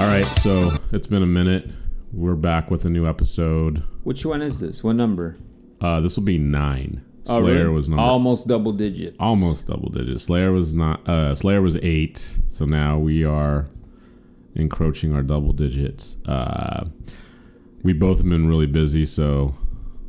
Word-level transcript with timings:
All 0.00 0.08
right, 0.08 0.24
so 0.42 0.72
it's 0.92 1.06
been 1.06 1.22
a 1.22 1.26
minute. 1.26 1.68
We're 2.12 2.34
back 2.34 2.68
with 2.70 2.84
a 2.84 2.90
new 2.90 3.06
episode. 3.08 3.82
Which 4.02 4.26
one 4.26 4.42
is 4.42 4.58
this? 4.58 4.82
What 4.82 4.96
number? 4.96 5.36
Uh, 5.80 6.00
this 6.00 6.16
will 6.16 6.24
be 6.24 6.36
nine. 6.38 7.04
Oh, 7.26 7.40
Slayer 7.40 7.54
really? 7.54 7.68
was 7.74 7.88
number 7.88 8.02
almost 8.02 8.48
double 8.48 8.72
digits. 8.72 9.16
almost 9.20 9.68
double 9.68 9.88
digits. 9.90 10.24
Slayer 10.24 10.50
was 10.52 10.74
not. 10.74 11.08
Uh, 11.08 11.34
Slayer 11.36 11.62
was 11.62 11.76
eight. 11.76 12.18
So 12.48 12.64
now 12.64 12.98
we 12.98 13.24
are 13.24 13.68
encroaching 14.56 15.14
our 15.14 15.22
double 15.22 15.52
digits. 15.52 16.16
Uh, 16.26 16.86
we 17.82 17.92
both 17.92 18.18
have 18.18 18.28
been 18.28 18.48
really 18.48 18.66
busy, 18.66 19.06
so 19.06 19.54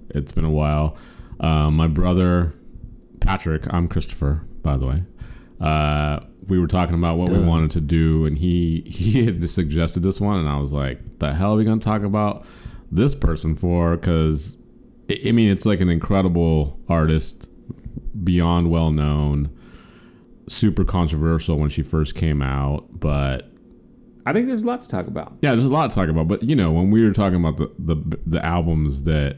it's 0.09 0.31
been 0.31 0.45
a 0.45 0.51
while. 0.51 0.97
Uh, 1.39 1.69
my 1.69 1.87
brother 1.87 2.55
Patrick, 3.19 3.71
I'm 3.71 3.87
Christopher, 3.87 4.41
by 4.63 4.77
the 4.77 4.87
way. 4.87 5.03
We 6.47 6.59
were 6.59 6.67
talking 6.67 6.95
about 6.95 7.17
what 7.17 7.29
we 7.29 7.39
wanted 7.39 7.71
to 7.71 7.81
do, 7.81 8.25
and 8.25 8.37
he 8.37 8.81
he 8.87 9.25
had 9.25 9.47
suggested 9.49 10.03
this 10.03 10.21
one, 10.21 10.39
and 10.39 10.49
I 10.49 10.57
was 10.57 10.71
like, 10.71 11.19
"The 11.19 11.33
hell 11.33 11.53
are 11.53 11.57
we 11.57 11.65
gonna 11.65 11.81
talk 11.81 12.03
about 12.03 12.45
this 12.91 13.15
person 13.15 13.55
for?" 13.55 13.95
Because 13.95 14.57
I 15.09 15.19
I 15.27 15.31
mean, 15.31 15.51
it's 15.51 15.65
like 15.65 15.81
an 15.81 15.89
incredible 15.89 16.79
artist, 16.87 17.49
beyond 18.23 18.69
well 18.69 18.91
known, 18.91 19.49
super 20.47 20.83
controversial 20.83 21.57
when 21.57 21.69
she 21.69 21.81
first 21.83 22.15
came 22.15 22.41
out, 22.41 22.99
but 22.99 23.51
I 24.25 24.33
think 24.33 24.47
there's 24.47 24.63
a 24.63 24.67
lot 24.67 24.81
to 24.81 24.89
talk 24.89 25.07
about. 25.07 25.37
yeah, 25.41 25.51
there's 25.51 25.65
a 25.65 25.69
lot 25.69 25.89
to 25.91 25.95
talk 25.95 26.09
about. 26.09 26.27
But 26.27 26.43
you 26.43 26.55
know, 26.55 26.71
when 26.71 26.89
we 26.91 27.03
were 27.03 27.13
talking 27.13 27.37
about 27.37 27.57
the 27.57 27.71
the, 27.77 28.19
the 28.25 28.45
albums 28.45 29.03
that 29.03 29.37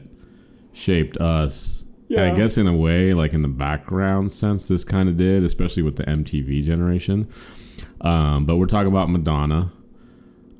shaped 0.72 1.16
us, 1.18 1.84
and 2.10 2.20
I 2.20 2.34
guess 2.34 2.56
in 2.58 2.66
a 2.66 2.74
way, 2.74 3.14
like 3.14 3.32
in 3.32 3.42
the 3.42 3.48
background 3.48 4.32
sense, 4.32 4.68
this 4.68 4.84
kind 4.84 5.08
of 5.08 5.16
did, 5.16 5.44
especially 5.44 5.82
with 5.82 5.96
the 5.96 6.04
MTV 6.04 6.62
generation. 6.62 7.28
Um, 8.00 8.46
but 8.46 8.56
we're 8.56 8.66
talking 8.66 8.88
about 8.88 9.10
Madonna, 9.10 9.72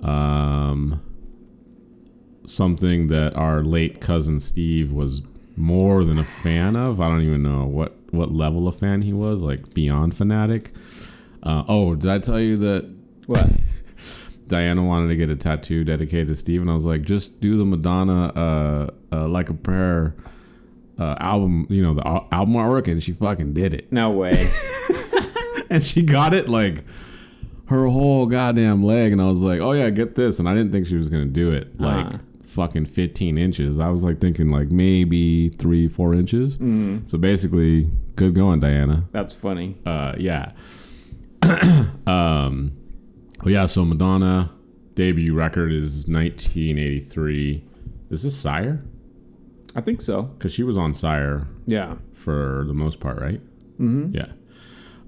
um, 0.01 1.01
something 2.45 3.09
that 3.09 3.35
our 3.35 3.63
late 3.63 4.01
cousin 4.01 4.41
Steve 4.41 4.93
was 4.93 5.23
more 5.57 6.05
than 6.05 6.19
a 6.19 6.25
fan 6.25 6.77
of. 6.77 7.01
I 7.01 7.09
don't 7.09 7.23
even 7.23 7.43
know 7.43 7.65
what 7.65 7.95
what 8.11 8.33
level 8.33 8.67
of 8.69 8.77
fan 8.77 9.03
he 9.03 9.13
was, 9.13 9.41
like 9.41 9.75
beyond 9.75 10.17
fanatic. 10.17 10.75
Uh, 11.43 11.65
oh, 11.69 11.95
did 11.95 12.11
I 12.11 12.19
tell 12.19 12.41
you 12.41 12.57
that 12.59 12.91
What? 13.27 13.49
Diana 14.49 14.83
wanted 14.83 15.09
to 15.09 15.17
get 15.17 15.29
a 15.29 15.37
tattoo 15.37 15.85
dedicated 15.85 16.29
to 16.29 16.35
Steve, 16.35 16.63
and 16.63 16.71
I 16.71 16.75
was 16.75 16.87
like, 16.87 17.03
just 17.03 17.41
do 17.41 17.59
the 17.59 17.67
Madonna 17.67 18.27
uh, 18.29 18.91
uh, 19.13 19.29
"Like 19.29 19.51
a 19.51 19.55
Prayer" 19.55 20.15
uh, 20.99 21.15
album, 21.21 21.67
you 21.71 21.83
know, 21.83 21.95
the 21.95 22.07
al- 22.07 22.27
album 22.33 22.55
artwork, 22.55 22.89
and 22.89 23.03
she 23.03 23.13
fucking 23.13 23.53
did 23.53 23.73
it, 23.75 23.93
No 23.93 24.11
way. 24.11 24.51
and 25.71 25.83
she 25.85 26.03
got 26.03 26.35
it 26.35 26.49
like 26.49 26.85
her 27.67 27.87
whole 27.87 28.27
goddamn 28.27 28.83
leg, 28.83 29.13
and 29.13 29.21
I 29.21 29.27
was 29.27 29.41
like, 29.43 29.61
oh 29.61 29.73
yeah, 29.73 29.91
get 29.91 30.15
this, 30.15 30.39
and 30.39 30.49
I 30.49 30.55
didn't 30.55 30.73
think 30.73 30.87
she 30.87 30.97
was 30.97 31.09
gonna 31.09 31.27
do 31.27 31.53
it 31.53 31.79
like 31.81 32.07
Uh-huh. 32.07 32.19
fucking 32.43 32.87
15 32.87 33.37
inches. 33.39 33.79
I 33.79 33.89
was 33.91 34.03
like 34.03 34.21
thinking 34.21 34.51
like 34.51 34.71
maybe 34.71 35.51
three, 35.51 35.87
four 35.89 36.15
inches. 36.15 36.57
So 37.11 37.19
basically, 37.19 37.91
good 38.17 38.35
going, 38.35 38.61
Diana. 38.61 39.05
That's 39.13 39.35
funny. 39.35 39.77
uh 39.87 40.15
yeah 40.19 40.53
um 42.07 42.73
oh 43.45 43.49
yeah 43.49 43.67
so 43.67 43.85
madonna 43.85 44.51
debut 44.95 45.33
record 45.35 45.73
is 45.73 46.09
1983 46.09 47.65
is 48.11 48.23
this 48.25 48.37
sire 48.37 48.83
I 49.79 49.81
think 49.81 50.01
so. 50.01 50.23
because 50.23 50.53
she 50.53 50.63
was 50.65 50.77
on 50.77 50.93
sire 50.95 51.47
Yeah. 51.67 51.95
for 52.15 52.65
the 52.67 52.75
most 52.75 52.99
part 53.01 53.21
right 53.21 53.41
mm-hmm. 53.79 54.15
yeah 54.15 54.27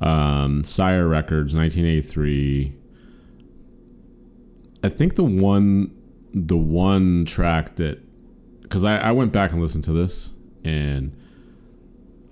um 0.00 0.62
sire 0.64 1.08
records 1.08 1.52
1983 1.54 2.72
i 4.84 4.88
think 4.88 5.16
the 5.16 5.24
one 5.24 5.90
the 6.32 6.56
one 6.56 7.24
track 7.24 7.76
that 7.76 7.98
because 8.62 8.84
I, 8.84 8.96
I 8.98 9.12
went 9.12 9.32
back 9.32 9.52
and 9.52 9.60
listened 9.60 9.84
to 9.84 9.92
this 9.92 10.30
and 10.64 11.16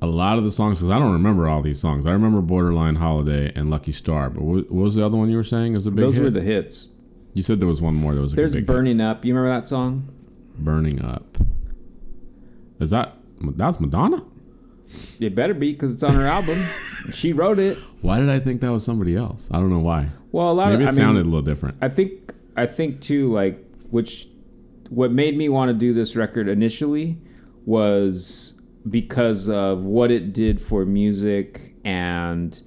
a 0.01 0.07
lot 0.07 0.39
of 0.39 0.45
the 0.45 0.53
songs 0.53 0.79
because 0.79 0.91
i 0.93 0.99
don't 0.99 1.13
remember 1.13 1.49
all 1.49 1.61
these 1.61 1.81
songs 1.81 2.07
i 2.07 2.13
remember 2.13 2.41
borderline 2.41 2.95
holiday 2.97 3.53
and 3.57 3.69
lucky 3.71 3.93
star 3.93 4.31
but 4.31 4.43
what, 4.43 4.71
what 4.71 4.85
was 4.85 4.95
the 4.95 5.05
other 5.05 5.17
one 5.17 5.29
you 5.29 5.37
were 5.37 5.43
saying 5.45 5.77
is 5.77 5.87
a 5.87 5.91
big 5.91 6.01
Those 6.01 6.15
hit? 6.17 6.23
were 6.25 6.31
the 6.31 6.43
hits. 6.43 6.89
you 7.35 7.43
said 7.43 7.59
there 7.61 7.67
was 7.69 7.83
one 7.83 7.95
more 7.97 8.15
that 8.15 8.21
was 8.21 8.33
There's 8.33 8.55
big 8.55 8.61
hit. 8.63 8.67
Burning 8.67 9.01
Up. 9.01 9.25
You 9.25 9.35
remember 9.35 9.55
that 9.61 9.67
song? 9.67 10.09
burning 10.61 11.05
up 11.05 11.37
is 12.81 12.91
that 12.91 13.15
that's 13.57 13.81
madonna 13.81 14.23
It 15.21 15.35
better 15.35 15.55
be 15.55 15.73
because 15.73 15.93
it's 15.95 16.03
on 16.03 16.15
her 16.15 16.27
album. 16.27 16.65
She 17.13 17.33
wrote 17.33 17.59
it. 17.59 17.79
why 18.03 18.19
did 18.21 18.29
i 18.29 18.39
think 18.39 18.61
that 18.61 18.71
was 18.73 18.85
somebody 18.85 19.15
else 19.17 19.49
i 19.51 19.57
don't 19.57 19.71
know 19.71 19.79
why 19.79 20.09
Well, 20.33 20.51
a 20.51 20.53
lot 20.53 20.73
maybe 20.73 20.85
it 20.85 20.89
I 20.89 20.93
sounded 20.93 21.23
a 21.23 21.25
little 21.25 21.43
different 21.43 21.77
I 21.81 21.89
think 21.89 22.35
I 22.57 22.67
think 22.67 23.01
too 23.01 23.33
like 23.33 23.65
which 23.91 24.29
what 24.91 25.11
made 25.13 25.37
me 25.39 25.49
want 25.49 25.69
to 25.71 25.75
do 25.75 25.95
this 25.95 26.17
record 26.17 26.49
initially 26.49 27.19
was 27.65 28.55
because 28.89 29.49
of 29.49 29.85
what 29.85 30.11
it 30.11 30.33
did 30.35 30.61
for 30.61 30.85
music 30.85 31.75
and 31.85 32.61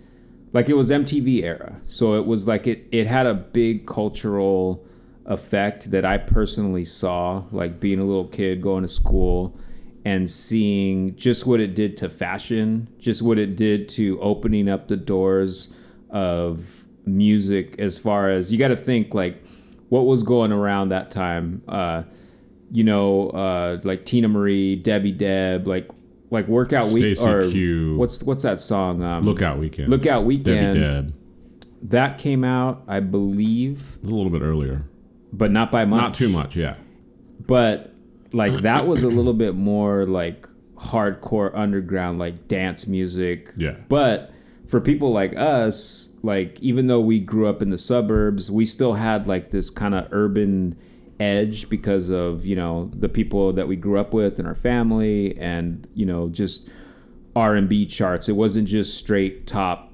like 0.53 0.69
it 0.69 0.75
was 0.75 0.89
MTV 0.91 1.43
era. 1.43 1.81
So 1.85 2.16
it 2.16 2.25
was 2.25 2.47
like 2.47 2.67
it 2.67 2.88
it 2.91 3.05
had 3.07 3.25
a 3.25 3.33
big 3.33 3.85
cultural 3.85 4.85
effect 5.25 5.91
that 5.91 6.05
I 6.05 6.17
personally 6.17 6.85
saw 6.85 7.43
like 7.51 7.79
being 7.79 7.99
a 7.99 8.05
little 8.05 8.28
kid 8.28 8.61
going 8.61 8.83
to 8.83 8.88
school 8.88 9.57
and 10.03 10.29
seeing 10.29 11.16
just 11.16 11.45
what 11.45 11.59
it 11.59 11.75
did 11.75 11.95
to 11.97 12.09
fashion, 12.09 12.88
just 13.00 13.22
what 13.22 13.38
it 13.38 13.56
did 13.56 13.88
to 13.89 14.19
opening 14.22 14.67
up 14.69 14.88
the 14.88 14.97
doors 14.97 15.73
of 16.09 16.85
music 17.06 17.75
as 17.79 17.97
far 17.97 18.29
as 18.29 18.51
you 18.51 18.59
got 18.59 18.67
to 18.69 18.75
think 18.75 19.13
like 19.13 19.44
what 19.90 20.01
was 20.06 20.22
going 20.23 20.51
around 20.51 20.90
that 20.90 21.09
time 21.09 21.63
uh 21.67 22.03
you 22.72 22.84
know 22.84 23.29
uh 23.31 23.79
like 23.84 24.01
Teena 24.06 24.29
Marie, 24.29 24.75
Debbie 24.75 25.11
Deb, 25.11 25.67
like 25.67 25.90
like 26.29 26.47
workout 26.47 26.90
week 26.91 27.19
or 27.22 27.50
Q. 27.50 27.97
what's 27.97 28.22
what's 28.23 28.44
that 28.44 28.59
song 28.59 29.01
um 29.03 29.25
lookout 29.25 29.57
weekend. 29.59 29.90
Lookout 29.90 30.23
Weekend. 30.25 30.75
debbie 30.75 30.79
deb. 30.79 31.13
That 31.90 32.17
came 32.19 32.44
out 32.44 32.84
I 32.88 33.00
believe 33.00 33.95
It 33.97 34.01
was 34.03 34.11
a 34.11 34.16
little 34.16 34.31
bit 34.31 34.41
earlier. 34.41 34.85
but 35.34 35.51
not 35.51 35.72
by 35.72 35.85
much. 35.85 36.01
not 36.01 36.13
too 36.13 36.29
much 36.29 36.56
yeah. 36.56 36.75
But 37.47 37.91
like 38.34 38.62
that 38.62 38.88
was 38.88 39.03
a 39.03 39.09
little 39.09 39.34
bit 39.34 39.56
more 39.56 40.06
like 40.06 40.47
hardcore 40.75 41.52
underground 41.53 42.18
like 42.19 42.47
dance 42.47 42.88
music 42.88 43.52
Yeah. 43.58 43.75
but 43.88 44.31
for 44.68 44.80
people 44.81 45.12
like 45.12 45.36
us 45.38 46.09
like 46.24 46.59
even 46.62 46.88
though 46.88 47.00
we 47.02 47.20
grew 47.20 47.47
up 47.47 47.62
in 47.62 47.70
the 47.70 47.78
suburbs 47.78 48.50
we 48.50 48.66
still 48.66 48.94
had 48.94 49.28
like 49.28 49.52
this 49.52 49.70
kind 49.70 49.94
of 49.94 50.08
urban 50.12 50.75
edge 51.20 51.70
because 51.70 52.09
of 52.09 52.46
you 52.46 52.56
know 52.56 52.90
the 52.96 53.09
people 53.09 53.53
that 53.53 53.68
we 53.68 53.75
grew 53.75 54.00
up 54.00 54.14
with 54.14 54.40
and 54.40 54.47
our 54.47 54.56
family 54.56 55.38
and 55.38 55.88
you 55.94 56.06
know 56.06 56.30
just 56.30 56.68
r&b 57.36 57.86
charts 57.86 58.28
it 58.28 58.34
wasn't 58.34 58.68
just 58.68 58.97
straight 58.97 59.46
top 59.46 59.91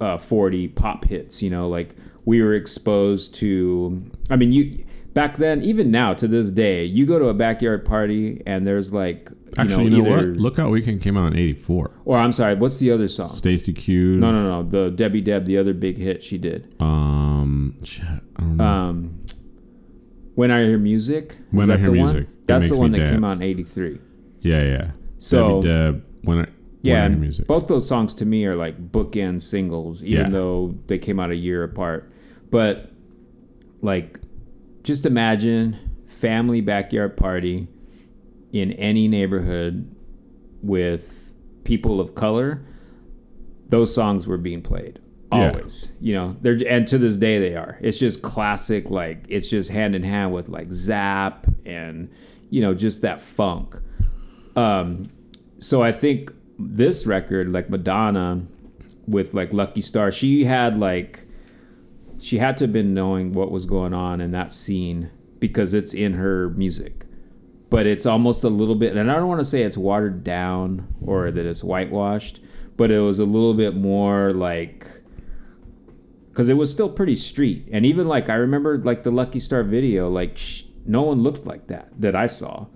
uh, 0.00 0.16
40 0.18 0.68
pop 0.68 1.04
hits 1.06 1.42
you 1.42 1.48
know 1.50 1.68
like 1.68 1.94
we 2.26 2.42
were 2.42 2.52
exposed 2.54 3.34
to 3.36 4.02
i 4.28 4.36
mean 4.36 4.52
you 4.52 4.84
back 5.14 5.36
then 5.38 5.60
even 5.62 5.90
now 5.90 6.14
to 6.14 6.28
this 6.28 6.50
day 6.50 6.84
you 6.84 7.04
go 7.06 7.18
to 7.18 7.26
a 7.28 7.34
backyard 7.34 7.84
party 7.84 8.40
and 8.46 8.66
there's 8.66 8.92
like 8.92 9.28
you 9.30 9.36
actually 9.58 9.90
know, 9.90 9.96
you 9.96 10.02
know, 10.04 10.10
what? 10.16 10.24
Lookout 10.36 10.70
weekend 10.70 11.02
came 11.02 11.16
out 11.16 11.32
in 11.32 11.38
84 11.38 11.90
or 12.04 12.16
i'm 12.18 12.30
sorry 12.32 12.54
what's 12.54 12.78
the 12.78 12.90
other 12.92 13.08
song? 13.08 13.34
Stacey 13.34 13.72
Q. 13.72 14.16
No 14.18 14.30
no 14.30 14.48
no 14.48 14.62
the 14.68 14.90
debbie 14.90 15.20
deb 15.20 15.44
the 15.46 15.58
other 15.58 15.74
big 15.74 15.96
hit 15.98 16.22
she 16.22 16.38
did. 16.38 16.72
Um 16.80 17.76
shit, 17.84 18.04
i 18.04 18.20
don't 18.40 18.56
know. 18.56 18.64
Um 18.64 19.24
when 20.36 20.50
i 20.52 20.62
hear 20.64 20.78
music? 20.78 21.36
When 21.50 21.68
I 21.70 21.76
Hear 21.76 21.86
the 21.86 21.90
one? 21.92 21.98
Music. 22.12 22.22
It 22.30 22.46
that's 22.46 22.68
the 22.68 22.76
one 22.78 22.92
that 22.92 23.06
came 23.08 23.20
dance. 23.22 23.24
out 23.24 23.36
in 23.38 23.42
83 23.42 23.98
yeah 24.42 24.62
yeah. 24.62 24.90
So- 25.18 25.60
debbie 25.60 25.68
deb 25.68 26.04
when 26.22 26.38
I, 26.38 26.46
yeah 26.82 26.94
when 26.94 27.02
I 27.02 27.08
hear 27.08 27.18
music. 27.18 27.46
both 27.48 27.66
those 27.66 27.88
songs 27.88 28.14
to 28.14 28.24
me 28.26 28.44
are 28.46 28.54
like 28.54 28.92
bookend 28.92 29.42
singles 29.42 30.04
even 30.04 30.26
Yeah. 30.26 30.30
though 30.30 30.76
they 30.86 30.98
came 30.98 31.18
out 31.18 31.30
a 31.30 31.36
year 31.36 31.64
apart. 31.64 32.12
But 32.50 32.90
like 33.82 34.19
just 34.82 35.06
imagine 35.06 35.76
family 36.06 36.60
backyard 36.60 37.16
party 37.16 37.68
in 38.52 38.72
any 38.72 39.08
neighborhood 39.08 39.94
with 40.62 41.34
people 41.64 42.00
of 42.00 42.14
color. 42.14 42.62
Those 43.68 43.94
songs 43.94 44.26
were 44.26 44.36
being 44.38 44.62
played 44.62 44.98
Yeah. 45.32 45.50
always 45.52 45.92
you 46.00 46.12
know 46.12 46.36
they're 46.40 46.58
and 46.68 46.86
to 46.88 46.98
this 46.98 47.16
day 47.16 47.38
they 47.38 47.54
are. 47.54 47.78
It's 47.80 47.98
just 47.98 48.22
classic 48.22 48.90
like 48.90 49.24
it's 49.28 49.48
just 49.48 49.70
hand 49.70 49.94
in 49.94 50.02
hand 50.02 50.32
with 50.32 50.48
like 50.48 50.72
Zapp 50.72 51.46
and 51.64 52.10
you 52.50 52.60
know 52.60 52.74
just 52.74 53.02
that 53.02 53.20
funk. 53.22 53.76
Um 54.56 55.06
so 55.62 55.82
i 55.82 55.92
think 55.92 56.32
this 56.58 57.06
record 57.06 57.52
like 57.52 57.68
madonna 57.68 58.42
with 59.06 59.34
like 59.34 59.52
lucky 59.52 59.82
star 59.82 60.10
she 60.10 60.44
had 60.44 60.78
like 60.78 61.26
she 62.20 62.38
had 62.38 62.56
to 62.58 62.64
have 62.64 62.72
been 62.72 62.94
knowing 62.94 63.32
what 63.32 63.50
was 63.50 63.66
going 63.66 63.94
on 63.94 64.20
in 64.20 64.30
that 64.30 64.52
scene 64.52 65.10
because 65.38 65.74
it's 65.74 65.94
in 65.94 66.14
her 66.14 66.50
music 66.50 67.06
but 67.70 67.86
it's 67.86 68.04
almost 68.04 68.44
a 68.44 68.48
little 68.48 68.74
bit 68.74 68.96
and 68.96 69.10
i 69.10 69.14
don't 69.16 69.28
want 69.28 69.40
to 69.40 69.44
say 69.44 69.62
it's 69.62 69.78
watered 69.78 70.22
down 70.22 70.86
or 71.00 71.30
that 71.30 71.46
it's 71.46 71.62
whitewashed 71.64 72.40
but 72.76 72.90
it 72.90 73.00
was 73.00 73.18
a 73.18 73.24
little 73.24 73.54
bit 73.54 73.74
more 73.74 74.30
like 74.32 74.86
because 76.30 76.48
it 76.48 76.54
was 76.54 76.70
still 76.70 76.88
pretty 76.88 77.14
street. 77.14 77.68
And 77.70 77.84
even 77.84 78.08
like 78.08 78.30
I 78.30 78.34
remember 78.34 78.78
like 78.78 79.02
the 79.02 79.10
Lucky 79.10 79.38
Star 79.38 79.62
video, 79.62 80.08
like 80.08 80.38
sh- 80.38 80.62
no 80.86 81.02
one 81.02 81.22
looked 81.22 81.44
like 81.44 81.66
that 81.66 81.90
that 82.00 82.16
I 82.16 82.24
saw. 82.26 82.66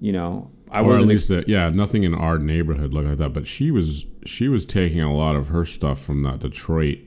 You 0.00 0.12
know, 0.12 0.50
I 0.68 0.78
or 0.80 0.84
at 0.84 0.86
wasn't. 0.86 1.08
least 1.08 1.28
that 1.28 1.48
yeah 1.48 1.68
nothing 1.68 2.02
in 2.02 2.14
our 2.14 2.38
neighborhood 2.38 2.92
looked 2.92 3.08
like 3.08 3.18
that 3.18 3.32
but 3.32 3.46
she 3.46 3.70
was 3.70 4.06
she 4.26 4.48
was 4.48 4.64
taking 4.64 5.00
a 5.00 5.14
lot 5.14 5.36
of 5.36 5.48
her 5.48 5.64
stuff 5.64 6.00
from 6.00 6.24
that 6.24 6.40
detroit 6.40 6.98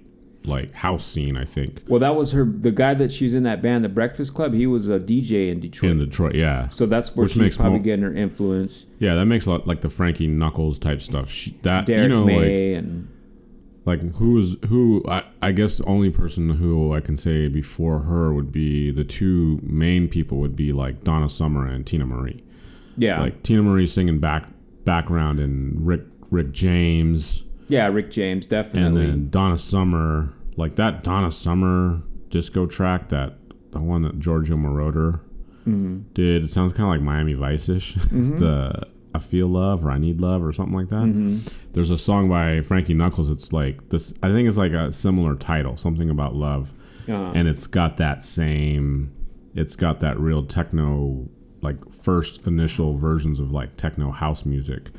like 0.48 0.72
house 0.74 1.06
scene 1.06 1.36
i 1.38 1.46
think 1.46 1.82
well, 1.88 2.00
that 2.00 2.16
was 2.16 2.32
her. 2.32 2.46
The 2.46 2.72
guy 2.72 2.94
that 2.96 3.12
she's 3.12 3.34
in 3.34 3.44
that 3.44 3.62
band, 3.62 3.84
the 3.84 3.90
Breakfast 3.90 4.34
Club. 4.34 4.54
He 4.54 4.66
was 4.68 4.90
a 4.90 5.00
DJ 5.00 5.50
in 5.52 5.60
Detroit. 5.60 5.92
in 5.92 5.98
detroit 6.00 6.36
yeah 6.36 6.68
so 6.68 6.86
that's 6.86 7.16
where 7.16 7.26
Which 7.26 7.34
she's 7.34 7.56
probably 7.58 7.80
more- 7.80 7.84
getting 7.84 8.04
her 8.04 8.14
influence. 8.14 8.86
yeah 9.00 9.16
that 9.16 9.26
makes 9.26 9.46
a 9.46 9.52
lot 9.52 9.68
like 9.68 9.82
the 9.82 9.90
frankie 9.90 10.28
knuckles 10.28 10.80
type 10.80 11.02
stuff 11.02 11.30
she, 11.30 11.52
that 11.64 11.86
Derrick 11.86 12.04
you 12.04 12.10
know 12.10 12.24
like 12.26 12.36
May 12.38 12.74
and 12.76 13.08
like 13.86 14.02
who 14.16 14.40
is 14.40 14.56
who 14.68 15.04
I, 15.08 15.24
I 15.42 15.52
guess 15.52 15.78
the 15.78 15.86
only 15.86 16.10
person 16.10 16.50
who 16.50 16.94
i 16.94 17.00
can 17.00 17.16
say 17.18 17.48
before 17.48 18.00
her 18.00 18.34
would 18.34 18.52
be 18.52 18.90
the 18.92 19.04
two 19.04 19.60
main 19.64 20.08
people 20.08 20.40
would 20.40 20.56
be 20.56 20.74
like 20.74 21.04
donna 21.04 21.30
summer 21.30 21.68
and 21.68 21.86
Teena 21.86 22.08
Marie 22.08 22.44
yeah, 22.98 23.20
like 23.22 23.44
Teena 23.44 23.62
Marie 23.64 23.88
singing 23.88 24.20
back 24.20 24.48
background 24.86 25.40
and 25.40 25.86
rick 25.86 26.02
rick 26.32 26.52
james 26.52 27.44
yeah, 27.68 27.88
Rick 27.88 28.12
James 28.12 28.46
definitely. 28.46 29.04
and 29.06 29.12
then 29.12 29.30
Donna 29.32 29.58
Summer, 29.58 30.32
like 30.58 30.76
that 30.76 31.04
Donna 31.04 31.32
Summer 31.32 32.02
disco 32.30 32.66
track, 32.66 33.10
that 33.10 33.34
the 33.72 33.80
one 33.82 34.02
that 34.04 34.20
Giorgio 34.20 34.56
Moroder 34.56 35.20
Mm-hmm. 35.68 36.14
did. 36.14 36.44
It 36.44 36.52
sounds 36.52 36.74
kind 36.74 36.84
of 36.84 36.90
like 36.90 37.02
Miami 37.02 37.34
Vice 37.34 37.70
ish. 37.70 37.96
the 38.12 38.84
I 39.16 39.18
feel 39.18 39.48
love 39.48 39.84
or 39.84 39.90
I 39.90 39.98
need 39.98 40.22
love 40.22 40.44
or 40.44 40.54
something 40.54 40.76
like 40.76 40.90
that. 40.90 41.06
Mm-hmm. 41.06 41.38
There's 41.74 41.90
a 41.90 41.98
song 41.98 42.30
by 42.30 42.62
Frankie 42.62 42.94
Knuckles. 42.94 43.32
It's 43.32 43.52
like 43.52 43.90
this. 43.90 44.14
I 44.22 44.30
think 44.32 44.48
it's 44.48 44.58
like 44.58 44.74
a 44.74 44.94
similar 44.94 45.36
title, 45.36 45.76
something 45.76 46.10
about 46.12 46.36
love, 46.36 46.72
Uh, 47.10 47.32
and 47.34 47.48
it's 47.48 47.66
got 47.66 47.98
that 47.98 48.22
same. 48.22 49.12
It's 49.56 49.76
got 49.76 50.00
that 50.02 50.20
real 50.20 50.46
techno, 50.46 51.28
like 51.64 51.78
first 51.92 52.46
initial 52.46 52.96
versions 52.96 53.40
of 53.40 53.52
like 53.52 53.76
techno 53.76 54.12
house 54.12 54.46
music. 54.46 54.90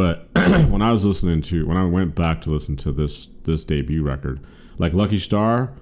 But 0.00 0.30
when 0.70 0.80
I 0.80 0.92
was 0.92 1.04
listening 1.04 1.42
to 1.42 1.66
when 1.66 1.76
I 1.76 1.84
went 1.84 2.14
back 2.14 2.40
to 2.42 2.50
listen 2.50 2.74
to 2.76 2.90
this 2.90 3.26
this 3.44 3.66
debut 3.66 4.02
record, 4.02 4.40
like 4.78 4.94
Lucky 4.94 5.18
Star, 5.18 5.74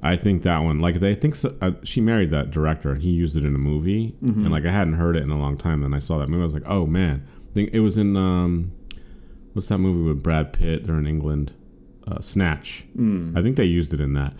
I 0.00 0.14
think 0.14 0.44
that 0.44 0.58
one 0.58 0.78
like 0.78 1.00
they 1.00 1.16
think 1.16 1.34
so, 1.34 1.56
uh, 1.60 1.72
she 1.82 2.00
married 2.00 2.30
that 2.30 2.52
director 2.52 2.92
and 2.92 3.02
he 3.02 3.10
used 3.10 3.36
it 3.36 3.44
in 3.44 3.56
a 3.56 3.58
movie. 3.58 4.14
And 4.44 4.52
like 4.52 4.64
I 4.64 4.70
hadn't 4.70 4.94
heard 4.94 5.16
it 5.16 5.24
in 5.24 5.30
a 5.30 5.36
long 5.40 5.56
time 5.58 5.82
and 5.82 5.92
I 5.92 5.98
saw 5.98 6.18
that 6.18 6.28
movie 6.28 6.42
I 6.42 6.44
was 6.44 6.54
like 6.54 6.68
oh 6.68 6.86
man. 6.86 7.26
I 7.50 7.52
think 7.52 7.70
it 7.72 7.80
was 7.80 7.98
in 7.98 8.16
um 8.16 8.70
what's 9.54 9.66
that 9.66 9.78
movie 9.78 10.06
with 10.08 10.22
Brad 10.22 10.52
Pitt? 10.52 10.86
They're 10.86 10.96
in 10.96 11.08
England. 11.08 11.50
Uh, 12.06 12.20
Snatch. 12.20 12.84
I 13.36 13.42
think 13.42 13.56
they 13.56 13.64
used 13.64 13.92
it 13.92 14.00
in 14.00 14.12
that. 14.14 14.34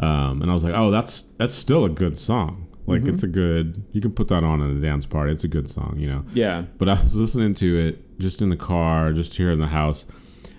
Um, 0.00 0.42
and 0.42 0.50
I 0.50 0.54
was 0.54 0.64
like 0.64 0.74
oh 0.74 0.90
that's 0.90 1.22
that's 1.38 1.54
still 1.54 1.84
a 1.84 1.88
good 1.88 2.18
song 2.18 2.66
like 2.86 3.06
it's 3.06 3.22
a 3.22 3.26
mm-hmm. 3.26 3.34
good 3.34 3.84
you 3.92 4.00
can 4.00 4.12
put 4.12 4.28
that 4.28 4.44
on 4.44 4.60
at 4.62 4.76
a 4.76 4.80
dance 4.80 5.06
party 5.06 5.32
it's 5.32 5.44
a 5.44 5.48
good 5.48 5.70
song 5.70 5.94
you 5.96 6.06
know 6.06 6.24
yeah, 6.34 6.62
but 6.76 6.88
I 6.88 6.94
was 6.94 7.14
listening 7.14 7.54
to 7.56 7.78
it 7.78 8.04
just 8.18 8.42
in 8.42 8.48
the 8.48 8.56
car, 8.56 9.12
just 9.12 9.36
here 9.36 9.50
in 9.50 9.60
the 9.60 9.68
house, 9.68 10.06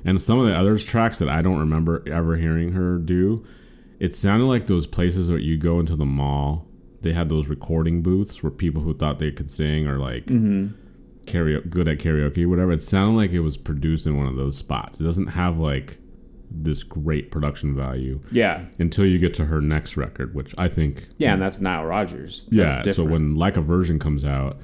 and 0.04 0.22
some 0.22 0.40
of 0.40 0.46
the 0.46 0.58
other 0.58 0.78
tracks 0.78 1.20
that 1.20 1.30
I 1.30 1.42
don't 1.42 1.60
remember 1.60 2.04
ever 2.08 2.38
hearing 2.38 2.74
her 2.74 2.98
do. 2.98 3.46
It 3.98 4.14
sounded 4.16 4.46
like 4.46 4.68
those 4.68 4.88
places 4.88 5.30
where 5.30 5.40
you 5.40 5.58
go 5.58 5.80
into 5.80 5.96
the 5.96 6.06
mall. 6.06 6.68
They 7.02 7.14
had 7.14 7.30
those 7.30 7.48
recording 7.48 8.02
booths 8.02 8.44
where 8.44 8.52
people 8.52 8.82
who 8.82 8.94
thought 8.94 9.20
they 9.20 9.32
could 9.32 9.50
sing 9.50 9.88
or 9.88 10.00
like 10.00 10.26
mm-hmm. 10.26 10.74
karaoke, 11.26 11.70
good 11.70 11.88
at 11.88 12.00
karaoke, 12.00 12.46
whatever. 12.46 12.74
It 12.74 12.82
sounded 12.82 13.16
like 13.16 13.32
it 13.32 13.40
was 13.40 13.58
produced 13.58 14.06
in 14.06 14.18
one 14.18 14.28
of 14.28 14.36
those 14.36 14.58
spots. 14.58 15.00
It 15.00 15.04
doesn't 15.06 15.28
have 15.28 15.60
like 15.60 15.98
this 16.50 16.84
great 16.84 17.32
production 17.32 17.76
value 17.76 18.20
yeah, 18.32 18.66
until 18.80 19.06
you 19.06 19.18
get 19.18 19.34
to 19.36 19.46
her 19.46 19.62
next 19.62 19.98
record, 19.98 20.34
which 20.34 20.56
I 20.58 20.68
think 20.68 21.08
yeah, 21.18 21.34
and 21.34 21.42
that's 21.42 21.60
Nile 21.60 21.86
Rodgers. 21.86 22.46
That's 22.52 22.88
yeah. 22.88 22.94
So 22.94 23.04
when 23.04 23.36
like 23.36 23.58
a 23.58 23.62
virgin 23.62 24.00
comes 24.00 24.24
out, 24.24 24.58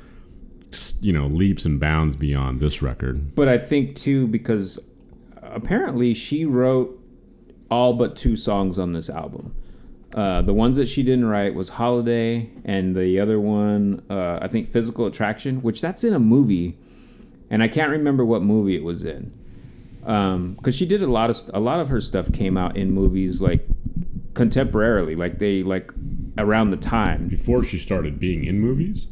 you 1.02 1.14
know, 1.14 1.28
leaps 1.28 1.66
and 1.66 1.80
bounds 1.80 2.16
beyond 2.16 2.60
this 2.60 2.82
record. 2.82 3.36
But 3.36 3.48
I 3.48 3.58
think 3.58 3.96
too 3.96 4.28
because 4.28 4.80
apparently 5.42 6.14
she 6.14 6.46
wrote 6.46 6.98
all 7.70 7.94
but 7.94 8.16
two 8.16 8.36
songs 8.36 8.78
on 8.78 8.94
this 8.94 9.10
album. 9.10 9.56
Uh, 10.14 10.42
the 10.42 10.54
ones 10.54 10.76
that 10.76 10.88
she 10.88 11.04
didn't 11.04 11.26
write 11.26 11.56
was 11.56 11.70
"Holiday" 11.70 12.50
and 12.66 12.96
the 12.96 13.20
other 13.20 13.40
one, 13.40 14.04
uh, 14.10 14.40
I 14.42 14.48
think, 14.50 14.68
"Physical 14.68 15.06
Attraction," 15.06 15.62
which 15.62 15.80
that's 15.80 16.04
in 16.04 16.14
a 16.14 16.20
movie, 16.20 16.78
and 17.50 17.64
I 17.64 17.70
can't 17.70 17.90
remember 17.90 18.26
what 18.26 18.42
movie 18.42 18.76
it 18.76 18.84
was 18.84 19.06
in. 19.06 19.32
Because 20.02 20.76
she 20.76 20.86
did 20.86 21.02
a 21.02 21.08
lot 21.08 21.30
of 21.30 21.36
st- 21.36 21.56
a 21.56 21.60
lot 21.60 21.80
of 21.80 21.90
her 21.90 22.02
stuff 22.02 22.32
came 22.34 22.58
out 22.58 22.76
in 22.76 22.92
movies 22.92 23.42
like 23.42 23.66
contemporarily, 24.34 25.18
like 25.18 25.40
they 25.40 25.64
like 25.64 25.92
around 26.38 26.70
the 26.72 26.78
time. 26.78 27.28
Before 27.28 27.64
she 27.64 27.78
started 27.78 28.20
being 28.20 28.44
in 28.46 28.60
movies, 28.60 29.08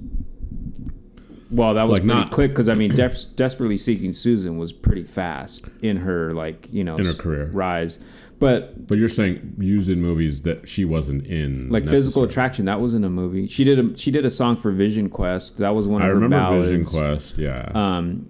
Well, 1.52 1.74
that 1.74 1.84
was 1.88 2.00
Like, 2.00 2.04
pretty 2.08 2.20
not- 2.20 2.32
quick 2.32 2.52
because 2.52 2.70
I 2.70 2.76
mean, 2.76 2.92
Des- 2.96 3.26
desperately 3.36 3.78
seeking 3.78 4.14
Susan 4.14 4.58
was 4.58 4.72
pretty 4.72 5.04
fast 5.04 5.68
in 5.82 5.98
her 5.98 6.34
like 6.34 6.68
you 6.72 6.84
know 6.84 6.98
In 6.98 7.06
her 7.06 7.14
career. 7.14 7.50
rise, 7.52 7.98
but 8.40 8.88
but 8.88 8.98
you're 9.00 9.10
saying 9.10 9.56
used 9.60 9.90
in 9.90 10.00
movies 10.02 10.44
that 10.44 10.68
she 10.68 10.86
wasn't 10.86 11.26
in, 11.26 11.70
like 11.70 11.86
physical 11.86 12.24
attraction 12.24 12.66
that 12.66 12.80
wasn't 12.80 13.04
a 13.04 13.10
movie. 13.10 13.48
She 13.48 13.64
did 13.64 13.80
a 13.80 13.98
she 13.98 14.12
did 14.12 14.26
a 14.26 14.30
song 14.30 14.58
for 14.58 14.72
Vision 14.72 15.10
Quest. 15.10 15.58
That 15.58 15.74
was 15.76 15.88
one 15.88 16.02
of 16.02 16.06
I 16.06 16.10
her 16.10 16.16
remember 16.16 16.38
ballads. 16.38 16.70
Vision 16.70 16.86
Quest, 16.86 17.38
yeah, 17.40 17.72
Um, 17.74 18.28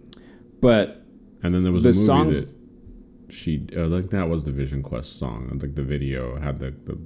but 0.62 0.99
and 1.44 1.54
then 1.54 1.64
there 1.64 1.72
was 1.72 1.84
the 1.84 1.90
a 1.90 1.94
movie 1.94 2.06
songs- 2.06 2.54
that 2.54 2.60
she, 3.34 3.68
uh, 3.76 3.86
like 3.88 4.10
that 4.10 4.28
was 4.30 4.44
the 4.44 4.52
Vision 4.52 4.82
Quest 4.82 5.18
song. 5.18 5.48
And 5.52 5.62
like 5.62 5.76
the 5.76 5.84
video 5.84 6.40
had 6.40 6.60
the, 6.60 6.72
the 6.86 6.98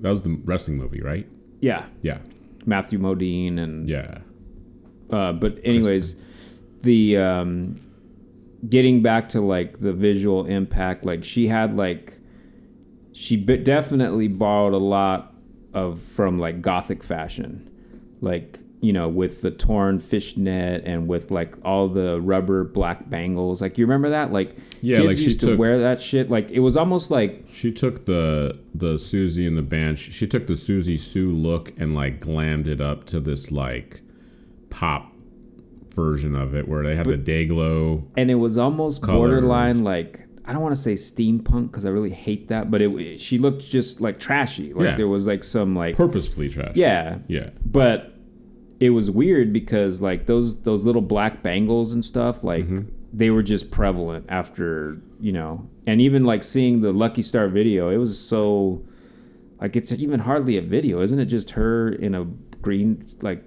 that 0.00 0.10
was 0.10 0.22
the 0.22 0.38
wrestling 0.44 0.78
movie, 0.78 1.02
right? 1.02 1.26
yeah, 1.60 1.86
Yeah, 2.02 2.18
Matthew 2.66 2.98
Modine 2.98 3.58
and 3.58 3.88
yeah. 3.88 4.18
Uh, 5.10 5.32
but 5.32 5.58
anyways, 5.64 6.16
the 6.82 7.16
um, 7.16 7.76
getting 8.68 9.02
back 9.02 9.28
to 9.30 9.40
like 9.40 9.80
the 9.80 9.92
visual 9.92 10.46
impact, 10.46 11.04
like 11.04 11.24
she 11.24 11.48
had 11.48 11.76
like 11.76 12.18
she 13.12 13.36
definitely 13.36 14.28
borrowed 14.28 14.72
a 14.72 14.78
lot 14.78 15.34
of 15.74 16.00
from 16.00 16.38
like 16.38 16.62
gothic 16.62 17.02
fashion, 17.02 17.68
like 18.20 18.60
you 18.82 18.92
know 18.92 19.08
with 19.08 19.42
the 19.42 19.50
torn 19.50 19.98
fishnet 20.00 20.82
and 20.86 21.06
with 21.06 21.30
like 21.30 21.54
all 21.64 21.88
the 21.88 22.20
rubber 22.20 22.64
black 22.64 23.10
bangles. 23.10 23.60
Like 23.60 23.76
you 23.78 23.84
remember 23.84 24.10
that? 24.10 24.32
Like 24.32 24.56
Yeah, 24.80 24.96
kids 24.98 25.06
like 25.06 25.16
she 25.16 25.22
used 25.24 25.40
to 25.40 25.46
took- 25.48 25.58
wear 25.58 25.78
that 25.80 26.00
shit. 26.00 26.30
Like 26.30 26.50
it 26.50 26.60
was 26.60 26.76
almost 26.76 27.10
like 27.10 27.44
She 27.52 27.72
took 27.72 28.06
the 28.06 28.58
the 28.74 28.94
Siouxsie 28.94 29.46
and 29.46 29.56
the 29.58 29.62
band. 29.62 29.98
She, 29.98 30.10
she 30.12 30.26
took 30.26 30.46
the 30.46 30.54
Siouxsie 30.54 30.98
Sioux 30.98 31.30
look 31.32 31.72
and 31.78 31.94
like 31.94 32.20
glammed 32.20 32.66
it 32.68 32.80
up 32.80 33.04
to 33.06 33.20
this 33.20 33.50
like 33.52 34.00
pop 34.70 35.12
version 35.88 36.34
of 36.36 36.54
it, 36.54 36.68
where 36.68 36.82
they 36.84 36.96
had 36.96 37.06
the 37.06 37.16
day 37.16 37.46
glow. 37.46 38.04
and 38.16 38.30
it 38.30 38.36
was 38.36 38.56
almost 38.56 39.02
Colors. 39.02 39.30
borderline 39.30 39.84
like 39.84 40.20
I 40.44 40.52
don't 40.52 40.62
want 40.62 40.74
to 40.74 40.80
say 40.80 40.94
steampunk 40.94 41.70
because 41.70 41.84
I 41.84 41.90
really 41.90 42.10
hate 42.10 42.48
that, 42.48 42.70
but 42.70 42.80
it 42.80 43.20
she 43.20 43.38
looked 43.38 43.68
just 43.70 44.00
like 44.00 44.18
trashy. 44.18 44.72
Like 44.72 44.84
Yeah. 44.90 44.96
there 44.96 45.08
was 45.08 45.26
like 45.26 45.44
some 45.44 45.76
like 45.76 45.96
Purposefully 45.96 46.48
trash. 46.48 46.74
yeah, 46.76 47.18
Yeah. 47.28 47.50
but 47.64 48.09
it 48.80 48.90
was 48.90 49.10
weird 49.10 49.52
because 49.52 50.00
like 50.00 50.26
those 50.26 50.62
those 50.62 50.84
little 50.86 51.02
black 51.02 51.42
bangles 51.42 51.92
and 51.92 52.04
stuff 52.04 52.42
like 52.42 52.64
they 53.12 53.28
were 53.30 53.42
just 53.42 53.70
prevalent 53.70 54.24
after 54.28 54.98
you 55.20 55.32
know 55.32 55.68
and 55.86 56.00
even 56.00 56.24
like 56.24 56.42
seeing 56.42 56.80
the 56.80 56.92
lucky 56.92 57.22
star 57.22 57.46
video 57.48 57.90
it 57.90 57.98
was 57.98 58.18
so 58.18 58.82
like 59.60 59.76
it's 59.76 59.92
even 59.92 60.20
hardly 60.20 60.56
a 60.56 60.62
video 60.62 61.02
isn't 61.02 61.18
it 61.18 61.26
just 61.26 61.50
her 61.50 61.88
in 61.90 62.14
a 62.14 62.24
green 62.62 63.06
like 63.20 63.44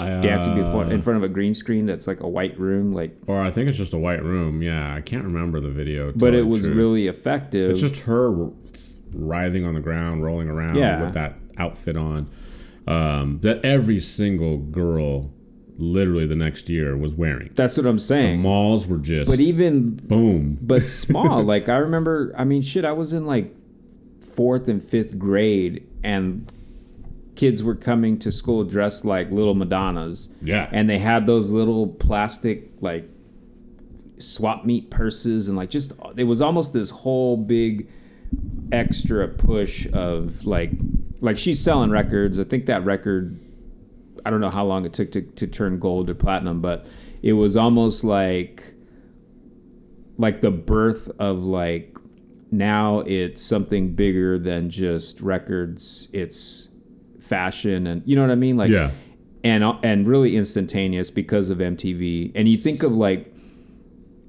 Uh, 0.00 0.20
dancing 0.20 0.54
before 0.56 0.84
in 0.92 1.00
front 1.00 1.16
of 1.16 1.22
a 1.22 1.28
green 1.28 1.54
screen 1.54 1.86
that's 1.86 2.06
like 2.06 2.20
a 2.20 2.28
white 2.28 2.58
room 2.58 2.92
like 2.92 3.16
Or 3.28 3.38
I 3.40 3.50
think 3.52 3.68
it's 3.68 3.78
just 3.78 3.94
a 3.94 3.98
white 3.98 4.22
room. 4.24 4.60
Yeah, 4.60 4.92
I 4.92 5.00
can't 5.00 5.24
remember 5.24 5.60
the 5.60 5.70
video. 5.70 6.12
but 6.14 6.34
it 6.34 6.46
was 6.46 6.62
truth. 6.62 6.76
really 6.76 7.06
effective 7.06 7.70
It's 7.70 7.80
just 7.80 8.00
her 8.00 8.50
writhing 9.12 9.64
on 9.64 9.74
the 9.74 9.80
ground, 9.80 10.24
rolling 10.24 10.48
around 10.48 10.74
Yeah. 10.76 11.04
with 11.04 11.14
that 11.14 11.36
outfit 11.56 11.96
on. 11.96 12.26
Um, 12.86 13.38
that 13.42 13.64
every 13.64 13.98
single 14.00 14.58
girl, 14.58 15.32
literally 15.78 16.26
the 16.26 16.36
next 16.36 16.68
year, 16.68 16.96
was 16.96 17.14
wearing. 17.14 17.50
that's 17.54 17.76
what 17.78 17.86
i'm 17.86 17.98
saying 17.98 18.36
The 18.38 18.42
Malls 18.42 18.86
were 18.86 18.98
just 18.98 19.30
but 19.30 19.40
even 19.40 19.96
boom. 19.96 20.58
but 20.60 20.82
small. 20.86 21.42
like 21.42 21.68
I 21.68 21.76
remember, 21.78 22.34
I 22.36 22.44
mean, 22.44 22.60
shit, 22.62 22.84
I 22.84 22.92
was 22.92 23.12
in 23.12 23.26
like 23.26 23.54
fourth 24.34 24.68
and 24.68 24.82
fifth 24.84 25.18
grade, 25.18 25.86
and 26.02 26.50
kids 27.36 27.62
were 27.62 27.74
coming 27.74 28.18
to 28.18 28.30
school 28.30 28.64
dressed 28.64 29.04
like 29.04 29.30
little 29.32 29.54
Madonnas, 29.54 30.28
Yeah. 30.42 30.68
and 30.70 30.88
they 30.90 30.98
had 30.98 31.26
those 31.26 31.50
little 31.50 31.86
plastic 31.86 32.70
like 32.80 33.08
swap 34.18 34.64
meet 34.64 34.90
purses, 34.90 35.48
and 35.48 35.56
like 35.56 35.70
just 35.70 35.92
it 36.16 36.24
was 36.24 36.40
almost 36.42 36.72
this 36.72 36.90
whole 36.90 37.36
big 37.36 37.88
extra 38.72 39.28
push 39.28 39.86
of 39.92 40.46
like 40.46 40.72
like 41.20 41.38
she's 41.38 41.62
selling 41.62 41.90
records. 41.90 42.38
I 42.38 42.44
think 42.44 42.66
that 42.66 42.84
record 42.84 43.38
I 44.26 44.30
don't 44.30 44.40
know 44.40 44.50
how 44.50 44.64
long 44.64 44.86
it 44.86 44.92
took 44.92 45.12
to, 45.12 45.22
to 45.22 45.46
turn 45.46 45.78
gold 45.78 46.08
or 46.08 46.14
platinum, 46.14 46.60
but 46.60 46.86
it 47.22 47.34
was 47.34 47.56
almost 47.56 48.04
like 48.04 48.74
like 50.16 50.40
the 50.40 50.50
birth 50.50 51.10
of 51.18 51.44
like 51.44 51.98
now 52.50 53.00
it's 53.00 53.42
something 53.42 53.94
bigger 53.94 54.38
than 54.38 54.70
just 54.70 55.20
records. 55.20 56.08
It's 56.12 56.68
fashion 57.20 57.86
and 57.86 58.02
you 58.06 58.16
know 58.16 58.22
what 58.22 58.30
I 58.30 58.36
mean? 58.36 58.56
Like 58.56 58.70
yeah. 58.70 58.90
and 59.42 59.64
and 59.82 60.06
really 60.06 60.36
instantaneous 60.36 61.10
because 61.10 61.50
of 61.50 61.58
MTV. 61.58 62.32
And 62.34 62.48
you 62.48 62.56
think 62.56 62.82
of 62.82 62.92
like 62.92 63.32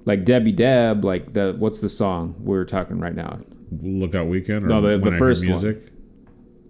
like 0.05 0.24
Debbie 0.24 0.51
Deb, 0.51 1.03
like 1.03 1.33
the 1.33 1.55
what's 1.57 1.81
the 1.81 1.89
song 1.89 2.35
we're 2.39 2.65
talking 2.65 3.00
right 3.00 3.15
now? 3.15 3.39
Lookout 3.82 4.27
Weekend. 4.27 4.65
Or 4.65 4.67
No, 4.67 4.82
the- 4.82 4.98
the 4.98 5.03
When 5.03 5.08
I 5.08 5.10
Hear 5.12 5.20
first 5.20 5.44
one. 5.44 5.51
music. 5.51 5.88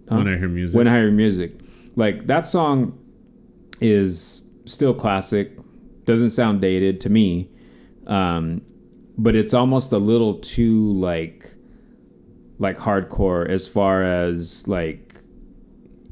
Huh? 0.08 0.16
When 0.18 0.28
I 0.28 0.38
hear 0.38 0.48
music. 0.48 0.76
When 0.76 0.88
I 0.88 0.98
Hear 0.98 1.10
Music. 1.10 1.52
Like 1.96 2.26
that 2.26 2.46
song 2.46 2.98
is 3.80 4.48
still 4.64 4.94
classic. 4.94 5.58
Doesn't 6.04 6.30
sound 6.30 6.60
dated 6.60 7.00
to 7.02 7.10
me. 7.10 7.50
Um, 8.06 8.62
but 9.18 9.34
it's 9.34 9.54
almost 9.54 9.92
a 9.92 9.98
little 9.98 10.34
too 10.34 10.92
like 10.92 11.54
like 12.58 12.78
hardcore 12.78 13.48
as 13.48 13.66
far 13.68 14.02
as 14.02 14.66
like 14.68 15.02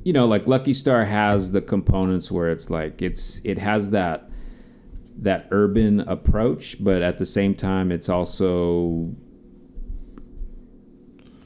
you 0.04 0.12
know, 0.12 0.26
like 0.26 0.46
Lucky 0.48 0.74
Star 0.74 1.04
has 1.06 1.52
the 1.52 1.62
components 1.62 2.30
where 2.30 2.50
it's 2.50 2.68
like 2.68 3.00
it's 3.00 3.40
it 3.44 3.58
has 3.58 3.90
that 3.90 4.28
that 5.16 5.46
urban 5.50 6.00
approach, 6.00 6.82
but 6.82 7.00
at 7.02 7.18
the 7.18 7.24
same 7.26 7.54
time 7.54 7.92
it's 7.92 8.08
also 8.08 9.14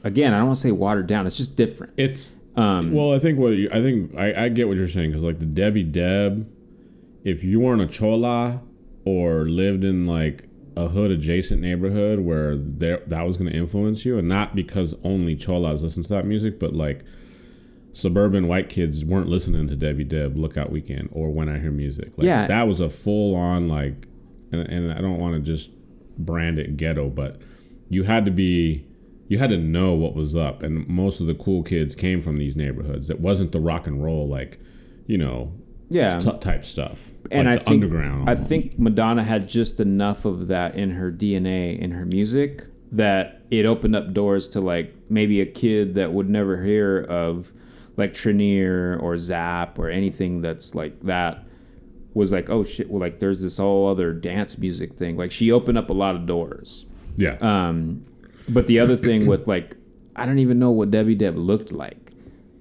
again, 0.03 0.33
I 0.33 0.37
don't 0.37 0.47
want 0.47 0.57
to 0.57 0.61
say 0.61 0.71
watered 0.71 1.07
down. 1.07 1.27
It's 1.27 1.37
just 1.37 1.57
different. 1.57 1.93
it's 1.97 2.33
Um, 2.55 2.91
well, 2.93 3.13
I 3.13 3.19
think 3.19 3.39
what 3.39 3.49
you, 3.49 3.69
I 3.71 3.81
think 3.81 4.15
I, 4.15 4.45
I 4.45 4.49
get 4.49 4.67
what 4.67 4.77
you're 4.77 4.87
saying 4.87 5.11
because 5.11 5.23
like 5.23 5.39
the 5.39 5.45
Debbie 5.45 5.83
Deb, 5.83 6.49
if 7.23 7.43
you 7.43 7.59
weren't 7.59 7.81
a 7.81 7.87
chola 7.87 8.61
or 9.05 9.49
lived 9.49 9.83
in 9.83 10.05
like 10.07 10.45
a 10.77 10.87
hood 10.87 11.11
adjacent 11.11 11.61
neighborhood 11.61 12.19
where 12.19 12.55
there 12.55 13.01
that 13.07 13.25
was 13.25 13.37
going 13.37 13.51
to 13.51 13.57
influence 13.57 14.05
you, 14.05 14.17
and 14.17 14.27
not 14.27 14.55
because 14.55 14.95
only 15.03 15.35
cholas 15.35 15.81
listen 15.83 16.03
to 16.03 16.09
that 16.09 16.25
music, 16.25 16.59
but 16.59 16.73
like 16.73 17.03
suburban 17.91 18.47
white 18.47 18.69
kids 18.69 19.03
weren't 19.03 19.27
listening 19.27 19.67
to 19.67 19.75
Debbie 19.75 20.03
Deb, 20.03 20.37
Lookout 20.37 20.71
Weekend, 20.71 21.09
or 21.11 21.31
When 21.31 21.49
I 21.49 21.59
Hear 21.59 21.71
Music. 21.71 22.17
Like, 22.17 22.25
Yeah. 22.25 22.45
that 22.47 22.67
was 22.67 22.79
a 22.79 22.89
full 22.89 23.35
on 23.35 23.67
like, 23.67 24.07
and, 24.51 24.61
and 24.61 24.91
I 24.93 25.01
don't 25.01 25.17
want 25.19 25.35
to 25.35 25.39
just 25.41 25.71
brand 26.17 26.59
it 26.59 26.77
ghetto, 26.77 27.09
but 27.09 27.41
you 27.89 28.03
had 28.03 28.25
to 28.25 28.31
be. 28.31 28.85
You 29.29 29.37
had 29.37 29.51
to 29.51 29.57
know 29.57 29.93
what 29.93 30.15
was 30.15 30.35
up, 30.35 30.61
and 30.63 30.85
most 30.87 31.21
of 31.21 31.27
the 31.27 31.35
cool 31.35 31.63
kids 31.63 31.95
came 31.95 32.19
from 32.19 32.37
these 32.37 32.57
neighborhoods. 32.57 33.09
It 33.09 33.21
wasn't 33.21 33.53
the 33.53 33.59
rock 33.61 33.87
and 33.87 34.03
roll, 34.03 34.27
like, 34.27 34.59
you 35.05 35.17
know, 35.17 35.53
yeah. 35.89 36.19
t- 36.19 36.37
type 36.39 36.65
stuff. 36.65 37.11
and 37.31 37.47
like 37.47 37.53
I 37.53 37.57
the 37.57 37.63
think 37.63 37.83
underground. 37.83 38.29
I 38.29 38.33
almost. 38.33 38.49
think 38.49 38.79
Madonna 38.79 39.23
had 39.23 39.47
just 39.47 39.79
enough 39.79 40.25
of 40.25 40.47
that 40.47 40.75
in 40.75 40.91
her 40.91 41.11
DNA 41.11 41.77
in 41.79 41.91
her 41.91 42.05
music 42.05 42.63
that 42.91 43.41
it 43.51 43.65
opened 43.65 43.95
up 43.95 44.13
doors 44.13 44.49
to 44.49 44.61
like 44.61 44.95
maybe 45.09 45.41
a 45.41 45.45
kid 45.45 45.95
that 45.95 46.11
would 46.11 46.29
never 46.29 46.63
hear 46.63 46.99
of 46.99 47.51
like 47.97 48.13
Trinier 48.13 49.01
or 49.01 49.17
Zapp 49.17 49.77
or 49.77 49.89
anything 49.89 50.41
that's 50.41 50.73
like 50.73 50.99
that 51.01 51.43
was 52.15 52.31
like 52.31 52.49
oh 52.49 52.63
shit 52.63 52.89
well 52.89 52.99
like 52.99 53.19
there's 53.19 53.41
this 53.41 53.57
whole 53.57 53.87
other 53.87 54.11
dance 54.11 54.57
music 54.57 54.95
thing 54.95 55.15
like 55.17 55.31
she 55.31 55.51
opened 55.51 55.77
up 55.77 55.89
a 55.91 55.93
lot 55.93 56.15
of 56.15 56.25
doors 56.25 56.85
yeah, 57.15 57.37
um 57.41 58.03
but 58.53 58.67
the 58.67 58.79
other 58.79 58.97
thing 58.97 59.25
with 59.25 59.47
like 59.47 59.75
I 60.15 60.25
don't 60.25 60.39
even 60.39 60.59
know 60.59 60.71
what 60.71 60.91
Debbie 60.91 61.15
Deb 61.15 61.37
looked 61.37 61.71
like 61.71 62.11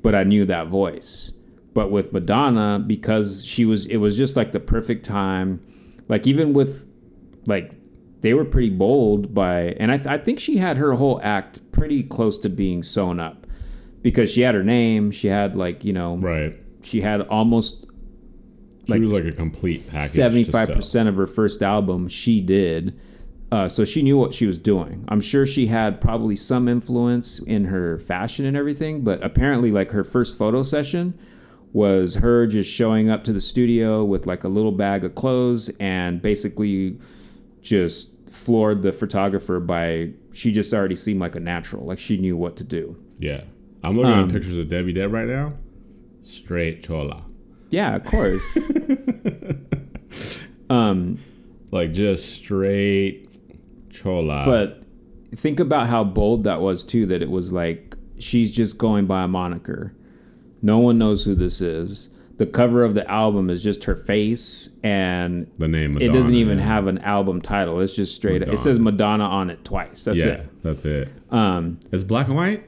but 0.03 0.15
I 0.15 0.25
knew 0.25 0.45
that 0.47 0.69
voice 0.69 1.33
but 1.75 1.91
with 1.91 2.13
Madonna 2.13 2.83
because 2.85 3.45
she 3.45 3.65
was 3.65 3.87
it 3.87 3.99
was 3.99 4.17
just 4.17 4.37
like 4.37 4.53
the 4.53 4.61
perfect 4.61 5.05
time 5.05 5.61
like 6.09 6.27
even 6.27 6.53
with 6.53 6.87
like 7.47 7.73
they 8.21 8.35
were 8.35 8.45
pretty 8.45 8.71
bold 8.71 9.33
by 9.35 9.77
and 9.79 9.93
I, 9.93 9.97
th- 9.97 10.09
I 10.09 10.19
think 10.19 10.41
she 10.41 10.57
had 10.57 10.77
her 10.77 10.95
whole 10.95 11.21
act 11.23 11.61
pretty 11.73 12.03
close 12.03 12.39
to 12.41 12.49
being 12.49 12.83
sewn 12.83 13.21
up 13.21 13.47
because 14.03 14.31
she 14.33 14.41
had 14.41 14.55
her 14.55 14.65
name 14.65 15.11
she 15.11 15.29
had 15.29 15.57
like 15.57 15.85
you 15.85 15.93
know 15.93 16.17
right. 16.17 16.57
she 16.83 17.01
had 17.01 17.21
almost 17.23 17.87
She 18.87 18.93
like 18.93 19.01
was 19.01 19.13
like 19.13 19.25
a 19.25 19.33
complete 19.33 19.87
package. 19.89 20.09
Seventy-five 20.09 20.73
percent 20.73 21.09
of 21.09 21.17
her 21.17 21.27
first 21.27 21.63
album, 21.63 22.09
she 22.09 22.41
did. 22.41 22.99
Uh, 23.51 23.67
so 23.69 23.83
she 23.85 24.03
knew 24.03 24.19
what 24.19 24.35
she 24.35 24.47
was 24.47 24.59
doing. 24.59 25.05
I'm 25.09 25.23
sure 25.23 25.47
she 25.47 25.69
had 25.69 26.01
probably 26.03 26.37
some 26.37 26.69
influence 26.69 27.39
in 27.39 27.67
her 27.67 27.99
fashion 27.99 28.45
and 28.45 28.55
everything, 28.57 29.03
but 29.03 29.23
apparently, 29.25 29.71
like 29.71 29.93
her 29.93 30.05
first 30.05 30.37
photo 30.37 30.63
session 30.63 31.19
was 31.73 32.17
her 32.17 32.47
just 32.47 32.71
showing 32.71 33.09
up 33.11 33.25
to 33.25 33.33
the 33.33 33.41
studio 33.41 34.05
with 34.05 34.27
like 34.27 34.45
a 34.45 34.49
little 34.49 34.73
bag 34.73 35.05
of 35.05 35.15
clothes 35.15 35.71
and 35.81 36.21
basically 36.21 36.99
just 37.63 38.29
floored 38.31 38.83
the 38.83 38.93
photographer 38.93 39.59
by 39.61 40.11
she 40.33 40.53
just 40.53 40.73
already 40.75 40.97
seemed 40.97 41.21
like 41.21 41.35
a 41.35 41.41
natural, 41.41 41.85
like 41.87 41.99
she 41.99 42.19
knew 42.19 42.37
what 42.37 42.55
to 42.57 42.65
do. 42.65 42.97
Yeah, 43.19 43.45
I'm 43.83 43.97
looking 43.97 44.13
Um, 44.13 44.25
at 44.27 44.31
pictures 44.33 44.59
of 44.59 44.69
Debbie 44.69 44.93
Deb 44.93 45.11
right 45.13 45.27
now. 45.27 45.55
Straight 46.23 46.83
chola, 46.83 47.25
Yeah, 47.71 47.97
of 47.97 48.05
course. 48.05 48.43
um, 50.71 51.19
like 51.71 51.93
just 51.93 52.37
straight 52.37 53.28
chola. 54.03 54.45
But 54.45 54.83
think 55.35 55.61
about 55.61 55.87
how 55.89 56.05
bold 56.05 56.45
that 56.45 56.61
was 56.61 56.85
too. 56.85 57.07
That 57.07 57.23
it 57.23 57.31
was 57.31 57.53
like 57.53 57.97
she's 58.19 58.51
just 58.51 58.79
going 58.79 59.07
by 59.07 59.25
a 59.25 59.29
moniker. 59.29 59.95
No 60.63 60.79
one 60.79 60.99
knows 60.99 61.25
who 61.25 61.35
this 61.35 61.61
is. 61.61 62.09
The 62.39 62.47
cover 62.47 62.85
of 62.85 62.95
the 62.95 63.09
album 63.11 63.51
is 63.51 63.65
just 63.65 63.85
her 63.85 63.97
face, 63.97 64.71
and 64.85 65.51
the 65.57 65.67
name 65.67 66.01
it 66.01 66.13
doesn't 66.13 66.35
even 66.35 66.59
have 66.59 66.87
an 66.87 66.99
album 66.99 67.41
title. 67.43 67.81
It's 67.81 67.97
just 67.97 68.15
straight. 68.15 68.43
It 68.43 68.59
says 68.61 68.79
Madonna 68.79 69.25
on 69.25 69.51
it 69.51 69.65
twice. 69.65 70.05
That's 70.05 70.19
yeah, 70.19 70.27
it. 70.27 70.63
that's 70.63 70.85
it. 70.85 71.09
Um, 71.31 71.81
It's 71.91 72.05
black 72.05 72.29
and 72.29 72.37
white. 72.37 72.65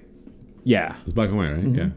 yeah. 0.64 0.96
It's 1.04 1.12
black 1.12 1.28
and 1.28 1.38
white, 1.38 1.52
right? 1.52 1.60
Mm-hmm. 1.64 1.74
Yeah. 1.78 1.88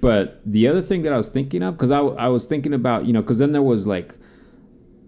But 0.00 0.40
the 0.46 0.68
other 0.68 0.82
thing 0.82 1.02
that 1.02 1.12
I 1.12 1.16
was 1.16 1.28
thinking 1.28 1.64
of, 1.64 1.74
because 1.74 1.90
I, 1.90 1.98
I 1.98 2.28
was 2.28 2.46
thinking 2.46 2.72
about, 2.72 3.06
you 3.06 3.12
know, 3.12 3.22
because 3.22 3.38
then 3.38 3.50
there 3.50 3.62
was 3.62 3.88
like 3.88 4.14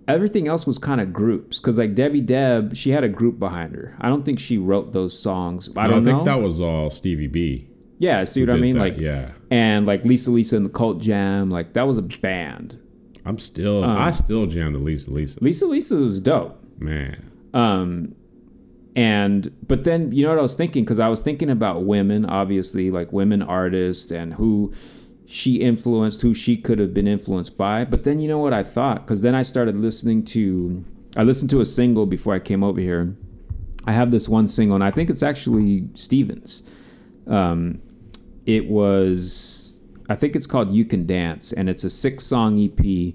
everything 0.08 0.48
else 0.48 0.66
was 0.66 0.78
kind 0.78 1.00
of 1.00 1.12
groups. 1.12 1.60
Because 1.60 1.78
like 1.78 1.94
Debbie 1.94 2.20
Deb, 2.20 2.74
she 2.74 2.90
had 2.90 3.04
a 3.04 3.08
group 3.08 3.38
behind 3.38 3.74
her. 3.74 3.94
I 4.00 4.08
don't 4.08 4.24
think 4.24 4.40
she 4.40 4.58
wrote 4.58 4.92
those 4.92 5.16
songs. 5.18 5.68
I 5.76 5.86
No, 5.86 5.94
don't 5.94 6.04
think 6.04 6.18
know. 6.18 6.24
that 6.24 6.40
was 6.42 6.60
all 6.60 6.90
Stevie 6.90 7.26
B. 7.28 7.68
yeah, 7.98 8.24
see 8.24 8.40
what 8.44 8.50
I 8.50 8.58
mean? 8.58 8.74
that, 8.76 8.80
Like, 8.80 8.98
yeah. 8.98 9.30
and 9.50 9.86
like 9.86 10.04
Lisa 10.04 10.30
Lisa 10.30 10.56
and 10.56 10.66
the 10.66 10.70
Cult 10.70 11.00
Jam, 11.00 11.50
like 11.50 11.74
that 11.74 11.86
was 11.86 11.98
a 11.98 12.02
band. 12.02 12.78
I'm 13.24 13.38
still, 13.38 13.84
Um, 13.84 13.98
I 13.98 14.10
still 14.10 14.46
jam 14.46 14.72
to 14.72 14.78
Lisa 14.78 15.10
Lisa. 15.10 15.38
Lisa 15.42 15.66
Lisa 15.66 15.96
was 15.96 16.18
dope. 16.18 16.58
Man, 16.78 17.30
Um, 17.52 18.14
and 18.96 19.52
but 19.66 19.84
then 19.84 20.12
you 20.12 20.22
know 20.22 20.30
what 20.30 20.38
I 20.38 20.42
was 20.42 20.54
thinking 20.54 20.84
because 20.84 20.98
I 20.98 21.08
was 21.08 21.20
thinking 21.22 21.50
about 21.50 21.84
women, 21.84 22.24
obviously, 22.24 22.90
like 22.90 23.12
women 23.12 23.42
artists 23.42 24.10
and 24.10 24.34
who 24.34 24.72
she 25.30 25.56
influenced, 25.56 26.22
who 26.22 26.32
she 26.32 26.56
could 26.56 26.78
have 26.78 26.94
been 26.94 27.06
influenced 27.06 27.58
by. 27.58 27.84
But 27.84 28.04
then 28.04 28.18
you 28.18 28.26
know 28.26 28.38
what 28.38 28.54
I 28.54 28.64
thought 28.64 29.04
because 29.04 29.20
then 29.20 29.34
I 29.34 29.42
started 29.42 29.76
listening 29.76 30.24
to, 30.26 30.82
I 31.18 31.22
listened 31.22 31.50
to 31.50 31.60
a 31.60 31.66
single 31.66 32.06
before 32.06 32.34
I 32.34 32.38
came 32.38 32.64
over 32.64 32.80
here. 32.80 33.14
I 33.84 33.92
have 33.92 34.10
this 34.10 34.26
one 34.26 34.48
single, 34.48 34.74
and 34.74 34.82
I 34.82 34.90
think 34.90 35.10
it's 35.10 35.22
actually 35.22 35.88
Stevens. 35.94 36.62
Um, 37.26 37.82
it 38.46 38.68
was, 38.68 39.80
I 40.08 40.16
think 40.16 40.34
it's 40.34 40.46
called 40.46 40.72
"You 40.72 40.86
Can 40.86 41.06
Dance," 41.06 41.52
and 41.52 41.68
it's 41.68 41.84
a 41.84 41.90
six-song 41.90 42.58
EP. 42.58 43.14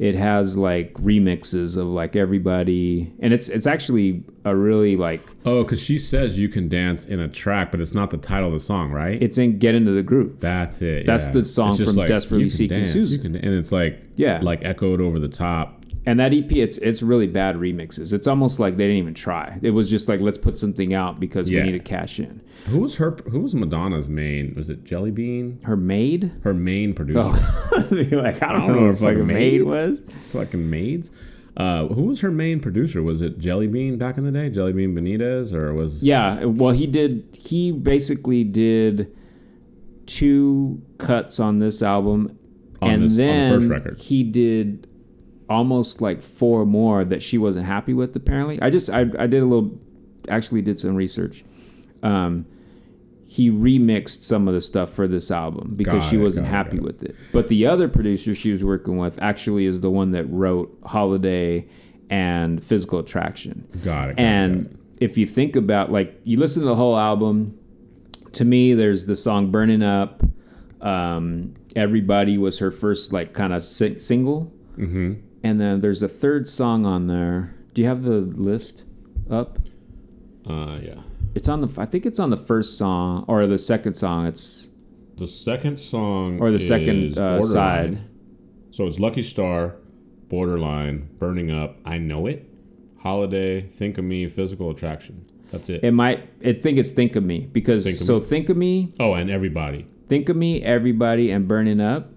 It 0.00 0.14
has 0.14 0.56
like 0.56 0.94
remixes 0.94 1.76
of 1.76 1.86
like 1.86 2.16
everybody, 2.16 3.12
and 3.18 3.34
it's 3.34 3.50
it's 3.50 3.66
actually 3.66 4.24
a 4.46 4.56
really 4.56 4.96
like 4.96 5.20
oh, 5.44 5.62
because 5.62 5.82
she 5.82 5.98
says 5.98 6.38
you 6.38 6.48
can 6.48 6.70
dance 6.70 7.04
in 7.04 7.20
a 7.20 7.28
track, 7.28 7.70
but 7.70 7.82
it's 7.82 7.92
not 7.92 8.10
the 8.10 8.16
title 8.16 8.46
of 8.48 8.54
the 8.54 8.60
song, 8.60 8.92
right? 8.92 9.22
it's 9.22 9.36
in 9.36 9.58
"Get 9.58 9.74
Into 9.74 9.90
the 9.90 10.02
Groove." 10.02 10.40
That's 10.40 10.80
it. 10.80 11.04
That's 11.04 11.26
yeah. 11.26 11.32
the 11.34 11.44
song 11.44 11.76
from 11.76 11.94
Desperately 12.06 12.44
you 12.44 12.50
can 12.50 12.56
Seeking 12.56 12.76
dance, 12.78 12.92
Susan. 12.92 13.20
Can, 13.20 13.36
and 13.36 13.54
it's 13.54 13.72
like 13.72 14.02
Yeah. 14.16 14.40
like 14.40 14.64
echoed 14.64 15.02
over 15.02 15.18
the 15.18 15.28
top. 15.28 15.79
And 16.06 16.18
that 16.18 16.32
EP, 16.32 16.50
it's 16.52 16.78
it's 16.78 17.02
really 17.02 17.26
bad 17.26 17.56
remixes. 17.56 18.12
It's 18.14 18.26
almost 18.26 18.58
like 18.58 18.78
they 18.78 18.84
didn't 18.84 18.98
even 18.98 19.14
try. 19.14 19.58
It 19.60 19.72
was 19.72 19.90
just 19.90 20.08
like 20.08 20.20
let's 20.20 20.38
put 20.38 20.56
something 20.56 20.94
out 20.94 21.20
because 21.20 21.48
Yeah. 21.48 21.60
we 21.60 21.66
need 21.72 21.78
to 21.78 21.84
cash 21.84 22.18
in. 22.18 22.40
Who 22.68 22.80
was 22.80 22.96
her? 22.96 23.18
Who 23.30 23.40
was 23.40 23.54
Madonna's 23.54 24.08
main? 24.08 24.54
Was 24.54 24.70
it 24.70 24.84
Jelly 24.84 25.10
Bean? 25.10 25.60
Her 25.64 25.76
maid. 25.76 26.32
Her 26.42 26.54
main 26.54 26.94
producer. 26.94 27.20
Oh, 27.22 27.86
like 27.90 28.42
I 28.42 28.52
don't, 28.52 28.60
don't 28.62 28.68
know 28.68 28.74
know 28.80 28.86
like, 28.88 28.98
fucking 28.98 29.20
a 29.20 29.24
maid 29.24 29.60
maid? 29.60 29.62
was. 29.62 30.00
Fucking 30.32 30.70
maids. 30.70 31.10
Uh, 31.56 31.86
who 31.88 32.04
was 32.04 32.20
her 32.22 32.30
main 32.30 32.60
producer? 32.60 33.02
Was 33.02 33.20
it 33.20 33.38
Jelly 33.38 33.66
Bean 33.66 33.98
back 33.98 34.16
in 34.16 34.24
the 34.24 34.32
day? 34.32 34.48
Jelly 34.48 34.72
Bean 34.72 34.94
Benitez, 34.94 35.52
or 35.52 35.74
was 35.74 36.02
Yeah, 36.02 36.44
well, 36.46 36.70
he 36.72 36.86
did. 36.86 37.26
He 37.38 37.72
basically 37.72 38.42
did 38.44 39.14
two 40.06 40.80
cuts 40.98 41.38
on 41.38 41.58
this 41.58 41.82
album, 41.82 42.38
On 42.80 42.90
and 42.90 43.02
this- 43.02 43.12
on 43.12 43.16
the 43.18 43.22
then 43.24 43.52
first 43.52 43.68
record. 43.68 43.98
he 43.98 44.22
did 44.22 44.86
almost 45.50 46.00
like 46.00 46.22
four 46.22 46.64
more 46.64 47.04
that 47.04 47.22
she 47.22 47.36
wasn't 47.36 47.66
happy 47.66 47.92
with. 47.92 48.16
Apparently, 48.16 48.60
I 48.62 48.70
just 48.70 48.88
I, 48.88 49.00
I 49.18 49.26
did 49.26 49.42
a 49.42 49.46
little, 49.46 49.78
actually 50.28 50.62
did 50.62 50.78
some 50.78 50.94
research. 50.94 51.44
Um, 52.02 52.46
he 53.26 53.50
remixed 53.50 54.22
some 54.22 54.48
of 54.48 54.54
the 54.54 54.60
stuff 54.60 54.90
for 54.90 55.06
this 55.06 55.30
album 55.30 55.74
because 55.76 56.02
Got 56.02 56.08
she 56.10 56.16
wasn't 56.16 56.46
it, 56.46 56.50
happy 56.50 56.78
it. 56.78 56.82
with 56.82 57.02
it. 57.02 57.14
But 57.32 57.48
the 57.48 57.66
other 57.66 57.88
producer 57.88 58.34
she 58.34 58.50
was 58.52 58.64
working 58.64 58.96
with 58.96 59.20
actually 59.22 59.66
is 59.66 59.82
the 59.82 59.90
one 59.90 60.10
that 60.12 60.24
wrote 60.24 60.76
Holiday 60.86 61.68
and 62.08 62.62
Physical 62.64 62.98
Attraction 62.98 63.68
got 63.84 64.10
it? 64.10 64.16
got 64.16 64.22
and 64.22 64.66
it. 64.66 64.76
if 65.04 65.16
you 65.18 65.26
think 65.26 65.54
about 65.56 65.92
like 65.92 66.18
you 66.24 66.38
listen 66.38 66.62
to 66.62 66.68
the 66.68 66.74
whole 66.74 66.96
album, 66.98 67.56
to 68.32 68.44
me, 68.44 68.74
there's 68.74 69.06
the 69.06 69.16
song 69.16 69.50
"Burning 69.50 69.82
Up." 69.82 70.22
Um, 70.80 71.54
Everybody 71.76 72.36
was 72.36 72.58
her 72.58 72.72
first 72.72 73.12
like 73.12 73.32
kind 73.32 73.52
of 73.52 73.62
si- 73.62 73.98
single, 74.00 74.52
Mm-hmm. 74.76 75.14
And 75.42 75.60
then 75.60 75.80
there's 75.80 76.02
a 76.02 76.08
third 76.08 76.48
song 76.48 76.86
on 76.86 77.06
there. 77.06 77.54
Do 77.74 77.82
you 77.82 77.88
have 77.88 78.02
the 78.02 78.20
list 78.20 78.84
up? 79.30 79.58
Uh, 80.48 80.78
yeah. 80.82 81.00
It's 81.34 81.48
on 81.48 81.60
the. 81.60 81.80
I 81.80 81.86
think 81.86 82.06
it's 82.06 82.18
on 82.18 82.30
the 82.30 82.36
first 82.36 82.76
song 82.76 83.24
or 83.28 83.46
the 83.46 83.58
second 83.58 83.94
song. 83.94 84.26
It's 84.26 84.68
The 85.16 85.26
second 85.26 85.78
song 85.78 86.40
or 86.40 86.50
the 86.50 86.58
second 86.58 87.18
uh, 87.18 87.42
side. 87.42 87.98
So 88.72 88.86
it's 88.86 88.98
Lucky 88.98 89.22
Star, 89.22 89.76
Borderline, 90.28 91.08
Burning 91.18 91.50
Up, 91.50 91.76
I 91.84 91.98
Know 91.98 92.26
It, 92.26 92.48
Holiday, 92.98 93.62
Think 93.62 93.98
of 93.98 94.04
Me, 94.04 94.26
Physical 94.28 94.70
Attraction. 94.70 95.26
That's 95.52 95.68
it. 95.68 95.82
It 95.84 95.92
might. 95.92 96.28
I 96.44 96.52
think 96.52 96.78
it's 96.78 96.92
"Think 96.92 97.16
of 97.16 97.24
Me" 97.24 97.48
because 97.52 97.84
Think 97.84 97.96
of 98.00 98.06
so 98.06 98.18
Me. 98.18 98.24
"Think 98.24 98.48
of 98.48 98.56
Me," 98.56 98.92
oh, 99.00 99.14
and 99.14 99.30
Everybody. 99.30 99.86
"Think 100.08 100.28
of 100.28 100.36
Me," 100.36 100.62
everybody, 100.62 101.30
and 101.30 101.46
"Burning 101.48 101.80
Up." 101.80 102.12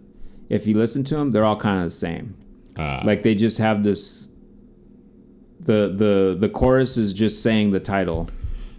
If 0.50 0.68
you 0.68 0.78
listen 0.78 1.04
to 1.06 1.16
them, 1.16 1.32
they're 1.32 1.46
all 1.46 1.58
kind 1.58 1.80
of 1.80 1.86
the 1.86 1.96
same. 1.96 2.36
Uh, 2.78 3.02
Like 3.04 3.24
they 3.24 3.36
just 3.36 3.58
have 3.60 3.84
this. 3.84 4.32
The 5.60 5.94
the 5.96 6.36
the 6.38 6.50
chorus 6.50 6.98
is 6.98 7.14
just 7.14 7.42
saying 7.42 7.72
the 7.72 7.80
title, 7.80 8.30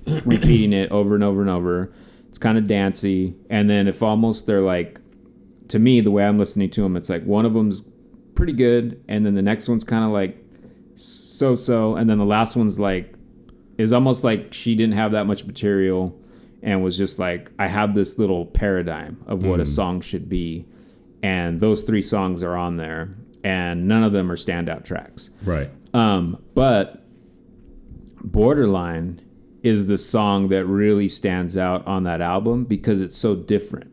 repeating 0.25 0.73
it 0.73 0.91
over 0.91 1.15
and 1.15 1.25
over 1.25 1.41
and 1.41 1.49
over. 1.51 1.93
It's 2.29 2.39
kind 2.39 2.59
of 2.59 2.67
dancey, 2.67 3.35
and 3.49 3.71
then 3.71 3.87
if 3.89 4.03
almost 4.03 4.47
they're 4.47 4.61
like, 4.61 5.01
to 5.69 5.79
me, 5.79 6.01
the 6.01 6.11
way 6.11 6.27
I'm 6.27 6.37
listening 6.37 6.69
to 6.71 6.83
them, 6.83 6.97
it's 6.97 7.09
like 7.09 7.23
one 7.25 7.47
of 7.47 7.55
them's 7.55 7.89
pretty 8.35 8.53
good, 8.53 9.03
and 9.09 9.25
then 9.25 9.35
the 9.35 9.43
next 9.43 9.69
one's 9.69 9.85
kind 9.85 10.05
of 10.05 10.11
like 10.11 10.37
so 10.95 11.55
so, 11.55 11.95
and 11.97 12.11
then 12.11 12.19
the 12.19 12.25
last 12.27 12.57
one's 12.57 12.79
like 12.79 13.15
is 13.79 13.93
almost 13.93 14.25
like 14.25 14.53
she 14.53 14.75
didn't 14.75 14.95
have 14.95 15.13
that 15.13 15.27
much 15.27 15.45
material 15.45 16.17
and 16.63 16.83
was 16.83 16.97
just 16.97 17.19
like 17.19 17.51
I 17.59 17.67
have 17.69 17.95
this 17.95 18.19
little 18.19 18.47
paradigm 18.47 19.23
of 19.27 19.45
what 19.45 19.59
a 19.61 19.65
song 19.67 20.01
should 20.01 20.29
be, 20.29 20.67
and 21.23 21.61
those 21.61 21.83
three 21.85 22.03
songs 22.03 22.43
are 22.43 22.57
on 22.57 22.77
there, 22.77 23.17
and 23.45 23.87
none 23.87 24.03
of 24.03 24.13
them 24.13 24.33
are 24.33 24.37
standout 24.37 24.85
tracks. 24.85 25.31
right. 25.45 25.71
Um, 25.93 26.43
but 26.55 27.05
Borderline 28.25 29.21
is 29.63 29.87
the 29.87 29.97
song 29.99 30.49
that 30.49 30.65
really 30.67 31.09
stands 31.09 31.57
out 31.57 31.87
on 31.87 32.03
that 32.05 32.21
album 32.21 32.65
because 32.65 33.01
it's 33.01 33.17
so 33.17 33.37
different. 33.37 33.93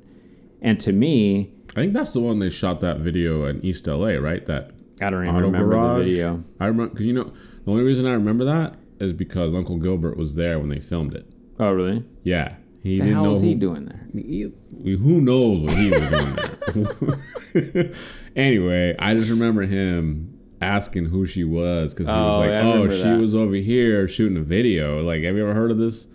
And 0.61 0.79
to 0.81 0.91
me, 0.91 1.51
I 1.71 1.81
think 1.81 1.93
that's 1.93 2.13
the 2.13 2.19
one 2.19 2.39
they 2.39 2.49
shot 2.49 2.81
that 2.81 2.97
video 2.97 3.45
in 3.45 3.63
East 3.63 3.85
LA, 3.87 4.13
right? 4.13 4.45
That 4.47 4.71
I 5.01 5.09
don't 5.09 5.23
even 5.27 5.35
remember 5.35 5.75
Garage. 5.75 5.99
the 5.99 6.03
video. 6.05 6.43
I 6.59 6.65
remember, 6.67 6.95
cause 6.95 7.05
you 7.05 7.13
know, 7.13 7.31
the 7.65 7.71
only 7.71 7.83
reason 7.83 8.05
I 8.05 8.13
remember 8.13 8.45
that 8.45 8.75
is 8.99 9.13
because 9.13 9.53
Uncle 9.53 9.77
Gilbert 9.77 10.17
was 10.17 10.35
there 10.35 10.59
when 10.59 10.69
they 10.69 10.79
filmed 10.79 11.13
it. 11.13 11.25
Oh, 11.59 11.71
really? 11.71 12.03
Yeah, 12.23 12.55
he 12.81 12.97
The 12.97 13.05
didn't 13.05 13.23
know 13.23 13.29
was 13.31 13.41
who, 13.41 13.47
he 13.47 13.55
doing 13.55 13.85
there? 13.85 14.07
He- 14.13 14.51
who 14.95 15.21
knows 15.21 15.61
what 15.61 15.73
he 15.77 15.89
was 15.91 16.09
doing 16.09 17.19
there. 17.53 17.91
anyway, 18.35 18.95
I 18.97 19.13
just 19.15 19.29
remember 19.29 19.63
him 19.63 20.37
asking 20.61 21.05
who 21.05 21.25
she 21.25 21.43
was 21.43 21.93
because 21.93 22.07
he 22.07 22.13
was 22.13 22.35
Oh, 22.35 22.39
like, 22.39 22.49
yeah, 22.49 22.61
"Oh, 22.73 22.89
she 22.89 23.03
that. 23.03 23.19
was 23.19 23.33
over 23.35 23.55
here 23.55 24.07
shooting 24.07 24.37
a 24.37 24.41
video." 24.41 25.01
Like, 25.03 25.23
have 25.23 25.35
you 25.35 25.43
ever 25.43 25.53
heard 25.53 25.71
of 25.71 25.77
this? 25.77 26.07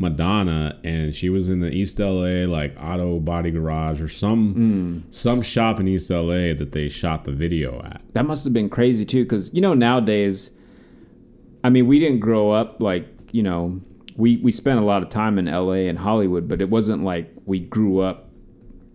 Madonna, 0.00 0.78
and 0.84 1.12
she 1.12 1.28
was 1.28 1.48
in 1.48 1.58
the 1.58 1.70
East 1.72 1.98
LA 1.98 2.46
like 2.46 2.76
auto 2.80 3.18
body 3.18 3.50
garage 3.50 4.00
or 4.00 4.06
some 4.08 4.54
Hmm. 4.54 4.98
some 5.10 5.42
shop 5.42 5.80
in 5.80 5.88
East 5.88 6.08
LA 6.08 6.54
that 6.54 6.70
they 6.70 6.88
shot 6.88 7.24
the 7.24 7.32
video 7.32 7.80
at. 7.84 8.00
That 8.12 8.24
must 8.24 8.44
have 8.44 8.52
been 8.52 8.68
crazy 8.68 9.04
too, 9.04 9.24
because 9.24 9.52
you 9.52 9.60
know 9.60 9.74
nowadays, 9.74 10.52
I 11.64 11.70
mean, 11.70 11.88
we 11.88 11.98
didn't 11.98 12.20
grow 12.20 12.52
up 12.52 12.80
like 12.80 13.08
you 13.32 13.42
know, 13.42 13.80
we 14.18 14.36
we 14.36 14.50
spent 14.50 14.78
a 14.78 14.84
lot 14.84 15.02
of 15.02 15.08
time 15.08 15.38
in 15.38 15.48
L.A. 15.48 15.88
and 15.88 15.98
Hollywood, 16.00 16.46
but 16.48 16.60
it 16.60 16.68
wasn't 16.68 17.02
like 17.04 17.32
we 17.46 17.58
grew 17.60 18.00
up 18.00 18.28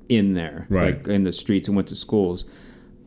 in 0.10 0.34
there, 0.34 0.68
Right. 0.70 0.98
like 0.98 1.08
in 1.08 1.24
the 1.24 1.32
streets 1.32 1.68
and 1.68 1.76
went 1.76 1.88
to 1.88 1.96
schools. 1.96 2.46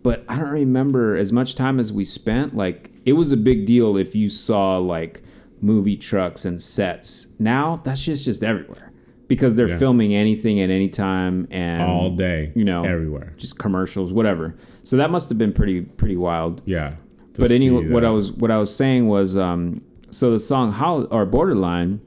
But 0.03 0.25
I 0.29 0.37
don't 0.37 0.49
remember 0.51 1.17
as 1.17 1.33
much 1.33 1.55
time 1.55 1.79
as 1.79 1.93
we 1.93 2.05
spent. 2.05 2.57
Like 2.57 2.91
it 3.05 3.13
was 3.13 3.31
a 3.33 3.37
big 3.37 3.67
deal 3.67 3.97
if 3.97 4.17
you 4.17 4.29
saw 4.29 4.79
like 4.79 5.23
movie 5.61 5.97
trucks 5.97 6.45
and 6.45 6.61
sets. 6.61 7.29
Now 7.39 7.81
that's 7.85 8.05
just 8.05 8.25
just 8.25 8.43
everywhere 8.43 8.93
because 9.29 9.57
they're 9.57 9.69
Yeah. 9.69 9.79
filming 9.79 10.15
anything 10.15 10.61
at 10.61 10.71
any 10.71 10.89
time 10.89 11.49
and 11.51 11.83
all 11.83 12.11
day, 12.17 12.53
you 12.55 12.65
know, 12.65 12.85
everywhere. 12.85 13.35
just 13.37 13.59
commercials, 13.59 14.13
whatever. 14.13 14.55
So 14.85 14.97
that 14.97 15.11
must 15.11 15.29
have 15.29 15.39
been 15.39 15.53
pretty 15.53 15.83
pretty 15.83 16.17
wild. 16.17 16.63
Yeah. 16.65 16.95
But 17.39 17.51
anyway, 17.51 17.91
what 17.91 18.05
I 18.05 18.11
was 18.11 18.33
what 18.33 18.51
I 18.51 18.57
was 18.59 18.75
saying 18.75 19.09
was, 19.09 19.37
um, 19.37 19.83
so 20.11 20.31
the 20.31 20.39
song 20.39 20.73
How 20.73 21.03
or 21.05 21.27
Borderline, 21.27 22.01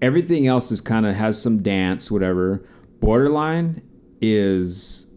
everything 0.00 0.46
else 0.46 0.70
is 0.70 0.80
kind 0.80 1.06
of 1.06 1.14
has 1.16 1.40
some 1.40 1.62
dance, 1.62 2.10
whatever. 2.10 2.64
Borderline 3.00 3.82
is 4.20 5.10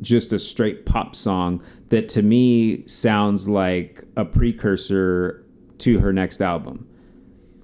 just 0.00 0.32
a 0.32 0.38
straight 0.38 0.86
pop 0.86 1.16
song 1.16 1.62
that 1.88 2.08
to 2.10 2.22
me 2.22 2.86
sounds 2.86 3.48
like 3.48 4.04
a 4.16 4.24
precursor 4.24 5.44
to 5.78 5.98
her 6.00 6.12
next 6.12 6.40
album. 6.40 6.86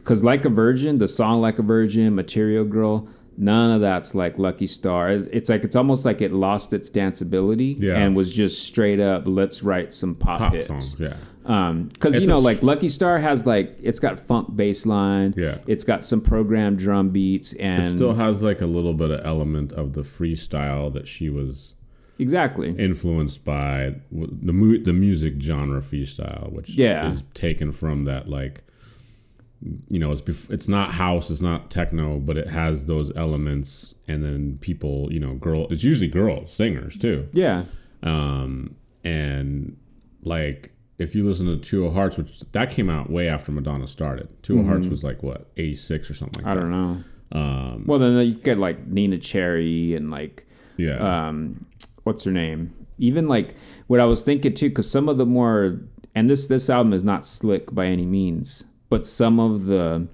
Cause 0.05 0.22
like 0.22 0.44
a 0.44 0.48
virgin, 0.50 0.98
the 0.98 1.09
song 1.09 1.40
like 1.40 1.59
a 1.59 1.62
virgin, 1.62 2.14
Material 2.14 2.64
Girl, 2.64 3.09
none 3.38 3.70
of 3.70 3.81
that's 3.81 4.14
like 4.14 4.38
Lucky 4.38 4.66
Star. 4.66 5.11
It's 5.11 5.48
like 5.48 5.64
it's 5.64 5.77
almost 5.77 6.05
like 6.05 6.20
it 6.20 6.33
lost 6.33 6.72
its 6.72 6.90
danceability 6.90 7.81
Yeah. 7.81 7.96
and 7.96 8.14
was 8.14 8.35
just 8.35 8.66
straight 8.66 9.00
up. 9.00 9.22
Let's 9.27 9.62
write 9.62 9.94
some 9.94 10.14
pop, 10.14 10.40
pop 10.40 10.53
hits. 10.53 10.66
songs. 10.68 10.96
Yeah. 11.00 11.16
Um, 11.46 11.88
because 11.88 12.18
you 12.18 12.26
know, 12.26 12.37
a 12.37 12.38
like 12.38 12.62
Lucky 12.62 12.88
Star 12.88 13.18
has 13.18 13.46
like 13.46 13.76
it's 13.83 13.98
got 13.98 14.18
funk 14.18 14.57
bass 14.57 14.87
line. 14.87 15.35
Yeah. 15.37 15.59
It's 15.66 15.85
got 15.85 16.02
some 16.04 16.20
programmed 16.20 16.78
drum 16.78 17.11
beats 17.11 17.52
and 17.54 17.83
It 17.83 17.87
still 17.87 18.14
has 18.14 18.42
like 18.42 18.61
a 18.62 18.66
little 18.66 18.94
bit 18.94 19.11
of 19.11 19.24
element 19.26 19.72
of 19.72 19.92
the 19.92 20.00
freestyle 20.02 20.92
that 20.94 21.07
she 21.07 21.28
was 21.28 21.74
exactly. 22.18 22.70
influenced 22.78 23.44
by 23.44 23.96
the 24.11 24.52
mu- 24.52 24.83
the 24.83 24.94
music 24.94 25.35
genre 25.40 25.80
freestyle, 25.83 26.50
which 26.50 26.70
Yeah. 26.70 27.11
is 27.12 27.22
taken 27.35 27.72
from 27.72 28.04
that 28.04 28.28
like 28.28 28.62
you 29.88 29.98
know 29.98 30.12
it's 30.12 30.20
bef- 30.20 30.50
it's 30.50 30.68
not 30.68 30.92
house, 30.94 31.30
it's 31.30 31.40
not 31.42 31.70
techno, 31.70 32.18
but 32.18 32.37
it 32.37 32.48
has 32.48 32.87
those 32.87 33.14
elements, 33.16 33.94
and 34.07 34.22
then 34.24 34.59
people 34.61 35.11
you 35.12 35.20
know 35.20 35.35
girl 35.35 35.66
it's 35.70 35.85
usually 35.85 36.09
girls 36.11 36.52
singers 36.52 36.96
too, 36.98 37.28
yeah. 37.33 37.64
um, 38.02 38.74
and 39.02 39.76
like 40.22 40.73
if 40.98 41.14
you 41.14 41.26
listen 41.26 41.46
to 41.46 41.57
Two 41.57 41.87
of 41.87 41.94
Hearts, 41.94 42.16
which 42.18 42.40
that 42.52 42.70
came 42.70 42.88
out 42.88 43.11
way 43.11 43.28
after 43.28 43.50
Madonna 43.52 43.88
started. 43.88 44.28
2 44.42 44.61
of 44.61 44.66
Hearts 44.66 44.87
was 44.87 45.02
like 45.02 45.22
what 45.22 45.50
eighty 45.57 45.74
six 45.74 46.09
or 46.11 46.14
something 46.14 46.42
like 46.44 46.54
Mm-hmm. 46.57 46.64
I 46.66 46.68
that. 46.68 46.70
don't 46.70 47.02
know. 47.33 47.38
Um, 47.40 47.85
Well, 47.87 47.98
then 47.98 48.26
you 48.26 48.35
get 48.35 48.59
like 48.59 48.88
Neneh 48.88 49.20
Cherry 49.22 49.94
and 49.94 50.11
like 50.11 50.46
yeah, 50.76 51.28
um, 51.28 51.66
what's 52.04 52.24
her 52.24 52.30
name? 52.33 52.72
Even 52.98 53.26
like 53.28 53.54
what 53.87 54.00
I 54.00 54.04
was 54.04 54.22
thinking 54.22 54.54
too, 54.54 54.68
because 54.68 54.90
some 54.90 55.09
of 55.09 55.18
the 55.18 55.26
more 55.26 55.80
and 56.14 56.30
this 56.30 56.46
this 56.46 56.70
album 56.70 56.92
is 56.92 57.02
not 57.04 57.24
slick 57.26 57.74
by 57.74 57.87
any 57.87 58.07
means, 58.07 58.64
but 58.88 59.07
some 59.07 59.40
of 59.40 59.66
the 59.66 60.07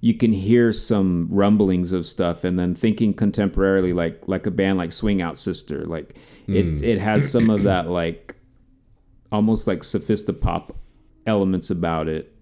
you 0.00 0.14
can 0.14 0.32
hear 0.32 0.72
some 0.72 1.26
rumblings 1.30 1.92
of 1.92 2.06
stuff, 2.06 2.44
and 2.44 2.58
then 2.58 2.74
thinking 2.74 3.14
contemporarily, 3.14 3.94
like 3.94 4.26
like 4.28 4.46
a 4.46 4.50
band 4.50 4.78
like 4.78 4.92
Swing 4.92 5.20
Out 5.22 5.36
Sister, 5.36 5.84
like 5.84 6.16
it's 6.48 6.80
it 6.80 6.98
has 7.00 7.30
some 7.30 7.50
of 7.50 7.64
that 7.64 7.88
like 7.88 8.35
almost 9.32 9.66
like 9.66 9.80
sophisti-pop 9.80 10.76
elements 11.26 11.70
about 11.70 12.08
it. 12.08 12.32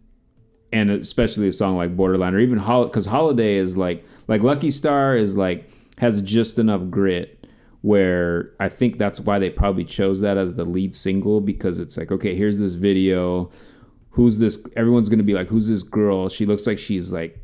And 0.72 0.90
especially 0.90 1.48
a 1.48 1.52
song 1.52 1.76
like 1.76 1.96
Borderline 1.96 2.34
or 2.34 2.40
even 2.40 2.58
Holiday, 2.58 2.90
because 2.90 3.06
Holiday 3.06 3.54
is 3.56 3.76
like 3.76 4.04
like 4.26 4.42
Lucky 4.42 4.70
Star 4.70 5.16
is 5.16 5.36
like 5.36 5.70
has 5.98 6.20
just 6.20 6.58
enough 6.58 6.90
grit 6.90 7.46
where 7.82 8.50
I 8.58 8.68
think 8.68 8.98
that's 8.98 9.20
why 9.20 9.38
they 9.38 9.50
probably 9.50 9.84
chose 9.84 10.20
that 10.22 10.36
as 10.36 10.54
the 10.54 10.64
lead 10.64 10.94
single 10.94 11.40
because 11.40 11.78
it's 11.78 11.96
like 11.96 12.10
okay 12.10 12.34
here's 12.34 12.58
this 12.58 12.74
video. 12.74 13.50
Who's 14.10 14.38
this 14.38 14.66
everyone's 14.74 15.08
gonna 15.08 15.22
be 15.22 15.34
like 15.34 15.48
who's 15.48 15.68
this 15.68 15.84
girl? 15.84 16.28
She 16.28 16.44
looks 16.44 16.66
like 16.66 16.78
she's 16.78 17.12
like 17.12 17.38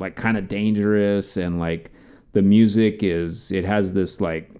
like 0.00 0.16
kind 0.16 0.36
of 0.36 0.48
dangerous 0.48 1.36
and 1.36 1.60
like 1.60 1.92
the 2.32 2.42
music 2.42 3.04
is 3.04 3.52
it 3.52 3.64
has 3.64 3.92
this 3.92 4.20
like 4.20 4.50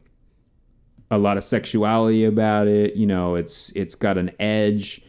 a 1.14 1.18
lot 1.18 1.37
of 1.37 1.42
sexuality 1.44 2.24
about 2.24 2.66
it 2.68 2.94
you 2.96 3.07
know 3.07 3.35
it's 3.35 3.70
it's 3.77 3.94
got 3.94 4.18
an 4.18 4.31
edge 4.40 5.00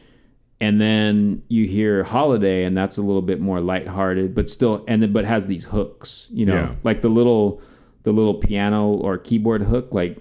and 0.61 0.79
then 0.79 1.43
you 1.49 1.67
hear 1.67 2.03
holiday 2.03 2.63
and 2.63 2.77
that's 2.77 2.97
a 2.97 3.01
little 3.01 3.21
bit 3.21 3.39
more 3.41 3.59
lighthearted 3.59 4.33
but 4.33 4.49
still 4.49 4.83
and 4.87 5.01
then 5.01 5.11
but 5.11 5.25
has 5.25 5.47
these 5.47 5.65
hooks 5.65 6.27
you 6.31 6.45
know 6.45 6.53
Yeah. 6.55 6.75
like 6.83 7.01
the 7.01 7.09
little 7.09 7.61
the 8.03 8.11
little 8.13 8.35
piano 8.35 8.87
or 8.87 9.17
keyboard 9.17 9.63
hook 9.63 9.93
like 9.93 10.17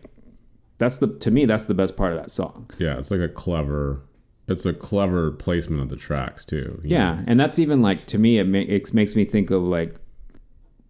that's 0.78 0.98
the 0.98 1.06
to 1.18 1.30
me 1.30 1.44
that's 1.44 1.66
the 1.66 1.74
best 1.74 1.96
part 1.96 2.12
of 2.12 2.18
that 2.18 2.30
song 2.30 2.68
yeah, 2.78 2.98
it's 2.98 3.10
like 3.10 3.20
a 3.20 3.28
clever. 3.28 4.00
It's 4.48 4.66
a 4.66 4.74
clever 4.74 5.30
placement 5.30 5.80
of 5.82 5.88
the 5.88 5.96
tracks 5.96 6.44
too. 6.44 6.80
yeah 6.84 7.22
and 7.26 7.38
that's 7.38 7.58
even 7.58 7.80
like 7.80 8.04
to 8.06 8.18
me 8.18 8.38
it, 8.38 8.44
ma- 8.44 8.58
it 8.58 8.92
makes 8.92 9.14
me 9.14 9.24
think 9.24 9.50
of 9.50 9.62
like 9.62 9.94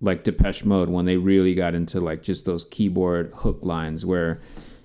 like 0.00 0.24
Depeche 0.24 0.64
Mode 0.64 0.88
when 0.90 1.04
they 1.04 1.16
really 1.16 1.54
got 1.54 1.74
into 1.74 2.00
like 2.00 2.22
just 2.22 2.44
those 2.46 2.64
keyboard 2.64 3.30
hook 3.36 3.64
lines 3.64 4.04
where 4.04 4.40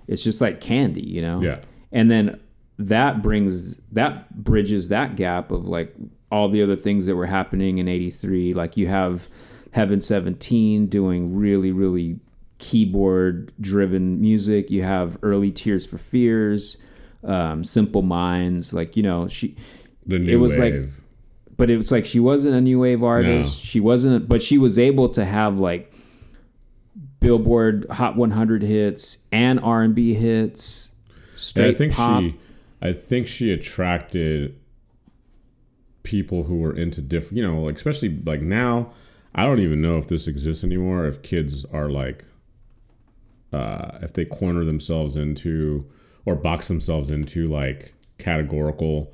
it's 0.10 0.24
just 0.24 0.42
like 0.42 0.60
candy 0.60 1.06
you 1.06 1.22
know 1.22 1.42
Yeah. 1.42 1.60
and 1.92 2.10
then 2.12 2.40
that 2.78 3.22
brings 3.22 3.78
that 3.94 4.44
bridges 4.44 4.88
that 4.90 5.16
gap 5.16 5.52
of 5.52 5.68
like 5.68 5.96
all 6.32 6.50
the 6.50 6.62
other 6.62 6.76
things 6.76 7.06
that 7.06 7.16
were 7.16 7.26
happening 7.28 7.78
in 7.78 7.88
83 7.88 8.54
like 8.54 8.76
you 8.78 8.88
have 8.88 9.28
heaven 9.74 10.02
17 10.02 10.88
doing 10.88 11.36
really 11.36 11.72
really 11.72 12.20
keyboard 12.58 13.52
driven 13.60 14.20
music 14.22 14.70
you 14.70 14.84
have 14.84 15.18
early 15.24 15.52
tears 15.52 15.86
for 15.86 15.98
fears 15.98 16.78
um, 17.24 17.64
simple 17.64 18.02
minds 18.02 18.74
like 18.74 18.96
you 18.96 19.04
know 19.04 19.28
she 19.28 19.56
The 20.06 20.20
new 20.20 20.34
it 20.34 20.36
was 20.38 20.58
like 20.58 20.74
wave. 20.74 21.02
but 21.58 21.70
it 21.70 21.78
was 21.78 21.92
like 21.92 22.06
she 22.06 22.20
wasn't 22.20 22.56
a 22.56 22.62
new 22.62 22.80
wave 22.80 23.04
artist. 23.04 23.60
No. 23.60 23.66
She 23.66 23.80
wasn't, 23.82 24.28
but 24.30 24.42
she 24.42 24.58
was 24.58 24.80
able 24.80 25.10
to 25.10 25.26
have 25.26 25.58
like 25.60 25.92
Billboard 27.20 27.86
Hot 27.92 28.16
100 28.16 28.64
hits 28.64 29.20
and 29.32 29.60
R 29.60 29.82
and 29.84 29.94
B 29.96 30.14
hits. 30.14 30.94
Yeah, 31.08 31.14
Straight 31.36 31.70
I 31.70 31.74
think 31.74 31.94
pop. 31.94 32.22
she, 32.24 32.36
I 32.82 32.94
think 32.94 33.28
she 33.28 33.52
attracted 33.52 34.60
people 36.04 36.44
who 36.44 36.58
were 36.58 36.76
into 36.76 37.02
different. 37.02 37.38
You 37.38 37.44
know, 37.44 37.62
like 37.62 37.76
especially 37.76 38.18
like 38.26 38.42
now. 38.42 38.92
I 39.36 39.46
don't 39.46 39.60
even 39.60 39.80
know 39.80 39.98
if 39.98 40.08
this 40.08 40.28
exists 40.28 40.64
anymore. 40.64 41.06
If 41.06 41.22
kids 41.22 41.64
are 41.66 41.88
like, 41.88 42.26
uh, 43.54 44.00
if 44.02 44.12
they 44.12 44.26
corner 44.26 44.66
themselves 44.66 45.16
into 45.16 45.90
or 46.26 46.36
box 46.36 46.68
themselves 46.68 47.12
into 47.12 47.48
like 47.48 47.94
categorical 48.18 49.14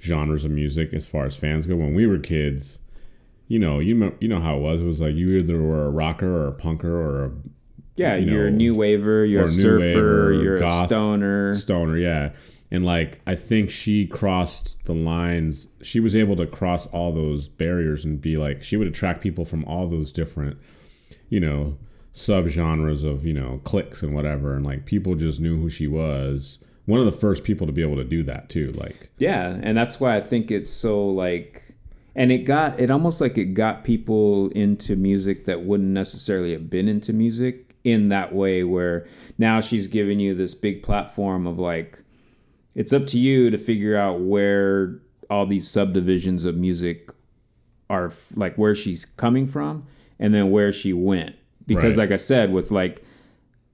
genres 0.00 0.44
of 0.44 0.50
music 0.50 0.92
as 0.92 1.06
far 1.06 1.26
as 1.26 1.36
fans 1.36 1.66
go. 1.66 1.76
When 1.76 1.94
we 1.94 2.06
were 2.06 2.18
kids, 2.18 2.80
you 3.50 3.58
know, 3.58 3.80
you 3.80 3.96
know, 3.96 4.14
you 4.20 4.28
know 4.28 4.38
how 4.38 4.56
it 4.56 4.60
was. 4.60 4.80
It 4.80 4.84
was 4.84 5.00
like 5.00 5.16
you 5.16 5.36
either 5.36 5.60
were 5.60 5.86
a 5.86 5.90
rocker 5.90 6.30
or 6.30 6.46
a 6.46 6.52
punker 6.52 6.84
or 6.84 7.24
a 7.24 7.32
yeah, 7.96 8.14
you 8.14 8.32
you're 8.32 8.46
a 8.46 8.50
new 8.50 8.74
waver, 8.74 9.24
you're 9.24 9.42
a 9.42 9.48
surfer, 9.48 9.78
waver, 9.80 10.32
you're 10.32 10.56
a 10.62 10.86
stoner. 10.86 11.54
stoner 11.54 11.98
yeah 11.98 12.30
and 12.70 12.86
like 12.86 13.20
i 13.26 13.34
think 13.34 13.68
she 13.68 14.06
crossed 14.06 14.84
the 14.84 14.94
lines 14.94 15.66
she 15.82 15.98
was 15.98 16.14
able 16.14 16.36
to 16.36 16.46
cross 16.46 16.86
all 16.86 17.10
those 17.12 17.48
barriers 17.48 18.04
and 18.04 18.20
be 18.20 18.36
like 18.36 18.62
she 18.62 18.76
would 18.76 18.86
attract 18.86 19.20
people 19.20 19.44
from 19.44 19.64
all 19.64 19.88
those 19.88 20.12
different 20.12 20.56
you 21.28 21.40
know 21.40 21.76
subgenres 22.14 23.04
of 23.04 23.26
you 23.26 23.32
know 23.32 23.60
clicks 23.64 24.04
and 24.04 24.14
whatever 24.14 24.54
and 24.54 24.64
like 24.64 24.86
people 24.86 25.16
just 25.16 25.40
knew 25.40 25.60
who 25.60 25.68
she 25.68 25.88
was 25.88 26.60
one 26.86 27.00
of 27.00 27.06
the 27.06 27.12
first 27.12 27.44
people 27.44 27.66
to 27.66 27.72
be 27.72 27.82
able 27.82 27.96
to 27.96 28.04
do 28.04 28.22
that 28.22 28.48
too 28.48 28.72
like 28.72 29.10
Yeah, 29.18 29.58
and 29.62 29.76
that's 29.76 30.00
why 30.00 30.16
I 30.16 30.20
think 30.20 30.50
it's 30.50 30.70
so 30.70 31.00
like 31.00 31.69
and 32.14 32.32
it 32.32 32.38
got 32.38 32.78
it 32.80 32.90
almost 32.90 33.20
like 33.20 33.38
it 33.38 33.54
got 33.54 33.84
people 33.84 34.48
into 34.50 34.96
music 34.96 35.44
that 35.44 35.62
wouldn't 35.62 35.90
necessarily 35.90 36.52
have 36.52 36.68
been 36.70 36.88
into 36.88 37.12
music 37.12 37.74
in 37.84 38.08
that 38.10 38.34
way 38.34 38.62
where 38.62 39.06
now 39.38 39.60
she's 39.60 39.86
giving 39.86 40.20
you 40.20 40.34
this 40.34 40.54
big 40.54 40.82
platform 40.82 41.46
of 41.46 41.58
like 41.58 42.02
it's 42.74 42.92
up 42.92 43.06
to 43.06 43.18
you 43.18 43.50
to 43.50 43.56
figure 43.58 43.96
out 43.96 44.20
where 44.20 45.00
all 45.28 45.46
these 45.46 45.68
subdivisions 45.70 46.44
of 46.44 46.56
music 46.56 47.10
are 47.88 48.12
like 48.36 48.56
where 48.56 48.74
she's 48.74 49.04
coming 49.04 49.46
from 49.46 49.86
and 50.18 50.34
then 50.34 50.50
where 50.50 50.72
she 50.72 50.92
went 50.92 51.34
because 51.66 51.96
Right. 51.96 52.04
like 52.04 52.12
I 52.12 52.16
said 52.16 52.52
with 52.52 52.70
like 52.70 53.02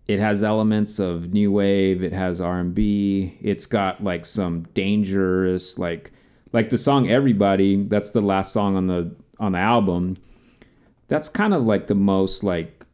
it 0.07 0.20
has 0.20 0.44
elements 0.44 0.99
of 1.01 1.33
new 1.33 1.51
wave 1.51 2.03
it 2.03 2.12
has 2.12 2.40
r&b 2.40 3.37
it's 3.42 3.66
got 3.66 4.05
like 4.05 4.25
some 4.25 4.62
dangerous 4.72 5.79
like 5.79 6.12
like 6.57 6.71
the 6.71 6.79
song 6.79 7.07
everybody 7.11 7.77
that's 7.85 8.12
the 8.12 8.23
last 8.23 8.51
song 8.51 8.77
on 8.77 8.87
the 8.87 9.14
on 9.38 9.53
the 9.53 9.59
album. 9.59 10.16
That's 11.07 11.29
kind 11.29 11.53
of 11.53 11.66
like 11.66 11.87
the 11.87 11.95
most 11.95 12.42
like 12.42 12.87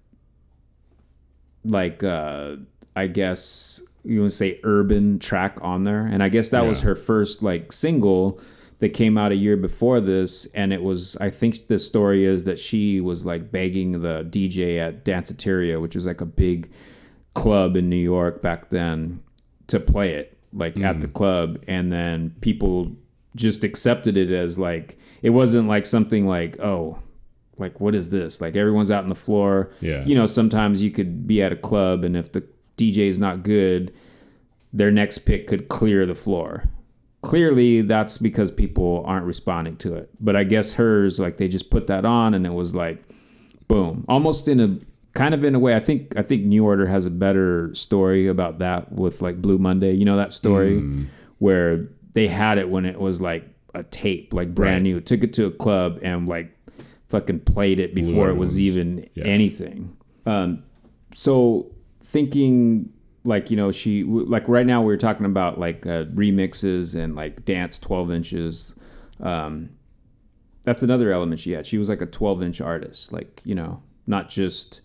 like 1.64 2.02
uh 2.02 2.56
i 2.96 3.06
guess 3.06 3.80
you 4.02 4.20
would 4.20 4.32
say 4.32 4.58
urban 4.64 5.20
track 5.20 5.60
on 5.62 5.84
there. 5.84 6.04
And 6.04 6.24
i 6.24 6.28
guess 6.28 6.48
that 6.48 6.66
was 6.66 6.80
her 6.80 6.96
first 6.96 7.40
like 7.40 7.70
single 7.70 8.40
that 8.80 8.88
came 8.88 9.16
out 9.16 9.30
a 9.30 9.36
year 9.36 9.56
before 9.56 10.00
this. 10.00 10.46
And 10.56 10.72
it 10.72 10.82
was 10.82 11.16
i 11.18 11.30
think 11.30 11.68
the 11.68 11.78
story 11.78 12.24
is 12.24 12.42
that 12.42 12.58
she 12.58 13.00
was 13.00 13.24
like 13.24 13.52
begging 13.52 14.02
the 14.02 14.26
dj 14.28 14.80
at 14.80 15.04
danceteria 15.04 15.80
which 15.80 15.94
was 15.94 16.04
like 16.04 16.20
a 16.20 16.26
big 16.26 16.68
club 17.32 17.76
in 17.76 17.88
new 17.88 17.96
york 17.96 18.42
back 18.42 18.70
then 18.70 19.22
to 19.68 19.78
play 19.78 20.14
it 20.14 20.36
like 20.52 20.78
at 20.80 21.00
the 21.00 21.08
club. 21.08 21.62
And 21.66 21.90
then 21.90 22.34
people 22.40 22.92
just 23.34 23.64
accepted 23.64 24.16
it 24.16 24.30
as 24.30 24.58
like 24.58 24.98
it 25.22 25.30
wasn't 25.30 25.68
like 25.68 25.86
something 25.86 26.26
like 26.26 26.60
oh 26.60 26.98
like 27.58 27.80
what 27.80 27.94
is 27.94 28.10
this? 28.10 28.40
Like 28.40 28.56
everyone's 28.56 28.90
out 28.90 29.04
on 29.04 29.08
the 29.08 29.14
floor. 29.14 29.72
Yeah. 29.80 30.04
you 30.04 30.14
know 30.14 30.26
sometimes 30.26 30.82
you 30.82 30.90
could 30.90 31.26
be 31.26 31.42
at 31.42 31.52
a 31.52 31.56
club 31.56 32.04
and 32.04 32.16
if 32.16 32.32
the 32.32 32.44
dj 32.78 32.96
is 32.98 33.18
not 33.18 33.42
good 33.42 33.92
their 34.72 34.90
next 34.90 35.18
pick 35.18 35.46
could 35.46 35.68
clear 35.68 36.06
the 36.06 36.14
floor. 36.14 36.64
Clearly 37.20 37.82
that's 37.82 38.18
because 38.18 38.50
people 38.50 39.04
aren't 39.06 39.26
responding 39.26 39.76
to 39.78 39.94
it. 39.94 40.10
But 40.20 40.36
i 40.36 40.44
guess 40.44 40.74
hers 40.74 41.20
like 41.20 41.36
they 41.36 41.48
just 41.48 41.70
put 41.70 41.86
that 41.86 42.04
on 42.04 42.34
and 42.34 42.46
it 42.46 42.54
was 42.54 42.74
like 42.74 43.02
boom. 43.68 44.04
Almost 44.08 44.48
in 44.48 44.60
a 44.60 44.78
kind 45.14 45.34
of 45.34 45.44
in 45.44 45.54
a 45.54 45.58
way 45.58 45.76
i 45.76 45.80
think 45.80 46.16
i 46.16 46.22
think 46.22 46.42
new 46.42 46.64
order 46.64 46.86
has 46.86 47.04
a 47.04 47.10
better 47.10 47.68
story 47.74 48.26
about 48.26 48.58
that 48.60 48.90
with 48.92 49.20
like 49.22 49.40
blue 49.42 49.58
monday. 49.58 49.92
You 49.92 50.04
know 50.04 50.16
that 50.16 50.32
story? 50.32 50.80
Mm. 50.80 51.08
where 51.38 51.86
they 52.12 52.28
had 52.28 52.58
it 52.58 52.68
when 52.68 52.84
it 52.84 52.98
was 53.00 53.20
like 53.20 53.44
a 53.74 53.82
tape 53.84 54.32
like 54.32 54.54
brand 54.54 54.76
Right. 54.76 54.82
new. 54.82 55.00
Took 55.00 55.24
it 55.24 55.32
to 55.34 55.46
a 55.46 55.50
club 55.50 55.98
and 56.02 56.26
like 56.28 56.56
fucking 57.08 57.40
played 57.40 57.78
it 57.80 57.94
before 57.94 58.28
it 58.30 58.36
was 58.36 58.58
even 58.58 59.08
yeah. 59.14 59.24
anything. 59.24 59.96
Um 60.26 60.62
so 61.14 61.70
thinking 62.00 62.92
like 63.24 63.50
you 63.50 63.56
know 63.56 63.70
she 63.70 64.02
like 64.04 64.48
right 64.48 64.66
now 64.66 64.82
we 64.82 64.92
are 64.92 64.98
talking 64.98 65.26
about 65.26 65.58
like 65.58 65.86
uh, 65.86 66.04
remixes 66.06 66.94
and 66.94 67.14
like 67.14 67.44
dance 67.44 67.78
12 67.78 68.10
inches. 68.10 68.74
Um 69.20 69.70
that's 70.64 70.82
another 70.82 71.12
element 71.12 71.40
she 71.40 71.52
had. 71.52 71.66
She 71.66 71.78
was 71.78 71.88
like 71.88 72.00
a 72.02 72.06
12 72.06 72.42
inch 72.42 72.60
artist 72.60 73.12
like 73.12 73.40
you 73.44 73.54
know 73.54 73.82
not 74.06 74.28
just 74.28 74.80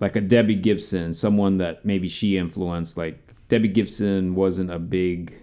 like 0.00 0.16
a 0.16 0.20
debbie 0.20 0.54
gibson 0.54 1.12
someone 1.14 1.58
that 1.58 1.84
maybe 1.84 2.08
she 2.08 2.38
influenced. 2.38 2.96
Like 2.96 3.34
debbie 3.48 3.68
gibson 3.68 4.34
wasn't 4.34 4.70
a 4.70 4.78
big 4.78 5.34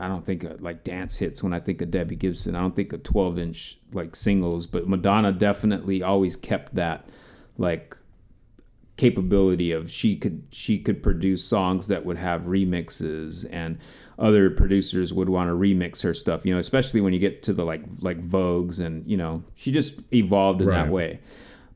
I 0.00 0.08
don't 0.08 0.24
think 0.24 0.44
of, 0.44 0.62
like 0.62 0.82
dance 0.82 1.18
hits 1.18 1.42
when 1.42 1.52
I 1.52 1.60
think 1.60 1.82
of 1.82 1.90
Debbie 1.90 2.16
Gibson. 2.16 2.56
I 2.56 2.60
don't 2.60 2.74
think 2.74 2.92
of 2.92 3.02
12 3.02 3.38
inch 3.38 3.78
like 3.92 4.16
singles, 4.16 4.66
but 4.66 4.88
Madonna 4.88 5.32
definitely 5.32 6.02
always 6.02 6.36
kept 6.36 6.74
that 6.74 7.08
like 7.58 7.96
capability 8.96 9.72
of 9.72 9.90
she 9.90 10.14
could 10.14 10.42
she 10.50 10.78
could 10.78 11.02
produce 11.02 11.42
songs 11.42 11.88
that 11.88 12.04
would 12.04 12.18
have 12.18 12.42
remixes 12.42 13.48
and 13.50 13.78
other 14.18 14.50
producers 14.50 15.10
would 15.10 15.30
want 15.30 15.48
to 15.48 15.54
remix 15.54 16.02
her 16.02 16.12
stuff 16.12 16.44
you 16.44 16.52
know 16.52 16.58
especially 16.58 17.00
when 17.00 17.14
you 17.14 17.18
get 17.18 17.42
to 17.42 17.54
the 17.54 17.64
like 17.64 17.80
like 18.02 18.22
vogues 18.22 18.78
and 18.78 19.10
you 19.10 19.16
know 19.16 19.42
she 19.54 19.72
just 19.72 20.12
evolved 20.12 20.60
in 20.60 20.68
that 20.68 20.90
way. 20.90 21.18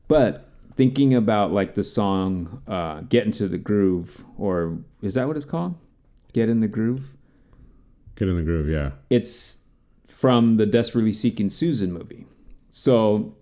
But 0.07 0.47
thinking 0.75 1.15
about 1.15 1.51
like 1.51 1.73
the 1.73 1.83
song 1.83 2.61
uh 2.67 3.01
get 3.01 3.25
into 3.25 3.47
the 3.47 3.57
groove 3.57 4.23
or 4.37 4.77
is 5.01 5.15
that 5.15 5.27
what 5.27 5.35
it's 5.35 5.45
called? 5.45 5.73
Get 6.31 6.47
in 6.47 6.59
the 6.59 6.67
groove 6.67 7.14
get 8.15 8.29
in 8.29 8.35
the 8.35 8.43
groove 8.43 8.69
yeah 8.69 8.91
it's 9.09 9.65
from 10.15 10.55
the 10.55 10.65
Desperately 10.65 11.11
Seeking 11.11 11.49
Susan 11.49 11.91
movie. 11.91 12.25
So 12.69 13.35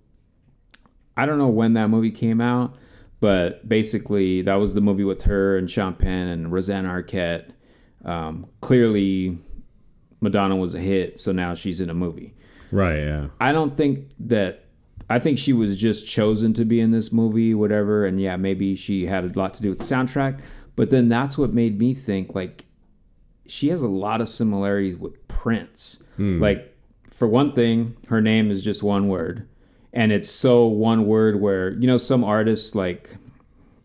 I 1.16 1.28
don't 1.28 1.38
know 1.38 1.48
when 1.48 1.74
that 1.74 1.90
movie 1.90 2.10
came 2.10 2.42
out, 2.42 2.76
but 3.20 3.70
basically 3.70 4.42
that 4.42 4.56
was 4.56 4.74
the 4.74 4.82
movie 4.82 5.04
with 5.04 5.24
her 5.24 5.56
and 5.56 5.70
Sean 5.70 5.94
Penn 5.94 6.28
and 6.28 6.52
Rosanna 6.52 6.90
Arquette. 6.90 7.52
Um, 8.04 8.48
clearly, 8.60 9.38
Madonna 10.20 10.56
was 10.56 10.74
a 10.74 10.80
hit, 10.80 11.20
so 11.20 11.32
now 11.32 11.54
she's 11.54 11.80
in 11.80 11.90
a 11.90 11.94
movie. 11.94 12.34
right 12.72 12.98
yeah 12.98 13.28
I 13.40 13.52
don't 13.52 13.78
think 13.78 14.10
that. 14.20 14.66
I 15.10 15.20
think 15.20 15.38
she 15.38 15.54
was 15.54 15.80
just 15.80 16.10
chosen 16.10 16.54
to 16.56 16.66
be 16.66 16.80
in 16.80 16.92
this 16.92 17.12
movie, 17.14 17.54
whatever. 17.54 18.06
And 18.06 18.20
yeah, 18.20 18.36
maybe 18.36 18.76
she 18.76 19.06
had 19.06 19.24
a 19.24 19.40
lot 19.40 19.54
to 19.54 19.62
do 19.62 19.70
with 19.70 19.80
the 19.80 19.86
soundtrack. 19.86 20.42
But 20.76 20.90
then 20.90 21.08
that's 21.08 21.38
what 21.38 21.54
made 21.54 21.78
me 21.78 21.94
think 21.94 22.34
like 22.34 22.66
she 23.48 23.70
has 23.70 23.82
a 23.82 23.88
lot 23.88 24.22
of 24.22 24.28
similarities 24.28 24.98
with 24.98 25.28
Prince. 25.28 26.04
Hmm. 26.18 26.42
Like, 26.42 26.76
for 27.12 27.28
one 27.28 27.52
thing, 27.54 27.96
her 28.08 28.22
name 28.22 28.50
is 28.50 28.64
just 28.64 28.82
one 28.84 29.08
word. 29.08 29.48
And 29.92 30.12
it's 30.12 30.30
so 30.30 30.66
one 30.66 31.06
word 31.06 31.40
where, 31.40 31.72
you 31.72 31.86
know, 31.86 31.98
some 31.98 32.24
artists 32.24 32.74
like 32.74 33.16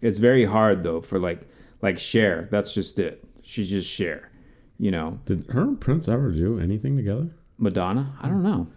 it's 0.00 0.18
very 0.18 0.44
hard 0.46 0.82
though 0.82 1.00
for 1.02 1.18
like 1.18 1.42
like 1.82 1.98
Cher. 1.98 2.48
That's 2.50 2.72
just 2.72 2.98
it. 2.98 3.22
She's 3.42 3.68
just 3.68 3.90
Cher. 3.90 4.30
You 4.78 4.90
know, 4.90 5.20
did 5.26 5.44
her 5.50 5.60
and 5.62 5.78
prince 5.80 6.08
ever 6.08 6.30
do 6.30 6.58
anything 6.58 6.96
together 6.96 7.28
Madonna. 7.58 8.14
I 8.22 8.28
don't 8.28 8.42
know. 8.42 8.68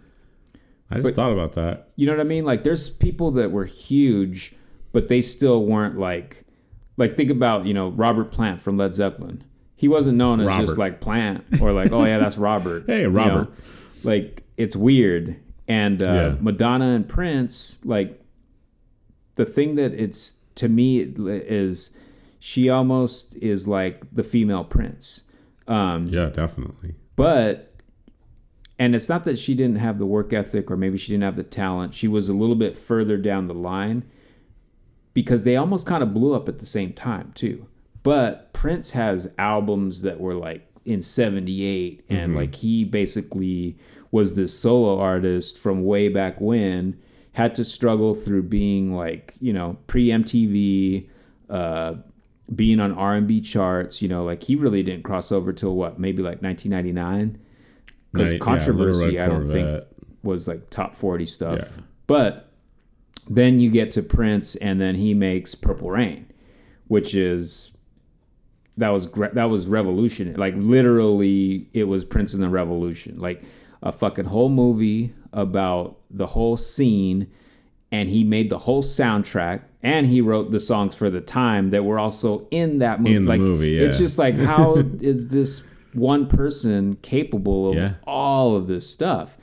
i 0.90 0.96
just 0.96 1.04
But- 1.04 1.14
thought 1.14 1.32
about 1.32 1.52
that 1.54 1.88
You 1.96 2.06
know 2.06 2.12
what 2.12 2.20
I 2.20 2.28
mean? 2.28 2.44
Like 2.44 2.64
there's 2.64 2.90
people 2.90 3.30
that 3.32 3.50
were 3.50 3.64
huge, 3.64 4.54
but 4.92 5.08
they 5.08 5.22
still 5.22 5.64
weren't 5.64 5.96
like 5.98 6.44
like 6.98 7.14
think 7.16 7.30
about, 7.30 7.64
you 7.64 7.72
know, 7.72 7.88
Robert 7.88 8.30
Plant 8.30 8.60
from 8.60 8.76
Led 8.76 8.94
Zeppelin. 8.94 9.42
He 9.82 9.88
wasn't 9.88 10.16
known 10.16 10.38
as 10.40 10.56
just 10.58 10.78
like 10.78 11.00
Plant 11.00 11.44
or 11.60 11.72
like, 11.72 11.90
oh 11.90 12.04
yeah, 12.04 12.18
that's 12.18 12.38
Robert. 12.38 12.84
Hey, 12.86 13.00
you 13.00 13.08
Robert. 13.08 13.50
know? 13.50 13.54
Like 14.04 14.44
it's 14.56 14.76
weird. 14.76 15.40
And 15.66 16.00
uh, 16.00 16.06
Yeah. 16.06 16.36
Madonna 16.40 16.90
and 16.90 17.08
Prince, 17.08 17.80
like 17.84 18.22
the 19.34 19.44
thing 19.44 19.74
that 19.74 19.92
it's 19.92 20.38
to 20.54 20.68
me 20.68 21.00
is 21.00 21.98
she 22.38 22.70
almost 22.70 23.34
is 23.42 23.66
like 23.66 24.06
the 24.12 24.22
female 24.22 24.62
Prince. 24.62 25.24
Um, 25.66 26.06
yeah 26.06 26.26
definitely 26.26 26.94
but 27.16 27.74
and 28.78 28.94
it's 28.94 29.08
not 29.08 29.24
that 29.24 29.36
she 29.38 29.54
didn't 29.56 29.78
have 29.78 29.98
the 29.98 30.06
work 30.06 30.32
ethic 30.32 30.70
or 30.70 30.76
maybe 30.76 30.96
she 30.96 31.10
didn't 31.12 31.24
have 31.24 31.36
the 31.36 31.42
talent. 31.42 31.92
She 31.94 32.06
was 32.06 32.28
a 32.28 32.34
little 32.34 32.56
bit 32.56 32.78
further 32.78 33.16
down 33.16 33.48
the 33.48 33.54
line 33.54 34.04
because 35.12 35.42
they 35.42 35.56
almost 35.56 35.86
kind 35.86 36.02
of 36.04 36.14
blew 36.14 36.34
up 36.34 36.48
at 36.48 36.60
the 36.60 36.66
same 36.66 36.92
time 36.92 37.32
too. 37.34 37.66
But 38.02 38.52
Prince 38.52 38.92
has 38.92 39.32
albums 39.38 40.02
that 40.02 40.20
were 40.20 40.34
like 40.34 40.66
in 40.84 41.00
78 41.02 42.04
and 42.08 42.18
Mm-hmm. 42.30 42.36
like 42.36 42.54
he 42.56 42.84
basically 42.84 43.78
was 44.10 44.34
this 44.34 44.58
solo 44.58 44.98
artist 45.00 45.58
from 45.58 45.84
way 45.84 46.08
back 46.08 46.40
when 46.40 46.98
had 47.34 47.54
to 47.54 47.64
struggle 47.64 48.12
through 48.14 48.42
being 48.42 48.94
like, 48.94 49.34
you 49.40 49.52
know, 49.52 49.78
pre-MTV 49.86 51.08
uh 51.48 51.94
being 52.54 52.80
on 52.80 52.92
R&B 52.92 53.40
charts, 53.40 54.02
you 54.02 54.08
know, 54.08 54.24
like 54.24 54.42
he 54.42 54.56
really 54.56 54.82
didn't 54.82 55.04
cross 55.04 55.32
over 55.32 55.52
till 55.54 55.74
what, 55.74 55.98
maybe 55.98 56.22
like 56.22 56.42
1999 56.42 57.38
because 58.12 58.32
Night- 58.32 58.38
yeah, 58.38 58.44
controversy 58.44 59.18
I 59.20 59.26
don't 59.26 59.48
think 59.50 59.84
was 60.22 60.46
like 60.48 60.68
top 60.70 60.94
40 60.94 61.24
stuff. 61.26 61.60
Yeah. 61.60 61.82
But 62.06 62.50
then 63.28 63.58
you 63.60 63.70
get 63.70 63.90
to 63.92 64.02
Prince 64.02 64.54
and 64.56 64.80
then 64.80 64.96
he 64.96 65.14
makes 65.14 65.54
Purple 65.54 65.90
Rain, 65.90 66.26
which 66.88 67.14
is 67.14 67.71
that 68.76 68.88
was 68.90 69.06
gre- 69.06 69.26
that 69.34 69.44
was 69.50 69.66
revolutionary. 69.66 70.36
Like 70.36 70.54
literally 70.56 71.68
it 71.72 71.84
was 71.84 72.04
Prince 72.04 72.34
and 72.34 72.42
the 72.42 72.48
Revolution. 72.48 73.18
Like 73.20 73.42
a 73.82 73.92
fucking 73.92 74.26
whole 74.26 74.48
movie 74.48 75.12
about 75.32 75.98
the 76.10 76.26
whole 76.26 76.56
scene 76.56 77.26
and 77.90 78.08
he 78.08 78.22
made 78.24 78.48
the 78.50 78.58
whole 78.58 78.82
soundtrack 78.82 79.62
and 79.82 80.06
he 80.06 80.20
wrote 80.20 80.50
the 80.52 80.60
songs 80.60 80.94
for 80.94 81.10
the 81.10 81.20
time 81.20 81.70
that 81.70 81.84
were 81.84 81.98
also 81.98 82.46
in 82.50 82.78
that 82.78 83.00
movie. 83.00 83.16
In 83.16 83.24
the 83.24 83.30
like 83.30 83.40
movie, 83.40 83.78
it's 83.78 83.98
just 83.98 84.18
like 84.18 84.36
how 84.52 84.76
is 85.00 85.28
this 85.28 85.64
one 85.94 86.26
person 86.26 86.96
capable 87.02 87.70
of 87.70 87.74
Yeah. 87.74 87.94
all 88.06 88.54
of 88.56 88.66
this 88.68 88.88
stuff? 88.88 89.36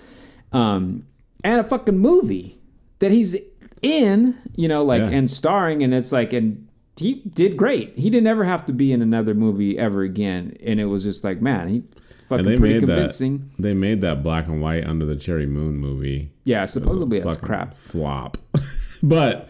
Um, 0.52 1.06
and 1.44 1.60
a 1.60 1.64
fucking 1.64 1.98
movie 1.98 2.58
that 3.00 3.12
he's 3.12 3.36
in, 3.82 4.38
you 4.56 4.68
know, 4.68 4.84
like 4.84 5.02
Yeah. 5.02 5.10
and 5.10 5.30
starring, 5.30 5.84
and 5.84 5.94
it's 5.94 6.12
like, 6.12 6.34
and 6.34 6.68
he 7.00 7.16
did 7.34 7.58
great. 7.58 7.98
He 7.98 8.10
didn't 8.10 8.28
ever 8.28 8.44
have 8.44 8.66
to 8.68 8.74
be 8.74 8.92
in 8.92 9.02
another 9.02 9.34
movie 9.34 9.78
ever 9.78 10.04
again, 10.04 10.56
and 10.64 10.80
it 10.80 10.86
was 10.86 11.04
just 11.04 11.24
like, 11.24 11.42
man, 11.42 11.68
he 11.70 11.84
fucking 12.28 12.46
And 12.46 12.46
they 12.46 12.58
pretty 12.58 12.74
made 12.76 12.80
convincing. 12.82 13.52
that. 13.58 13.62
They 13.64 13.74
made 13.74 14.02
that 14.02 14.22
black 14.24 14.48
and 14.48 14.62
white 14.62 14.86
under 14.86 15.06
the 15.06 15.16
cherry 15.16 15.46
moon 15.48 15.78
movie. 15.78 16.32
Yeah, 16.44 16.66
supposedly 16.66 17.20
that's 17.20 17.38
crap. 17.38 17.76
flop. 17.76 18.38
but 19.04 19.50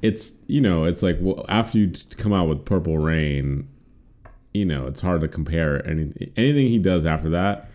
it's 0.00 0.38
you 0.46 0.60
know 0.60 0.84
it's 0.84 1.02
like 1.02 1.16
well, 1.20 1.44
after 1.48 1.78
you 1.78 1.92
come 2.16 2.32
out 2.32 2.48
with 2.48 2.64
Purple 2.64 2.98
Rain, 2.98 3.68
you 4.54 4.64
know 4.64 4.86
it's 4.86 5.00
hard 5.00 5.20
to 5.22 5.28
compare 5.28 5.84
anything. 5.88 6.30
Anything 6.36 6.68
he 6.68 6.78
does 6.78 7.04
after 7.04 7.28
that, 7.30 7.70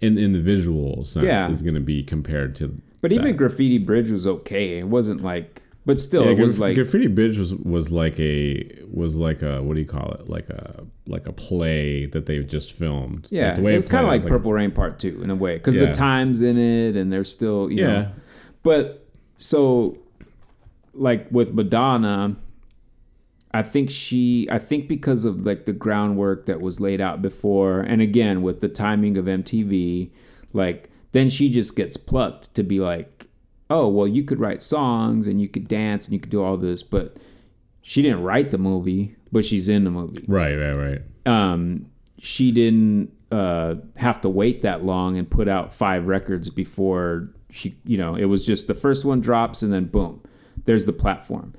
in 0.00 0.16
in 0.18 0.32
the 0.32 0.40
visual 0.40 1.04
sense, 1.04 1.24
Yeah. 1.24 1.50
is 1.50 1.62
going 1.62 1.74
to 1.74 1.80
be 1.80 2.02
compared 2.02 2.54
to. 2.56 2.80
But 3.00 3.12
even. 3.12 3.36
Graffiti 3.36 3.76
Bridge 3.78 4.10
was 4.10 4.26
okay. 4.26 4.78
It 4.78 4.88
wasn't 4.88 5.22
like, 5.22 5.60
but 5.86 5.98
still, 6.00 6.24
Yeah, 6.24 6.30
it 6.32 6.38
was 6.40 6.56
Graf- 6.58 6.68
like, 6.68 6.74
Graffiti 6.76 7.06
Bridge 7.08 7.38
was 7.38 7.54
was 7.54 7.92
like 7.92 8.18
a 8.20 8.70
was 8.90 9.16
like 9.16 9.42
a 9.42 9.62
what 9.62 9.74
do 9.74 9.80
you 9.80 9.86
call 9.86 10.12
it 10.12 10.28
like 10.28 10.48
a 10.50 10.84
like 11.06 11.26
a 11.26 11.32
play 11.32 12.06
that 12.06 12.26
they've 12.26 12.46
just 12.46 12.72
filmed. 12.72 13.28
yeah, 13.30 13.48
Like, 13.48 13.56
the 13.56 13.62
way 13.62 13.72
it 13.74 13.76
was 13.76 13.86
kind 13.88 14.04
of 14.04 14.08
played, 14.10 14.22
like 14.22 14.28
Purple 14.30 14.52
Rain 14.52 14.70
Part 14.70 14.98
Two 14.98 15.22
in 15.22 15.30
a 15.30 15.34
way, 15.34 15.54
because 15.56 15.76
Yeah. 15.76 15.86
the 15.86 15.92
times 15.92 16.40
in 16.42 16.56
it, 16.58 16.96
and 16.96 17.12
they're 17.12 17.24
still, 17.24 17.70
you 17.70 17.80
Yeah. 17.82 17.86
know, 17.86 18.08
But 18.62 19.06
so, 19.36 19.98
like 20.94 21.26
with 21.30 21.52
Madonna, 21.52 22.36
I 23.52 23.62
think 23.62 23.90
she, 23.90 24.48
I 24.50 24.58
think 24.58 24.88
because 24.88 25.24
of 25.24 25.44
like 25.46 25.64
the 25.66 25.72
groundwork 25.72 26.46
that 26.46 26.60
was 26.60 26.80
laid 26.80 27.00
out 27.00 27.22
before, 27.22 27.80
and 27.80 28.00
again 28.00 28.42
with 28.42 28.60
the 28.60 28.68
timing 28.68 29.16
of 29.18 29.26
MTV, 29.26 30.10
like 30.52 30.90
then 31.12 31.28
she 31.28 31.48
just 31.48 31.76
gets 31.76 31.96
plucked 31.96 32.54
to 32.54 32.62
be 32.64 32.80
like, 32.80 33.13
oh 33.70 33.88
well, 33.88 34.06
you 34.06 34.22
could 34.24 34.38
write 34.40 34.62
songs 34.62 35.26
and 35.26 35.40
you 35.40 35.48
could 35.48 35.68
dance 35.68 36.06
and 36.06 36.12
you 36.14 36.20
could 36.20 36.30
do 36.30 36.42
all 36.42 36.56
this, 36.56 36.82
but 36.82 37.16
she 37.82 38.02
didn't 38.02 38.22
write 38.22 38.50
the 38.50 38.58
movie, 38.58 39.16
but 39.32 39.44
she's 39.44 39.68
in 39.68 39.84
the 39.84 39.90
movie 39.90 40.24
Right, 40.26 40.54
right, 40.56 40.76
right. 40.76 41.02
um, 41.26 41.86
she 42.18 42.50
didn't 42.52 43.10
uh, 43.30 43.74
have 43.96 44.20
to 44.22 44.28
wait 44.28 44.62
that 44.62 44.84
long 44.84 45.18
and 45.18 45.28
put 45.28 45.48
out 45.48 45.74
five 45.74 46.06
records 46.06 46.48
before 46.50 47.30
she, 47.50 47.76
you 47.84 47.98
know, 47.98 48.14
it 48.14 48.24
was 48.24 48.46
just 48.46 48.66
the 48.68 48.74
first 48.74 49.04
one 49.04 49.20
drops 49.20 49.62
and 49.62 49.72
then 49.72 49.86
boom, 49.86 50.22
there's 50.64 50.86
the 50.86 50.92
platform. 50.92 51.52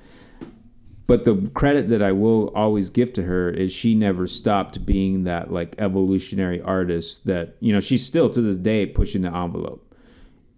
But 1.06 1.22
the 1.24 1.48
credit 1.54 1.88
that 1.90 2.02
I 2.02 2.10
will 2.10 2.48
always 2.48 2.90
give 2.90 3.12
to 3.12 3.22
her 3.22 3.48
is 3.48 3.72
she 3.72 3.94
never 3.94 4.26
stopped 4.26 4.84
being 4.84 5.22
that 5.22 5.52
like 5.52 5.76
evolutionary 5.78 6.60
artist 6.60 7.26
that, 7.26 7.54
you 7.60 7.72
know, 7.72 7.78
she's 7.78 8.04
still 8.04 8.28
to 8.30 8.40
this 8.40 8.58
day 8.58 8.86
pushing 8.86 9.22
the 9.22 9.28
envelope 9.32 9.85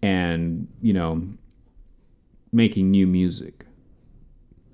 and, 0.03 0.69
you 0.81 0.93
know, 0.93 1.23
making 2.53 2.91
new 2.91 3.07
music. 3.07 3.65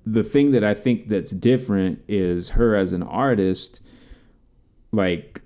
The 0.05 0.23
thing 0.23 0.51
that 0.51 0.63
I 0.63 0.73
think 0.73 1.07
that's 1.07 1.31
different 1.31 2.03
is 2.07 2.49
her 2.51 2.75
as 2.75 2.93
an 2.93 3.03
artist 3.03 3.81
like 4.91 5.41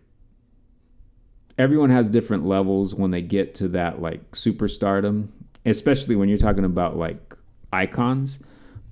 everyone 1.58 1.90
has 1.90 2.10
different 2.10 2.46
levels 2.46 2.96
when 2.96 3.12
they 3.12 3.22
get 3.22 3.54
to 3.56 3.68
that 3.70 4.02
like 4.02 4.32
superstardom, 4.32 5.28
especially 5.66 6.16
when 6.16 6.30
you're 6.30 6.38
talking 6.38 6.64
about 6.64 6.96
like 6.96 7.36
icons. 7.74 8.42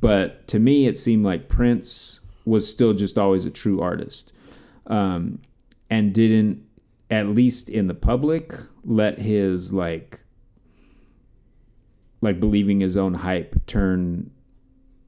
But 0.01 0.47
to 0.49 0.59
me, 0.59 0.87
it 0.87 0.97
seemed 0.97 1.25
like 1.25 1.47
Prince 1.47 2.19
was 2.45 2.69
still 2.69 2.93
just 2.93 3.17
always 3.17 3.45
a 3.45 3.49
true 3.49 3.81
artist, 3.81 4.31
um, 4.85 5.39
and 5.89 6.13
didn't, 6.13 6.63
at 7.09 7.27
least 7.27 7.69
in 7.69 7.87
the 7.87 7.93
public, 7.93 8.53
let 8.83 9.19
his 9.19 9.73
like 9.73 10.19
like 12.27 12.39
believing 12.41 12.81
his 12.81 12.97
own 12.97 13.13
hype 13.13 13.55
turn 13.67 14.29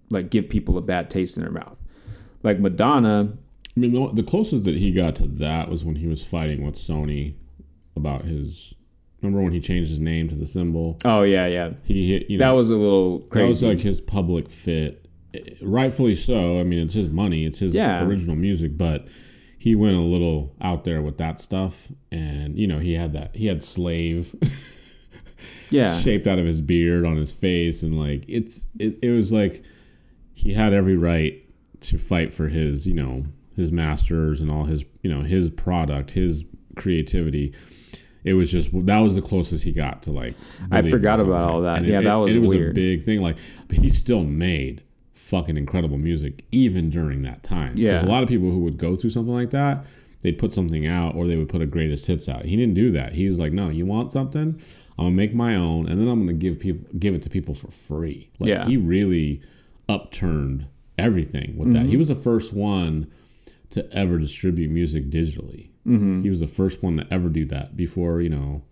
like 0.10 0.29
give 0.29 0.47
people 0.47 0.77
a 0.77 0.82
bad 0.82 1.10
taste 1.10 1.36
in 1.38 1.43
their 1.43 1.51
mouth. 1.51 1.77
Like 2.43 2.60
Madonna, 2.60 3.34
I 3.75 3.79
mean, 3.79 3.91
the, 3.93 4.21
the 4.21 4.23
closest 4.23 4.63
that 4.63 4.75
he 4.75 4.91
got 4.91 5.15
to 5.17 5.27
that 5.27 5.69
was 5.69 5.84
when 5.84 5.95
he 5.97 6.08
was 6.08 6.25
fighting 6.25 6.65
with 6.65 6.75
Sony 6.75 7.34
about 7.95 8.23
his. 8.25 8.73
Remember 9.21 9.43
when 9.43 9.51
he 9.51 9.60
changed 9.60 9.89
his 9.89 9.99
name 9.99 10.29
to 10.29 10.36
the 10.36 10.47
symbol? 10.47 10.97
oh 11.03 11.23
yeah, 11.23 11.45
yeah, 11.47 11.71
He 11.84 12.13
hit. 12.13 12.29
You 12.29 12.38
know, 12.38 12.45
that 12.47 12.55
was 12.55 12.69
a 12.69 12.77
little 12.77 13.19
crazy. 13.19 13.43
that 13.43 13.47
was 13.49 13.63
like 13.63 13.79
his 13.82 13.99
public 13.99 14.49
fit, 14.49 15.05
rightfully 15.62 16.15
so. 16.15 16.58
I 16.60 16.63
mean, 16.63 16.79
it's 16.79 16.93
his 16.93 17.10
money, 17.10 17.45
it's 17.45 17.60
his 17.60 17.75
Yeah. 17.75 18.01
original 18.05 18.38
music, 18.38 18.77
but 18.77 19.05
he 19.58 19.75
went 19.75 19.97
a 19.97 20.01
little 20.01 20.55
out 20.62 20.86
there 20.86 21.01
with 21.01 21.17
that 21.17 21.41
stuff, 21.41 21.89
and 22.13 22.58
you 22.58 22.65
know, 22.65 22.79
he 22.79 22.93
had 22.93 23.12
that. 23.12 23.36
He 23.36 23.47
had 23.47 23.62
slave 23.62 24.34
yeah, 25.69 25.97
shaped 25.97 26.27
out 26.27 26.39
of 26.39 26.45
his 26.45 26.62
beard 26.62 27.05
on 27.05 27.17
his 27.17 27.34
face, 27.34 27.84
and 27.84 27.99
like 27.99 28.25
it's 28.27 28.67
it, 28.77 28.97
it 29.01 29.12
was 29.12 29.32
like 29.32 29.63
he 30.34 30.53
had 30.53 30.73
every 30.73 30.95
right 30.95 31.43
to 31.82 31.97
fight 31.97 32.34
for 32.34 32.49
his 32.49 32.88
you 32.88 32.93
know 32.93 33.25
his 33.55 33.71
masters 33.71 34.41
and 34.41 34.49
all 34.49 34.63
his 34.65 34.86
you 35.01 35.13
know 35.13 35.21
his 35.21 35.49
product, 35.49 36.12
his 36.12 36.45
creativity. 36.75 37.53
It 38.23 38.34
was 38.34 38.51
just 38.51 38.69
that 38.86 38.99
was 38.99 39.15
the 39.15 39.21
closest 39.21 39.63
he 39.63 39.71
got 39.71 40.03
to 40.03 40.12
like. 40.12 40.36
I 40.71 40.82
forgot 40.89 41.19
about 41.19 41.49
all 41.49 41.62
that. 41.62 41.77
And 41.77 41.88
Yeah, 41.88 41.99
it, 41.99 42.03
that 42.03 42.15
was 42.15 42.32
it, 42.32 42.38
it 42.38 42.39
was 42.39 42.53
a 42.53 42.71
big 42.71 43.03
thing. 43.03 43.21
Like, 43.21 43.38
but 43.67 43.77
he 43.77 43.89
still 43.89 44.23
made 44.23 44.84
fucking 45.13 45.58
incredible 45.58 45.97
music 45.97 46.43
even 46.51 46.89
during 46.89 47.21
that 47.21 47.43
time. 47.43 47.77
Yeah, 47.77 47.91
There's 47.91 48.03
a 48.03 48.08
lot 48.08 48.23
of 48.23 48.29
people 48.29 48.49
who 48.49 48.60
would 48.60 48.77
go 48.77 48.95
through 48.95 49.12
something 49.12 49.34
like 49.34 49.51
that. 49.51 49.86
They'd 50.21 50.38
put 50.38 50.51
something 50.51 50.86
out, 50.86 51.15
or 51.15 51.27
they 51.27 51.38
would 51.38 51.47
put 51.47 51.62
a 51.62 51.65
greatest 51.65 52.08
hits 52.08 52.27
out. 52.27 52.43
He 52.43 52.58
didn't 52.58 52.73
do 52.73 52.91
that. 52.91 53.13
He 53.13 53.29
was 53.29 53.39
like, 53.39 53.53
"No, 53.53 53.69
you 53.69 53.86
want 53.86 54.12
something? 54.12 54.60
I'm 54.99 55.05
gonna 55.05 55.15
make 55.15 55.33
my 55.33 55.55
own, 55.55 55.88
and 55.88 55.99
then 55.99 56.07
I'm 56.07 56.19
gonna 56.19 56.33
give 56.33 56.59
people 56.59 56.88
give 56.99 57.15
it 57.15 57.21
to 57.23 57.29
people 57.29 57.55
for 57.55 57.71
free." 57.71 58.29
Like 58.39 58.49
Yeah. 58.49 58.65
he 58.67 58.77
really 58.77 59.41
upturned 59.88 60.67
everything 60.97 61.55
with 61.57 61.71
that. 61.73 61.83
He 61.85 61.91
Mm-hmm. 61.93 61.99
was 61.99 62.07
the 62.09 62.15
first 62.15 62.53
one 62.53 63.07
to 63.71 63.91
ever 63.93 64.17
distribute 64.19 64.69
music 64.69 65.09
digitally. 65.09 65.69
Mm-hmm. 65.88 66.21
He 66.23 66.29
was 66.29 66.39
the 66.41 66.47
first 66.47 66.83
one 66.83 66.97
to 66.97 67.07
ever 67.13 67.29
do 67.29 67.45
that 67.45 67.75
before 67.77 68.21
you 68.21 68.29
know 68.29 68.63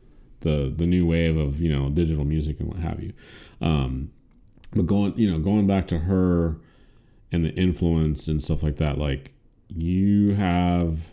the 0.41 0.71
the 0.75 0.85
new 0.85 1.05
wave 1.07 1.37
of 1.37 1.61
you 1.61 1.71
know 1.71 1.89
digital 1.89 2.25
music 2.25 2.59
and 2.59 2.67
what 2.69 2.79
have 2.79 3.01
you. 3.01 3.13
Um, 3.61 4.11
but 4.75 4.85
going 4.85 5.13
you 5.17 5.31
know 5.31 5.39
going 5.39 5.65
back 5.65 5.87
to 5.87 5.99
her 5.99 6.57
and 7.31 7.43
the 7.45 7.53
influence 7.55 8.27
and 8.27 8.43
stuff 8.43 8.61
like 8.63 8.75
that, 8.77 8.97
like 8.97 9.31
you 9.69 10.33
have 10.35 11.11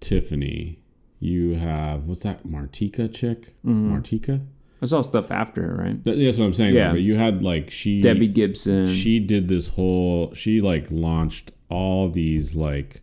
Tiffany, 0.00 0.78
you 1.22 1.54
have 1.54 2.08
what's 2.08 2.22
that 2.24 2.44
Martika 2.46 3.12
chick, 3.14 3.54
Mm-hmm. 3.64 3.94
Martika. 3.94 4.44
There's 4.80 4.92
all 4.92 5.04
stuff 5.04 5.30
after 5.30 5.62
her, 5.62 5.74
right? 5.76 6.02
That- 6.04 6.16
That's 6.18 6.38
what 6.40 6.46
I'm 6.46 6.54
saying. 6.54 6.74
Yeah. 6.74 6.86
Yeah. 6.86 6.92
But 6.92 7.00
you 7.02 7.14
had 7.16 7.42
like 7.42 7.70
she 7.70 8.00
Debbie 8.00 8.26
Gibson. 8.26 8.86
she 8.86 9.20
did 9.20 9.46
this 9.48 9.68
whole 9.68 10.34
she 10.34 10.60
like 10.60 10.88
launched 10.90 11.52
all 11.68 12.08
these 12.08 12.54
like 12.56 13.00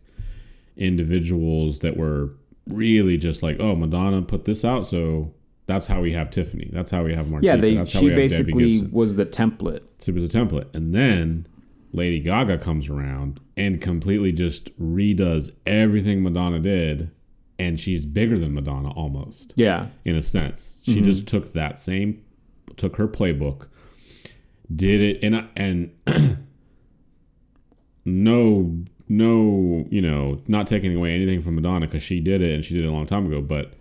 individuals 0.76 1.80
that 1.80 1.96
were 1.96 2.30
really 2.66 3.16
just 3.18 3.42
like 3.42 3.56
oh 3.60 3.74
madonna 3.74 4.22
put 4.22 4.44
this 4.44 4.64
out 4.64 4.86
so 4.86 5.32
that's 5.66 5.86
how 5.88 6.00
we 6.00 6.12
have 6.12 6.30
tiffany 6.30 6.68
that's 6.72 6.90
how 6.90 7.02
we 7.04 7.14
have 7.14 7.26
Martika. 7.26 7.42
yeah, 7.42 7.56
they. 7.56 7.74
that's 7.74 7.92
how 7.92 8.00
She 8.00 8.08
we 8.08 8.14
basically 8.14 8.82
was 8.90 9.16
the 9.16 9.26
template. 9.26 9.82
it 10.06 10.14
was 10.14 10.24
a 10.24 10.28
template 10.28 10.72
and 10.74 10.94
then 10.94 11.46
lady 11.92 12.20
gaga 12.20 12.56
comes 12.58 12.88
around 12.88 13.40
and 13.56 13.80
completely 13.80 14.32
just 14.32 14.78
redoes 14.80 15.50
everything 15.66 16.22
madonna 16.22 16.60
did 16.60 17.10
and 17.60 17.78
she's 17.78 18.06
bigger 18.06 18.38
than 18.38 18.54
Madonna 18.54 18.90
almost 18.90 19.52
Yeah. 19.54 19.88
in 20.02 20.16
a 20.16 20.22
sense. 20.22 20.82
She 20.86 20.96
mm-hmm. 20.96 21.04
just 21.04 21.28
took 21.28 21.52
that 21.52 21.78
same, 21.78 22.24
took 22.76 22.96
her 22.96 23.06
playbook, 23.06 23.68
did 24.74 25.00
it, 25.00 25.22
and 25.22 25.46
and 25.54 25.90
no, 28.06 28.78
no, 29.10 29.86
you 29.90 30.00
know, 30.00 30.40
not 30.48 30.66
taking 30.66 30.96
away 30.96 31.14
anything 31.14 31.42
from 31.42 31.56
Madonna 31.56 31.86
because 31.86 32.02
she 32.02 32.18
did 32.18 32.40
it 32.40 32.54
and 32.54 32.64
she 32.64 32.74
did 32.74 32.84
it 32.84 32.88
a 32.88 32.92
long 32.92 33.04
time 33.04 33.26
ago. 33.26 33.42
But 33.42 33.74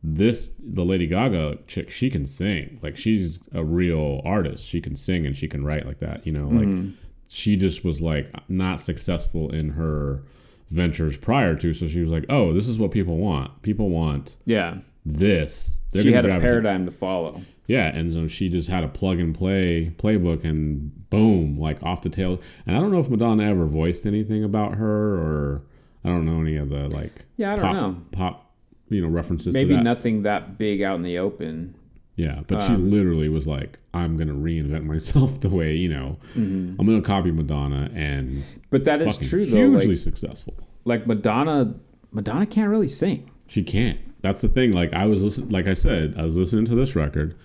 this, 0.00 0.54
the 0.62 0.84
Lady 0.84 1.08
Gaga 1.08 1.58
chick, 1.66 1.90
she 1.90 2.10
can 2.10 2.24
sing. 2.24 2.78
Like 2.82 2.96
she's 2.96 3.40
a 3.52 3.64
real 3.64 4.22
artist. 4.24 4.64
She 4.64 4.80
can 4.80 4.94
sing 4.94 5.26
and 5.26 5.36
she 5.36 5.48
can 5.48 5.64
write 5.64 5.86
like 5.86 5.98
that. 5.98 6.24
You 6.24 6.32
know, 6.32 6.46
like 6.46 6.68
mm-hmm. 6.68 6.90
she 7.28 7.56
just 7.56 7.84
was 7.84 8.00
like 8.00 8.32
not 8.48 8.80
successful 8.80 9.52
in 9.52 9.70
her 9.70 10.22
ventures 10.70 11.16
prior 11.18 11.54
to. 11.56 11.72
So 11.74 11.86
she 11.88 12.00
was 12.00 12.10
like, 12.10 12.24
oh, 12.28 12.52
this 12.52 12.68
is 12.68 12.78
what 12.78 12.90
people 12.90 13.16
want. 13.18 13.62
People 13.62 13.88
want 13.90 14.36
Yeah. 14.44 14.78
this. 15.04 15.78
They're 15.92 16.02
she 16.02 16.12
had 16.12 16.24
a 16.26 16.38
paradigm 16.40 16.84
to 16.86 16.90
follow. 16.92 17.42
Yeah, 17.66 17.94
and 17.94 18.12
so 18.12 18.26
she 18.28 18.48
just 18.48 18.70
had 18.70 18.82
a 18.82 18.88
plug 18.88 19.18
and 19.20 19.34
play 19.34 19.92
playbook, 19.98 20.42
and 20.42 21.08
boom, 21.10 21.58
like 21.58 21.82
off 21.82 22.00
the 22.02 22.08
tail. 22.08 22.40
And 22.66 22.74
I 22.76 22.80
don't 22.80 22.90
know 22.90 22.98
if 22.98 23.10
Madonna 23.10 23.42
ever 23.44 23.66
voiced 23.66 24.06
anything 24.06 24.42
about 24.42 24.76
her, 24.76 25.14
or 25.16 25.62
I 26.04 26.08
don't 26.08 26.24
know 26.24 26.40
any 26.40 26.56
of 26.56 26.70
the 26.70 26.88
like 26.88 27.26
Yeah, 27.36 27.52
I 27.52 27.56
don't 27.56 27.64
pop, 27.64 27.74
know. 27.74 27.96
pop, 28.12 28.52
you 28.88 29.02
know, 29.02 29.08
references 29.08 29.52
Maybe 29.52 29.70
to 29.70 29.76
that. 29.76 29.82
nothing 29.82 30.22
that 30.22 30.56
big 30.56 30.80
out 30.80 30.96
in 30.96 31.02
the 31.02 31.18
open. 31.18 31.74
Yeah, 32.18 32.40
but 32.48 32.62
she 32.64 32.72
Um, 32.72 32.90
literally 32.90 33.28
was 33.28 33.46
like, 33.46 33.78
"I'm 33.94 34.16
gonna 34.16 34.34
reinvent 34.34 34.84
myself 34.84 35.40
the 35.40 35.48
way 35.48 35.74
you 35.76 35.88
know. 35.88 36.18
Mm-hmm. 36.36 36.74
I'm 36.78 36.84
gonna 36.86 37.00
copy 37.00 37.30
Madonna 37.30 37.90
and 37.94 38.42
But 38.70 38.84
that 38.84 39.00
is 39.00 39.16
true 39.16 39.46
though. 39.46 39.56
hugely 39.56 39.88
Like, 39.90 39.98
successful." 39.98 40.54
like 40.84 41.06
Madonna, 41.06 41.74
Madonna 42.12 42.44
can't 42.46 42.68
really 42.70 42.88
sing. 42.88 43.30
She 43.46 43.62
can't. 43.62 43.98
That's 44.20 44.40
the 44.40 44.48
thing. 44.48 44.72
Like 44.72 44.92
I 44.92 45.06
was 45.06 45.22
listening, 45.22 45.50
like 45.50 45.68
I 45.68 45.74
said, 45.74 46.14
I 46.18 46.24
was 46.24 46.36
listening 46.36 46.64
to 46.66 46.74
this 46.74 46.96
record, 46.96 47.36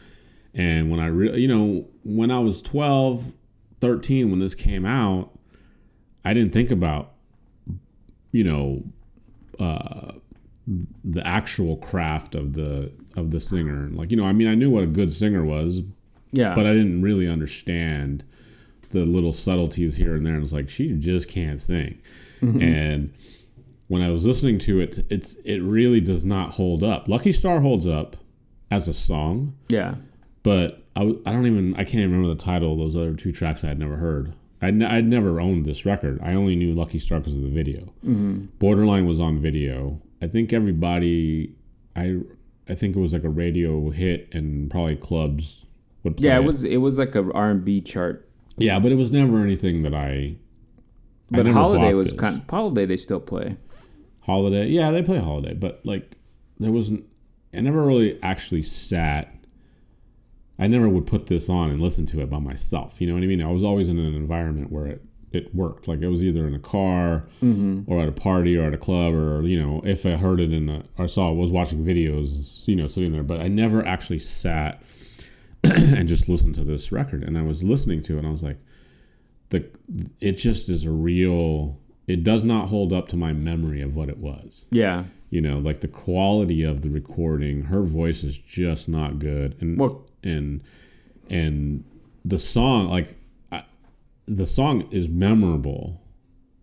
and 0.56 0.90
when 0.90 1.00
I 1.00 1.06
really, 1.08 1.42
you 1.42 1.48
know, 1.48 1.86
when 2.04 2.32
I 2.32 2.40
was 2.40 2.62
12, 2.64 3.32
13, 3.80 4.30
when 4.32 4.40
this 4.40 4.56
came 4.56 4.86
out, 4.86 5.38
I 6.26 6.34
didn't 6.34 6.52
think 6.54 6.72
about, 6.72 7.12
you 8.32 8.44
know, 8.44 8.84
uh, 9.60 10.14
the 11.04 11.26
actual 11.28 11.78
craft 11.78 12.36
of 12.36 12.54
the 12.54 12.92
of 13.16 13.32
the 13.32 13.40
singer. 13.40 13.90
Like 13.92 14.12
you 14.12 14.18
know, 14.18 14.26
I 14.26 14.34
mean, 14.34 14.48
I 14.48 14.56
knew 14.56 14.70
what 14.70 14.84
a 14.84 14.88
good 14.88 15.14
singer 15.14 15.44
was, 15.44 15.82
Yeah. 16.32 16.56
but 16.56 16.66
I 16.66 16.74
didn't 16.74 17.02
really 17.02 17.28
understand 17.28 18.24
the 18.92 19.06
little 19.06 19.34
subtleties 19.34 19.96
here 19.96 20.16
and 20.16 20.26
there. 20.26 20.36
And 20.36 20.44
it's 20.44 20.54
like 20.54 20.70
she 20.70 20.94
just 20.94 21.28
can't 21.30 21.62
sing. 21.62 22.00
Mm-hmm. 22.42 22.62
And 22.62 23.14
when 23.88 24.02
I 24.02 24.10
was 24.12 24.26
listening 24.26 24.60
to 24.60 24.80
it, 24.80 25.00
it's 25.10 25.36
it 25.46 25.60
really 25.60 26.00
does 26.00 26.24
not 26.24 26.54
hold 26.54 26.84
up. 26.84 27.08
Lucky 27.08 27.32
Star 27.32 27.60
holds 27.62 27.88
up 27.88 28.16
as 28.72 28.88
a 28.88 28.94
song, 28.94 29.56
yeah. 29.70 29.96
but 30.42 30.84
I, 30.96 31.02
I 31.26 31.32
don't 31.32 31.46
even 31.46 31.74
I 31.76 31.84
can't 31.84 31.96
even 31.96 32.12
remember 32.12 32.34
the 32.34 32.42
title 32.44 32.74
of 32.74 32.80
those 32.80 32.96
other 32.96 33.14
two 33.14 33.32
tracks 33.32 33.64
I 33.64 33.68
had 33.68 33.80
never 33.80 33.98
heard. 33.98 34.34
I'd, 34.62 34.70
n- 34.82 34.84
I'd 34.84 35.06
never 35.06 35.42
owned 35.42 35.66
this 35.66 35.86
record. 35.86 36.20
I 36.24 36.34
only 36.36 36.56
knew 36.56 36.74
Lucky 36.74 36.98
Star 36.98 37.20
because 37.20 37.36
of 37.36 37.42
the 37.42 37.50
video. 37.50 37.94
Mm-hmm. 38.06 38.46
Borderline 38.60 39.06
was 39.06 39.20
on 39.20 39.38
video. 39.38 40.00
I 40.24 40.28
think 40.28 40.54
everybody, 40.54 41.54
I 41.98 42.20
I 42.70 42.76
think 42.76 42.96
it 42.96 43.00
was 43.00 43.12
like 43.12 43.26
a 43.26 43.30
radio 43.30 43.90
hit, 43.90 44.30
and 44.32 44.72
probably 44.72 44.96
clubs 44.96 45.66
would 46.04 46.16
play. 46.16 46.28
Yeah, 46.30 46.38
it 46.38 46.46
was 46.46 46.64
it 46.64 46.78
was 46.78 46.98
like 46.98 47.14
a 47.14 47.30
R 47.34 47.52
and 47.52 47.66
B 47.66 47.82
chart. 47.82 48.30
Yeah, 48.58 48.80
but 48.80 48.94
it 48.94 48.96
was 48.96 49.12
never 49.12 49.42
anything 49.44 49.84
that 49.84 49.94
I. 49.94 50.08
I 50.08 50.38
But 51.30 51.46
never 51.48 51.60
Holiday 51.60 51.94
was 51.94 52.12
this. 52.12 52.20
kind 52.20 52.42
Holiday 52.50 52.86
they 52.86 52.96
still 52.96 53.20
play. 53.20 53.58
Holiday. 54.22 54.68
Yeah, 54.68 54.92
they 54.92 55.02
play 55.02 55.20
Holiday, 55.20 55.54
but 55.56 55.82
like 55.84 56.16
there 56.58 56.72
wasn't. 56.72 57.06
I 57.54 57.60
never 57.60 57.84
really 57.84 58.18
actually 58.24 58.64
sat. 58.64 59.36
I 60.58 60.68
never 60.68 60.88
would 60.88 61.06
put 61.06 61.26
this 61.26 61.50
on 61.50 61.70
and 61.70 61.82
listen 61.82 62.06
to 62.08 62.22
it 62.22 62.30
by 62.30 62.40
myself. 62.40 63.02
You 63.02 63.08
know 63.08 63.16
what 63.16 63.24
I 63.24 63.28
mean? 63.28 63.42
I 63.42 63.52
was 63.52 63.64
always 63.64 63.90
in 63.90 64.00
an 64.00 64.16
environment 64.16 64.72
where 64.72 64.86
it 64.88 65.02
it 65.34 65.54
worked. 65.54 65.88
Like 65.88 66.00
it 66.02 66.08
was 66.08 66.24
either 66.24 66.48
in 66.48 66.54
a 66.54 66.60
car 66.60 67.26
mm-hmm. 67.42 67.92
or 67.92 68.02
at 68.02 68.08
a 68.08 68.14
party 68.14 68.56
or 68.56 68.68
at 68.68 68.74
a 68.74 68.78
club 68.78 69.14
or 69.14 69.42
you 69.44 69.60
know 69.60 69.82
if 69.84 70.06
I 70.06 70.12
heard 70.12 70.40
it 70.40 70.54
in 70.54 70.70
a 70.70 70.84
or 70.98 71.08
saw 71.08 71.32
was 71.32 71.52
watching 71.52 71.84
videos, 71.84 72.68
you 72.68 72.76
know, 72.76 72.88
sitting 72.88 73.12
there. 73.12 73.24
But 73.24 73.42
I 73.42 73.48
never 73.48 73.86
actually 73.86 74.20
sat 74.20 74.82
and 75.64 76.08
just 76.08 76.30
listened 76.30 76.56
to 76.56 76.64
this 76.64 76.92
record. 76.92 77.24
And 77.24 77.38
I 77.38 77.42
was 77.42 77.64
listening 77.64 78.02
to 78.04 78.16
it, 78.16 78.20
and 78.20 78.28
I 78.28 78.32
was 78.32 78.44
like, 78.44 78.58
the 79.50 79.66
it 80.22 80.34
just 80.34 80.70
is 80.70 80.86
a 80.86 80.92
real. 80.92 81.80
It 82.06 82.24
does 82.24 82.44
not 82.44 82.68
hold 82.68 82.92
up 82.92 83.08
to 83.10 83.16
my 83.16 83.32
memory 83.32 83.82
of 83.82 83.96
what 83.96 84.10
it 84.10 84.18
was 84.18 84.66
Yeah. 84.72 85.06
you 85.30 85.40
know 85.40 85.58
like 85.58 85.80
the 85.80 85.88
quality 85.88 86.62
of 86.62 86.82
the 86.82 86.90
recording 86.90 87.64
her 87.64 87.82
voice 87.82 88.26
is 88.26 88.38
just 88.38 88.90
not 88.90 89.20
good 89.20 89.56
and 89.62 89.80
Well- 89.80 90.02
and 90.22 90.62
and 91.30 91.86
the 92.26 92.38
song 92.38 92.90
like 92.90 93.16
the 94.26 94.46
song 94.46 94.88
is 94.92 95.08
memorable 95.08 96.02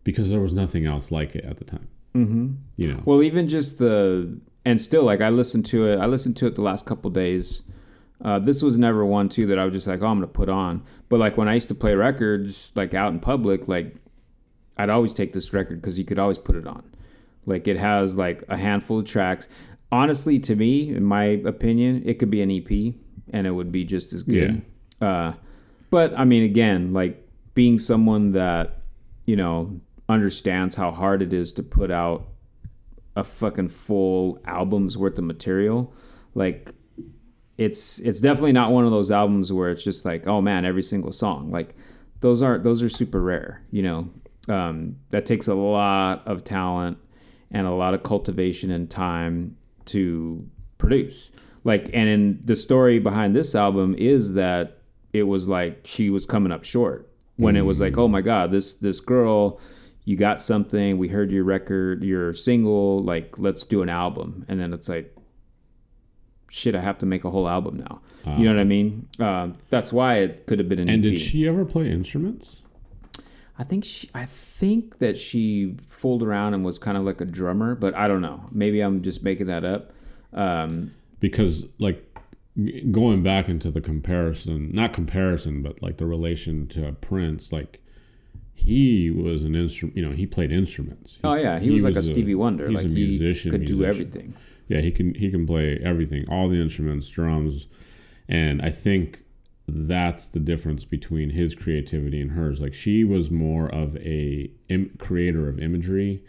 because 0.05 0.31
there 0.31 0.41
was 0.41 0.53
nothing 0.53 0.87
else 0.87 1.13
like 1.13 1.37
it 1.37 1.45
at 1.45 1.59
the 1.59 1.65
time 1.65 1.89
mm-hmm. 2.15 2.53
you 2.77 2.89
know 2.89 3.03
Well, 3.05 3.23
even 3.23 3.49
just 3.49 3.79
the 3.79 4.41
and 4.65 4.81
still 4.81 5.05
like 5.05 5.21
I 5.21 5.31
listened 5.31 5.67
to 5.67 5.87
it. 5.89 5.99
I 5.99 6.07
listened 6.07 6.37
to 6.39 6.47
it 6.47 6.55
the 6.55 6.63
last 6.63 6.87
couple 6.87 7.11
days. 7.11 7.63
Uh, 8.23 8.39
this 8.39 8.63
was 8.63 8.77
never 8.77 9.05
one 9.05 9.29
too 9.29 9.47
that 9.47 9.59
I 9.59 9.65
was 9.65 9.73
just 9.73 9.87
like, 9.87 10.03
oh, 10.03 10.07
I'm 10.07 10.19
gonna 10.19 10.27
put 10.27 10.49
on. 10.49 10.83
But 11.09 11.21
like 11.21 11.37
when 11.37 11.49
I 11.49 11.55
used 11.55 11.69
to 11.69 11.75
play 11.75 11.95
records, 11.95 12.73
like 12.75 12.95
out 12.95 13.13
in 13.13 13.21
public, 13.21 13.69
like 13.69 13.97
I'd 14.77 14.91
always 14.91 15.15
take 15.15 15.33
this 15.33 15.53
record 15.53 15.81
because 15.81 15.99
you 15.99 16.05
could 16.05 16.19
always 16.19 16.39
put 16.39 16.57
it 16.57 16.67
on. 16.67 16.85
Like 17.47 17.67
it 17.67 17.79
has 17.79 18.17
like 18.17 18.45
a 18.49 18.57
handful 18.57 18.99
of 18.99 19.07
tracks. 19.07 19.49
Honestly, 19.91 20.39
to 20.41 20.55
me, 20.55 20.95
in 20.95 21.03
my 21.03 21.25
opinion, 21.25 22.03
it 22.05 22.19
could 22.19 22.31
be 22.31 22.43
an 22.43 22.51
EP 22.51 22.95
and 23.33 23.47
it 23.47 23.51
would 23.51 23.73
be 23.73 23.85
just 23.85 24.13
as 24.13 24.23
good. 24.23 24.63
Uh, 25.01 25.33
but 25.91 26.17
I 26.17 26.25
mean, 26.25 26.45
again, 26.45 26.93
like 26.93 27.27
being 27.55 27.79
someone 27.79 28.33
that 28.33 28.83
you 29.27 29.37
know 29.37 29.81
understands 30.09 30.75
how 30.75 30.91
hard 30.91 31.23
it 31.23 31.33
is 31.33 31.53
to 31.53 31.63
put 31.63 31.91
out 31.91 32.27
a 33.17 33.25
fucking 33.25 33.69
full 33.69 34.39
album's 34.45 34.97
worth 34.97 35.19
of 35.19 35.25
material, 35.25 35.93
like 36.35 36.73
it's 37.59 37.99
it's 38.01 38.21
definitely 38.21 38.53
not 38.53 38.73
one 38.73 38.85
of 38.85 38.91
those 38.91 39.11
albums 39.11 39.53
where 39.53 39.71
it's 39.71 39.85
just 39.85 40.05
like, 40.05 40.27
oh 40.27 40.41
man, 40.41 40.65
every 40.65 40.83
single 40.83 41.13
song. 41.13 41.51
Like 41.51 41.75
those 42.21 42.43
are 42.43 42.59
those 42.59 42.83
are 42.83 42.89
super 42.89 43.21
rare. 43.21 43.63
You 43.71 43.83
know, 43.83 44.09
um, 44.49 44.97
that 45.11 45.27
takes 45.27 45.47
a 45.47 45.55
lot 45.55 46.27
of 46.27 46.45
talent 46.45 46.99
and 47.51 47.67
a 47.67 47.73
lot 47.73 47.95
of 47.95 48.03
cultivation 48.03 48.71
and 48.71 48.91
time 48.91 49.57
to 49.87 50.49
produce. 50.79 51.33
Like, 51.63 51.91
and 51.93 52.09
in 52.09 52.41
the 52.45 52.57
story 52.57 52.99
behind 52.99 53.37
this 53.37 53.55
album 53.55 53.95
is 53.99 54.35
that 54.35 54.79
it 55.13 55.25
was 55.25 55.47
like 55.47 55.81
she 55.85 56.09
was 56.09 56.25
coming 56.25 56.53
up 56.53 56.65
short 56.65 57.10
when 57.41 57.57
it 57.57 57.63
was 57.63 57.81
like, 57.81 57.99
oh 57.99 58.09
my 58.09 58.21
god, 58.21 58.51
this 58.51 58.75
this 58.75 59.01
girl, 59.01 59.61
you 60.05 60.17
got 60.17 60.41
something. 60.41 60.99
We 60.99 61.09
heard 61.09 61.31
your 61.31 61.45
record, 61.45 62.03
your 62.05 62.33
single. 62.35 63.03
Like, 63.03 63.39
let's 63.39 63.65
do 63.65 63.83
an 63.83 63.89
album. 63.89 64.45
And 64.49 64.61
then 64.61 64.73
it's 64.73 64.89
like, 64.89 65.17
shit, 66.49 66.75
I 66.75 66.81
have 66.81 66.99
to 66.99 67.07
make 67.07 67.25
a 67.25 67.31
whole 67.31 67.49
album 67.49 67.79
now. 67.79 68.01
you 68.37 68.45
know 68.45 68.55
what 68.55 68.61
I 68.61 68.65
mean? 68.65 69.09
Um, 69.19 69.57
that's 69.71 69.93
why 69.93 70.17
it 70.17 70.47
could 70.47 70.59
have 70.59 70.69
been 70.69 70.79
an 70.79 70.91
and 70.91 71.05
EP. 71.05 71.13
did 71.13 71.19
she 71.19 71.49
ever 71.49 71.65
play 71.65 71.91
instruments 71.91 72.61
I 73.61 73.63
think 73.63 73.85
she, 73.85 74.09
I 74.15 74.25
think 74.25 75.01
that 75.01 75.19
she 75.19 75.77
fooled 75.87 76.23
around 76.23 76.55
and 76.55 76.65
was 76.65 76.79
kind 76.79 76.97
of 76.97 77.05
like 77.05 77.21
a 77.21 77.27
drummer, 77.27 77.75
but 77.75 77.95
I 77.95 78.09
don't 78.09 78.23
know. 78.23 78.47
Maybe 78.51 78.81
I'm 78.81 79.03
just 79.03 79.23
making 79.23 79.49
that 79.49 79.67
up. 79.67 79.93
Um, 80.33 80.93
because 81.21 81.69
like 81.79 82.10
g- 82.57 82.83
going 82.91 83.23
back 83.23 83.49
into 83.49 83.71
the 83.71 83.81
comparison 83.81 84.71
not 84.73 84.93
comparison 84.93 85.63
but 85.63 85.81
like 85.83 85.97
the 85.99 86.07
relation 86.07 86.67
to 86.69 86.93
prince 87.01 87.53
like 87.53 87.81
he 88.55 89.11
was 89.11 89.43
an 89.45 89.55
instrument 89.55 89.97
you 89.97 90.05
know 90.07 90.13
he 90.15 90.27
played 90.27 90.53
instruments. 90.53 91.19
Oh 91.25 91.35
yeah, 91.35 91.59
he, 91.59 91.71
was 91.71 91.83
like 91.83 91.97
a 91.97 92.03
Stevie 92.03 92.35
Wonder. 92.35 92.69
he's 92.69 92.77
Like 92.77 92.87
a 92.87 92.89
he 92.89 92.95
musician, 93.07 93.51
could 93.53 93.65
do 93.65 93.85
everything. 93.85 94.35
yeah 94.69 94.81
he 94.81 94.91
can 94.91 95.15
he 95.15 95.31
can 95.31 95.47
play 95.47 95.79
everything 95.83 96.29
all 96.29 96.47
the 96.49 96.61
instruments 96.61 97.09
drums. 97.09 97.67
And 98.29 98.61
i 98.61 98.71
think 98.71 99.21
that's 99.67 100.29
the 100.29 100.41
difference 100.41 100.85
between 100.85 101.31
his 101.31 101.55
creativity 101.55 102.21
and 102.21 102.33
hers. 102.33 102.61
Like 102.61 102.75
she 102.75 103.03
was 103.05 103.31
more 103.31 103.67
of 103.73 103.97
a 103.99 104.51
Im- 104.69 104.91
creator 104.99 105.49
of 105.49 105.59
imagery 105.59 106.23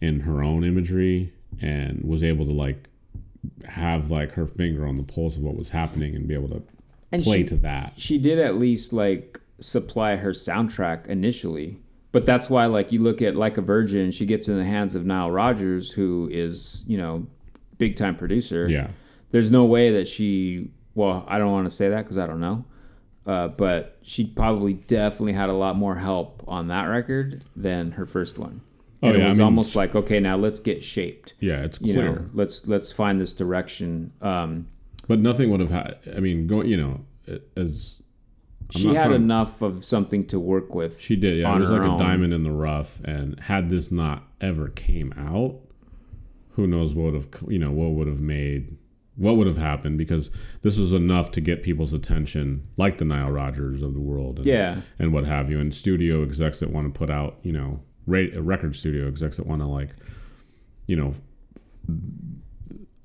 and 0.00 0.22
her 0.22 0.44
own 0.44 0.62
imagery 0.64 1.32
and 1.60 2.04
was 2.04 2.22
able 2.22 2.44
to 2.46 2.52
like 2.52 2.88
have 3.66 4.10
like 4.10 4.32
her 4.32 4.46
finger 4.46 4.86
on 4.86 4.96
the 4.96 5.02
pulse 5.02 5.36
of 5.36 5.42
what 5.42 5.56
was 5.56 5.70
happening 5.70 6.14
and 6.14 6.26
be 6.28 6.34
able 6.34 6.48
to 6.48 6.62
And 7.12 7.22
play 7.22 7.38
she- 7.38 7.44
to 7.48 7.56
that. 7.56 7.94
She 7.96 8.18
did 8.18 8.38
at 8.38 8.56
least 8.58 8.92
like 8.92 9.40
supply 9.60 10.16
her 10.16 10.30
soundtrack 10.32 11.06
initially, 11.06 11.78
but 12.12 12.26
that's 12.26 12.50
why 12.50 12.66
like 12.66 12.92
you 12.92 13.00
look 13.00 13.22
at 13.22 13.34
like 13.36 13.56
a 13.56 13.62
Virgin, 13.62 14.10
she 14.10 14.26
gets 14.26 14.48
in 14.48 14.56
the 14.56 14.64
hands 14.64 14.94
of 14.94 15.04
Nile 15.06 15.30
Rodgers, 15.30 15.92
who 15.92 16.28
is 16.32 16.84
you 16.86 16.96
know 16.98 17.26
big 17.78 17.96
time 17.96 18.16
producer. 18.16 18.68
yeah. 18.68 18.88
There's 19.30 19.50
no 19.50 19.64
way 19.64 19.90
that 19.92 20.06
she 20.06 20.70
well 20.94 21.24
i 21.26 21.38
don't 21.38 21.50
want 21.50 21.66
to 21.68 21.74
say 21.74 21.88
that 21.88 22.02
because 22.04 22.18
i 22.18 22.24
don't 22.24 22.38
know 22.38 22.64
uh, 23.26 23.48
but 23.48 23.98
she 24.02 24.24
probably 24.24 24.74
definitely 24.74 25.32
had 25.32 25.48
a 25.48 25.52
lot 25.52 25.74
more 25.74 25.96
help 25.96 26.44
on 26.46 26.68
that 26.68 26.84
record 26.84 27.42
than 27.56 27.90
her 27.92 28.06
first 28.06 28.38
one 28.38 28.60
Oh, 29.04 29.08
and 29.10 29.18
yeah, 29.18 29.22
it 29.22 29.26
I 29.26 29.28
was 29.30 29.38
mean, 29.38 29.44
almost 29.44 29.76
like 29.76 29.94
okay, 29.94 30.20
now 30.20 30.36
let's 30.36 30.58
get 30.58 30.82
shaped. 30.82 31.34
Yeah, 31.40 31.62
it's 31.62 31.80
You 31.80 31.92
clear. 31.94 32.12
know, 32.12 32.30
let's 32.32 32.66
let's 32.66 32.90
find 32.92 33.20
this 33.20 33.32
direction. 33.32 34.12
Um, 34.22 34.66
But 35.08 35.18
nothing 35.20 35.50
would 35.50 35.60
have 35.60 35.70
had. 35.70 35.98
I 36.16 36.20
mean, 36.20 36.46
going. 36.46 36.68
You 36.68 36.76
know, 36.76 37.00
as 37.56 38.02
I'm 38.74 38.80
she 38.80 38.94
had 38.94 39.04
trying- 39.08 39.22
enough 39.22 39.62
of 39.62 39.84
something 39.84 40.26
to 40.26 40.40
work 40.40 40.74
with. 40.74 41.00
She 41.00 41.16
did. 41.16 41.38
Yeah, 41.38 41.54
it 41.56 41.60
was 41.60 41.70
like 41.70 41.82
a 41.82 41.98
diamond 41.98 42.32
in 42.32 42.42
the 42.42 42.50
rough. 42.52 43.00
And 43.04 43.38
had 43.40 43.70
this 43.70 43.92
not 43.92 44.24
ever 44.40 44.68
came 44.68 45.12
out, 45.18 45.60
who 46.52 46.66
knows 46.66 46.94
what 46.94 47.12
would 47.12 47.14
have 47.14 47.28
you 47.48 47.58
know 47.58 47.70
what 47.70 47.90
would 47.90 48.06
have 48.06 48.20
made 48.20 48.76
what 49.16 49.36
would 49.36 49.46
have 49.46 49.58
happened 49.58 49.96
because 49.96 50.28
this 50.62 50.76
was 50.76 50.92
enough 50.92 51.30
to 51.30 51.40
get 51.40 51.62
people's 51.62 51.92
attention, 51.92 52.66
like 52.76 52.98
the 52.98 53.04
Nile 53.04 53.30
Rodgers 53.30 53.80
of 53.80 53.94
the 53.94 54.00
world. 54.00 54.38
And, 54.38 54.46
Yeah. 54.46 54.80
and 54.98 55.12
what 55.12 55.24
have 55.24 55.48
you, 55.50 55.60
and 55.60 55.72
studio 55.72 56.24
execs 56.24 56.58
that 56.58 56.70
want 56.72 56.92
to 56.92 56.98
put 56.98 57.10
out, 57.10 57.38
you 57.44 57.52
know, 57.52 57.82
record 58.06 58.76
studio 58.76 59.08
execs 59.08 59.36
that 59.36 59.46
want 59.46 59.60
to 59.62 59.66
like, 59.66 59.90
you 60.86 60.96
know, 60.96 61.14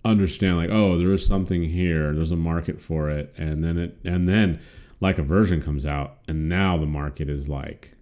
understand 0.06 0.58
like, 0.58 0.70
oh, 0.70 0.98
there 0.98 1.12
is 1.14 1.26
something 1.26 1.64
here. 1.64 2.14
There's 2.14 2.32
a 2.32 2.36
market 2.38 2.80
for 2.80 3.10
it, 3.10 3.34
and 3.38 3.64
then 3.64 3.78
it, 3.78 3.98
and 4.04 4.28
then 4.28 4.60
like 5.02 5.18
a 5.18 5.24
Virgin 5.24 5.62
comes 5.62 5.86
out, 5.86 6.18
and 6.28 6.50
now 6.50 6.78
the 6.78 6.86
market 6.86 7.30
is 7.30 7.48
like 7.50 7.96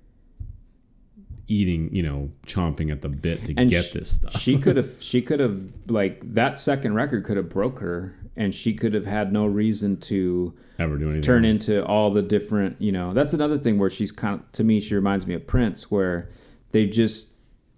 eating, 1.47 1.93
you 1.95 2.03
know, 2.03 2.29
chomping 2.45 2.91
at 2.91 3.01
the 3.01 3.09
bit 3.09 3.45
to 3.45 3.53
And 3.55 3.69
get 3.69 3.85
sh- 3.85 3.91
this 3.91 4.11
stuff. 4.17 4.33
she 4.37 4.57
could 4.57 4.75
have 4.77 4.95
she 5.01 5.21
could 5.21 5.39
have 5.39 5.71
like 5.87 6.33
that 6.33 6.57
second 6.57 6.93
record 6.93 7.23
could 7.23 7.37
have 7.37 7.49
broke 7.49 7.79
her 7.79 8.15
and 8.35 8.53
she 8.53 8.73
could 8.73 8.93
have 8.93 9.05
had 9.05 9.31
no 9.31 9.45
reason 9.45 9.97
to 9.97 10.53
ever 10.77 10.97
do 10.97 11.05
anything. 11.05 11.21
turn 11.21 11.45
else. 11.45 11.67
into 11.69 11.85
all 11.85 12.11
the 12.11 12.21
different 12.21 12.79
you 12.81 12.91
know 12.91 13.13
that's 13.13 13.33
another 13.33 13.57
thing 13.57 13.79
where 13.79 13.89
she's 13.89 14.11
kind 14.11 14.41
of 14.41 14.51
to 14.51 14.63
me 14.63 14.79
she 14.81 14.93
reminds 14.93 15.25
me 15.25 15.33
of 15.33 15.47
prince 15.47 15.89
where 15.89 16.29
they 16.71 16.85
just 16.85 17.33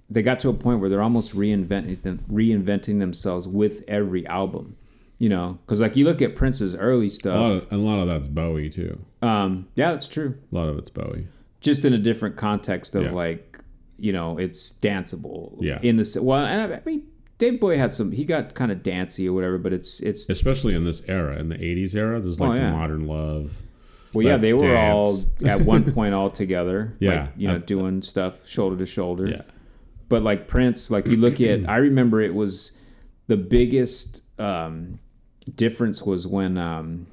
they 0.10 0.22
got 0.22 0.40
to 0.40 0.50
a 0.50 0.54
point 0.54 0.80
where 0.80 0.90
they're 0.90 1.02
almost 1.04 1.36
reinventing 1.36 2.02
them, 2.02 2.20
reinventing 2.32 3.00
themselves 3.00 3.48
with 3.48 3.84
every 3.88 4.26
album 4.28 4.76
you 5.18 5.28
know 5.30 5.60
because 5.66 5.82
like 5.82 5.96
you 5.98 6.06
look 6.06 6.22
at 6.22 6.36
prince's 6.36 6.76
early 6.76 7.06
a 7.06 7.10
lot 7.10 7.12
stuff 7.12 7.64
of, 7.64 7.72
and 7.74 7.82
a 7.82 7.84
lot 7.84 8.00
of 8.00 8.08
that's 8.08 8.28
Bowie 8.28 8.70
too. 8.70 9.00
um 9.22 9.68
yeah 9.76 9.92
that's 9.92 10.08
true 10.08 10.38
A 10.52 10.56
lot 10.56 10.70
of 10.70 10.78
it's 10.78 10.90
Bowie. 10.90 11.28
just 11.62 11.84
in 11.86 11.94
a 11.94 11.98
different 11.98 12.38
context 12.38 12.96
of 12.96 13.04
Yeah. 13.04 13.12
like 13.12 13.60
you 13.98 14.14
know 14.14 14.38
it's 14.38 14.72
danceable 14.80 15.58
Yeah. 15.60 15.80
in 15.82 15.98
the 15.98 16.20
well 16.22 16.46
and 16.46 16.74
I, 16.74 16.78
I 16.78 16.82
mean 16.86 17.04
Dave 17.38 17.60
Bowie 17.60 17.78
had 17.78 17.94
some 17.94 18.12
he 18.14 18.24
got 18.26 18.54
kind 18.54 18.72
of 18.72 18.82
dancey 18.82 19.28
or 19.28 19.34
whatever 19.34 19.58
but 19.58 19.74
it's 19.74 20.00
it's 20.00 20.30
especially 20.30 20.74
in 20.74 20.86
this 20.86 21.02
era, 21.08 21.38
in 21.38 21.50
the 21.50 21.56
'80s 21.56 21.96
era. 21.96 22.20
There's 22.20 22.40
like 22.40 22.52
Oh, 22.52 22.54
yeah. 22.54 22.72
the 22.72 22.78
modern 22.78 23.06
love. 23.08 23.64
Well, 24.14 24.26
yeah, 24.26 24.32
Let's 24.34 24.42
they 24.44 24.54
were 24.54 24.62
Dance. 24.62 25.28
all 25.42 25.48
at 25.48 25.62
one 25.62 25.92
point 25.94 26.14
all 26.14 26.30
together. 26.32 26.96
Yeah. 27.00 27.22
like, 27.24 27.30
you 27.38 27.48
know, 27.48 27.56
At- 27.56 27.68
doing 27.68 28.02
stuff 28.02 28.48
shoulder 28.48 28.76
to 28.78 28.86
shoulder. 28.86 29.28
Yeah, 29.28 29.42
But 30.08 30.24
like 30.24 30.48
Prince, 30.48 30.90
like 30.90 31.06
you 31.08 31.16
look 31.18 31.40
at, 31.42 31.70
I 31.70 31.78
remember 31.78 32.20
it 32.22 32.34
was 32.34 32.72
the 33.28 33.38
biggest 33.38 34.24
um, 34.40 35.00
difference 35.56 36.02
was 36.04 36.26
when 36.26 36.58
um, 36.58 37.08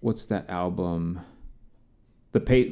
what's 0.00 0.26
that 0.26 0.48
album? 0.50 1.20
The 2.32 2.40
pay, 2.40 2.70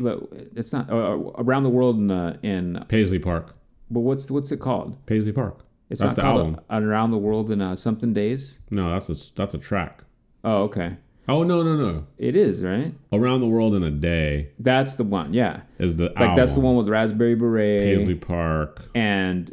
it's 0.55 0.73
not 0.75 0.91
uh, 0.91 1.17
around 1.39 1.63
the 1.63 1.71
world 1.71 1.97
in 1.99 2.11
uh, 2.11 2.37
in. 2.43 2.85
Paisley 2.89 3.19
Park. 3.19 3.57
But 3.91 4.01
what's 4.01 4.31
what's 4.31 4.53
it 4.53 4.59
called? 4.61 5.05
Paisley 5.07 5.33
Park. 5.33 5.61
It's 5.89 6.03
That's 6.03 6.17
not 6.19 6.23
the 6.25 6.29
album. 6.29 6.61
uh, 6.69 6.81
around 6.83 7.13
the 7.13 7.19
world 7.19 7.51
in 7.51 7.63
uh, 7.63 7.75
something 7.77 8.13
days. 8.13 8.59
No, 8.71 8.91
that's 8.91 9.09
a 9.09 9.35
that's 9.35 9.55
a 9.55 9.59
track. 9.59 10.05
Oh, 10.45 10.65
okay, 10.65 10.97
Oh 11.29 11.43
no 11.43 11.63
no 11.65 11.77
no! 11.77 12.07
it 12.19 12.37
is 12.37 12.63
right. 12.63 12.95
Around 13.13 13.41
the 13.41 13.49
World 13.49 13.75
in 13.75 13.83
a 13.83 13.91
Day 13.91 14.51
That's 14.61 14.95
the 14.95 15.03
one. 15.05 15.35
Yeah, 15.35 15.63
is 15.79 15.97
the 15.97 16.13
like 16.17 16.37
that's 16.37 16.55
the 16.55 16.61
one 16.61 16.77
with 16.77 16.89
Raspberry 16.89 17.35
Beret. 17.35 17.81
Paisley 17.99 18.15
Park. 18.15 18.89
and 18.95 19.53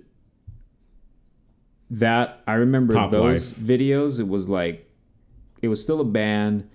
that 1.90 2.42
I 2.48 2.54
remember 2.54 2.94
Pop 2.94 3.12
those 3.12 3.58
Life. 3.58 3.68
videos. 3.68 4.20
It 4.20 4.28
was 4.28 4.48
like 4.50 4.90
it 5.62 5.68
was 5.68 5.82
still 5.82 6.00
a 6.02 6.06
band, 6.06 6.70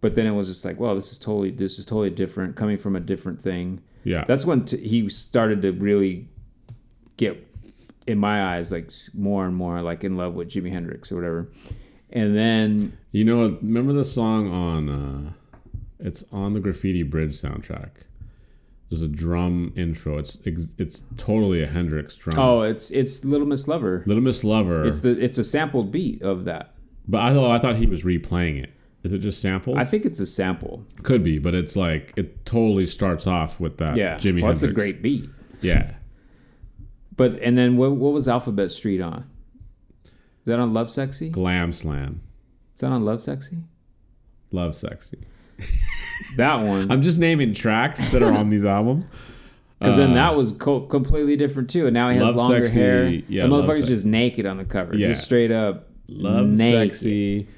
but 0.00 0.14
then 0.14 0.26
it 0.26 0.32
was 0.32 0.48
just 0.48 0.64
like, 0.64 0.78
well, 0.80 0.94
this 0.94 1.12
is 1.12 1.18
totally 1.18 1.50
this 1.50 1.78
is 1.78 1.84
totally 1.84 2.10
different, 2.10 2.56
coming 2.56 2.78
from 2.78 2.96
a 2.96 3.00
different 3.00 3.40
thing. 3.40 3.80
Yeah, 4.04 4.24
That's 4.26 4.44
when 4.44 4.64
t- 4.64 4.78
he 4.88 5.08
started 5.08 5.62
to 5.62 5.70
really 5.70 6.28
get, 7.16 7.46
in 8.04 8.18
my 8.18 8.56
eyes, 8.56 8.72
like 8.72 8.90
more 9.16 9.46
and 9.46 9.54
more 9.54 9.80
like 9.80 10.02
in 10.02 10.16
love 10.16 10.34
with 10.34 10.48
Jimi 10.48 10.72
Hendrix 10.72 11.12
or 11.12 11.14
whatever. 11.16 11.48
And 12.12 12.36
then 12.36 12.96
you 13.10 13.24
know. 13.24 13.38
what- 13.38 13.62
Remember 13.62 13.92
the 13.92 14.04
song 14.04 14.48
on? 14.50 14.88
uh 14.88 15.32
It's 15.98 16.30
on 16.32 16.52
the 16.52 16.60
Graffiti 16.60 17.02
Bridge 17.02 17.32
soundtrack. 17.40 17.90
There's 18.90 19.02
a 19.02 19.08
drum 19.08 19.72
intro. 19.76 20.18
It's 20.18 20.36
it's 20.44 21.00
totally 21.16 21.62
a 21.62 21.66
Hendrix 21.66 22.14
drum. 22.16 22.38
oh, 22.38 22.60
it's 22.62 22.90
it's 22.90 23.24
Little 23.24 23.46
Miss 23.46 23.66
Lover. 23.66 24.02
Little 24.06 24.22
Miss 24.22 24.44
Lover. 24.44 24.84
It's 24.84 25.00
the 25.00 25.18
it's 25.18 25.38
a 25.38 25.44
sampled 25.44 25.90
beat 25.90 26.20
of 26.22 26.44
that. 26.44 26.74
but 27.08 27.20
I 27.22 27.32
thought 27.32 27.50
I 27.50 27.58
thought 27.58 27.76
he 27.76 27.86
was 27.86 28.02
replaying 28.04 28.62
it. 28.62 28.70
Is 29.02 29.12
it 29.12 29.18
just 29.18 29.40
samples? 29.40 29.78
I 29.78 29.84
think 29.84 30.04
it's 30.04 30.20
a 30.20 30.26
sample. 30.26 30.84
Could 31.02 31.24
be, 31.24 31.38
but 31.38 31.54
it's 31.54 31.74
like 31.74 32.12
it 32.16 32.44
totally 32.44 32.86
starts 32.86 33.26
off 33.26 33.58
with 33.58 33.78
that. 33.78 33.96
Yeah, 33.96 34.18
Jimmy 34.18 34.42
well, 34.42 34.50
Hendrix. 34.50 34.62
it's 34.62 34.70
a 34.70 34.74
great 34.74 35.02
beat. 35.02 35.28
Yeah, 35.62 35.94
But 37.16 37.38
and 37.42 37.56
then 37.56 37.76
what 37.76 37.92
what 37.92 38.12
was 38.12 38.28
Alphabet 38.28 38.70
Street 38.70 39.00
on? 39.00 39.24
Is 40.42 40.46
that 40.46 40.58
on 40.58 40.72
Lovesexy? 40.72 41.30
glam 41.30 41.72
slam, 41.72 42.20
Is 42.74 42.80
that 42.80 42.90
on 42.92 43.02
Lovesexy? 43.02 43.62
love 44.52 44.74
sexy. 44.74 45.18
That 46.36 46.56
one. 46.56 46.90
I'm 46.92 47.02
just 47.02 47.18
naming 47.18 47.52
tracks 47.52 48.10
that 48.12 48.22
are 48.22 48.32
on 48.32 48.48
these 48.48 48.64
albums. 48.64 49.06
Because 49.78 49.96
then 49.96 50.14
that 50.14 50.36
was 50.36 50.52
co- 50.52 50.80
completely 50.82 51.36
different 51.36 51.68
too. 51.68 51.86
And 51.86 51.94
now 51.94 52.10
he 52.10 52.16
has 52.16 52.22
uh, 52.22 52.26
Love 52.26 52.36
longer 52.36 52.64
Sexy, 52.64 52.78
hair. 52.78 53.08
yeah, 53.08 53.42
the 53.42 53.48
motherfucker's 53.48 53.88
just 53.88 54.06
naked 54.06 54.46
on 54.46 54.56
the 54.56 54.64
cover. 54.64 54.94
Yeah. 54.94 55.08
Just 55.08 55.24
straight 55.24 55.50
up 55.50 55.88
Love 56.08 56.46
naked. 56.46 56.94
sexy. 56.94 57.48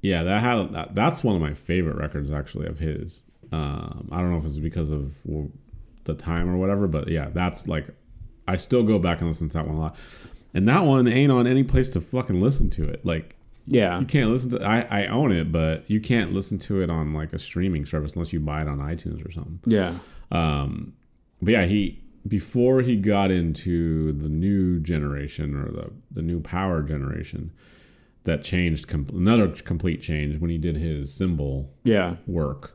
Yeah, 0.00 0.22
that 0.22 0.40
had 0.42 0.72
that, 0.72 0.94
that's 0.94 1.22
one 1.22 1.34
of 1.34 1.40
my 1.42 1.52
favorite 1.54 1.96
records 1.96 2.32
actually 2.32 2.66
of 2.66 2.78
his. 2.78 3.24
Um, 3.52 4.08
I 4.10 4.18
don't 4.18 4.30
know 4.30 4.38
if 4.38 4.44
it's 4.46 4.58
because 4.58 4.90
of 4.90 5.14
the 6.04 6.14
time 6.14 6.48
or 6.48 6.56
whatever, 6.56 6.86
but 6.88 7.08
yeah, 7.08 7.28
that's 7.32 7.68
like 7.68 7.88
I 8.46 8.56
still 8.56 8.82
go 8.84 8.98
back 8.98 9.20
and 9.20 9.28
listen 9.28 9.48
to 9.48 9.54
that 9.54 9.66
one 9.66 9.76
a 9.76 9.80
lot. 9.80 9.96
And 10.54 10.66
that 10.68 10.84
one 10.84 11.06
ain't 11.08 11.30
on 11.32 11.46
any 11.46 11.62
place 11.62 11.88
to 11.90 12.00
fucking 12.00 12.40
listen 12.40 12.70
to 12.70 12.88
it. 12.88 13.04
Like 13.04 13.36
Yeah. 13.66 14.00
you 14.00 14.06
can't 14.06 14.30
listen 14.30 14.50
to 14.50 14.62
I, 14.64 15.02
I 15.02 15.06
own 15.06 15.30
it, 15.32 15.52
but 15.52 15.88
you 15.90 16.00
can't 16.00 16.32
listen 16.32 16.58
to 16.60 16.80
it 16.82 16.90
on 16.90 17.12
like 17.12 17.32
a 17.32 17.38
streaming 17.38 17.84
service 17.86 18.14
unless 18.14 18.32
you 18.32 18.40
buy 18.40 18.62
it 18.62 18.68
on 18.68 18.78
iTunes 18.78 19.24
or 19.26 19.30
something. 19.30 19.60
Yeah. 19.66 19.94
Um, 20.30 20.94
but 21.42 21.52
yeah, 21.52 21.64
he 21.66 22.02
before 22.26 22.82
he 22.82 22.96
got 22.96 23.30
into 23.30 24.12
the 24.12 24.28
new 24.28 24.80
generation 24.80 25.54
or 25.54 25.70
the 25.70 25.90
the 26.10 26.22
new 26.22 26.40
power 26.40 26.82
generation, 26.82 27.52
that 28.24 28.42
changed 28.42 28.88
com- 28.88 29.06
another 29.14 29.48
complete 29.48 30.00
change 30.02 30.38
when 30.38 30.50
he 30.50 30.58
did 30.58 30.76
his 30.76 31.12
symbol 31.12 31.70
Yeah. 31.84 32.16
work. 32.26 32.74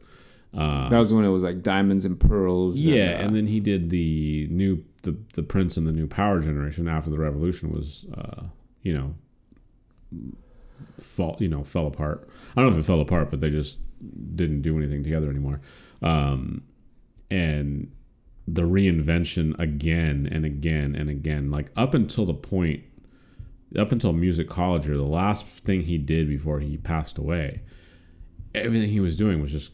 Uh, 0.53 0.89
That 0.89 0.99
was 0.99 1.11
when 1.13 1.25
it 1.25 1.29
was 1.29 1.43
like 1.43 1.61
diamonds 1.63 2.05
and 2.05 2.19
pearls. 2.19 2.77
yeah, 2.77 3.17
uh, 3.19 3.25
and 3.25 3.35
then 3.35 3.47
he 3.47 3.59
did 3.59 3.89
the 3.89 4.47
new 4.51 4.83
the 5.03 5.17
the 5.33 5.43
Prince 5.43 5.77
and 5.77 5.87
the 5.87 5.91
new 5.91 6.07
power 6.07 6.39
generation 6.39 6.87
after 6.87 7.09
the 7.09 7.19
revolution 7.19 7.71
was 7.71 8.05
uh, 8.17 8.43
you 8.81 8.93
know 8.93 9.15
fall 10.99 11.37
you 11.39 11.47
know 11.47 11.63
fell 11.63 11.87
apart. 11.87 12.27
I 12.55 12.61
don't 12.61 12.71
know 12.71 12.77
if 12.77 12.83
it 12.83 12.87
fell 12.87 13.01
apart, 13.01 13.29
but 13.29 13.39
they 13.39 13.49
just 13.49 13.79
didn't 14.35 14.61
do 14.61 14.77
anything 14.77 15.03
together 15.03 15.29
anymore. 15.29 15.61
Um, 16.01 16.63
and 17.31 17.91
the 18.47 18.63
reinvention 18.63 19.57
again 19.59 20.27
and 20.29 20.45
again 20.45 20.95
and 20.95 21.09
again, 21.09 21.49
like 21.49 21.71
up 21.77 21.93
until 21.93 22.25
the 22.25 22.33
point, 22.33 22.83
up 23.77 23.91
until 23.91 24.13
Musicology, 24.13 24.89
or 24.89 24.97
the 24.97 25.03
last 25.03 25.45
thing 25.45 25.83
he 25.83 25.97
did 25.97 26.27
before 26.27 26.59
he 26.59 26.77
passed 26.77 27.17
away, 27.17 27.61
everything 28.53 28.89
he 28.89 28.99
was 28.99 29.15
doing 29.15 29.41
was 29.41 29.51
just 29.51 29.73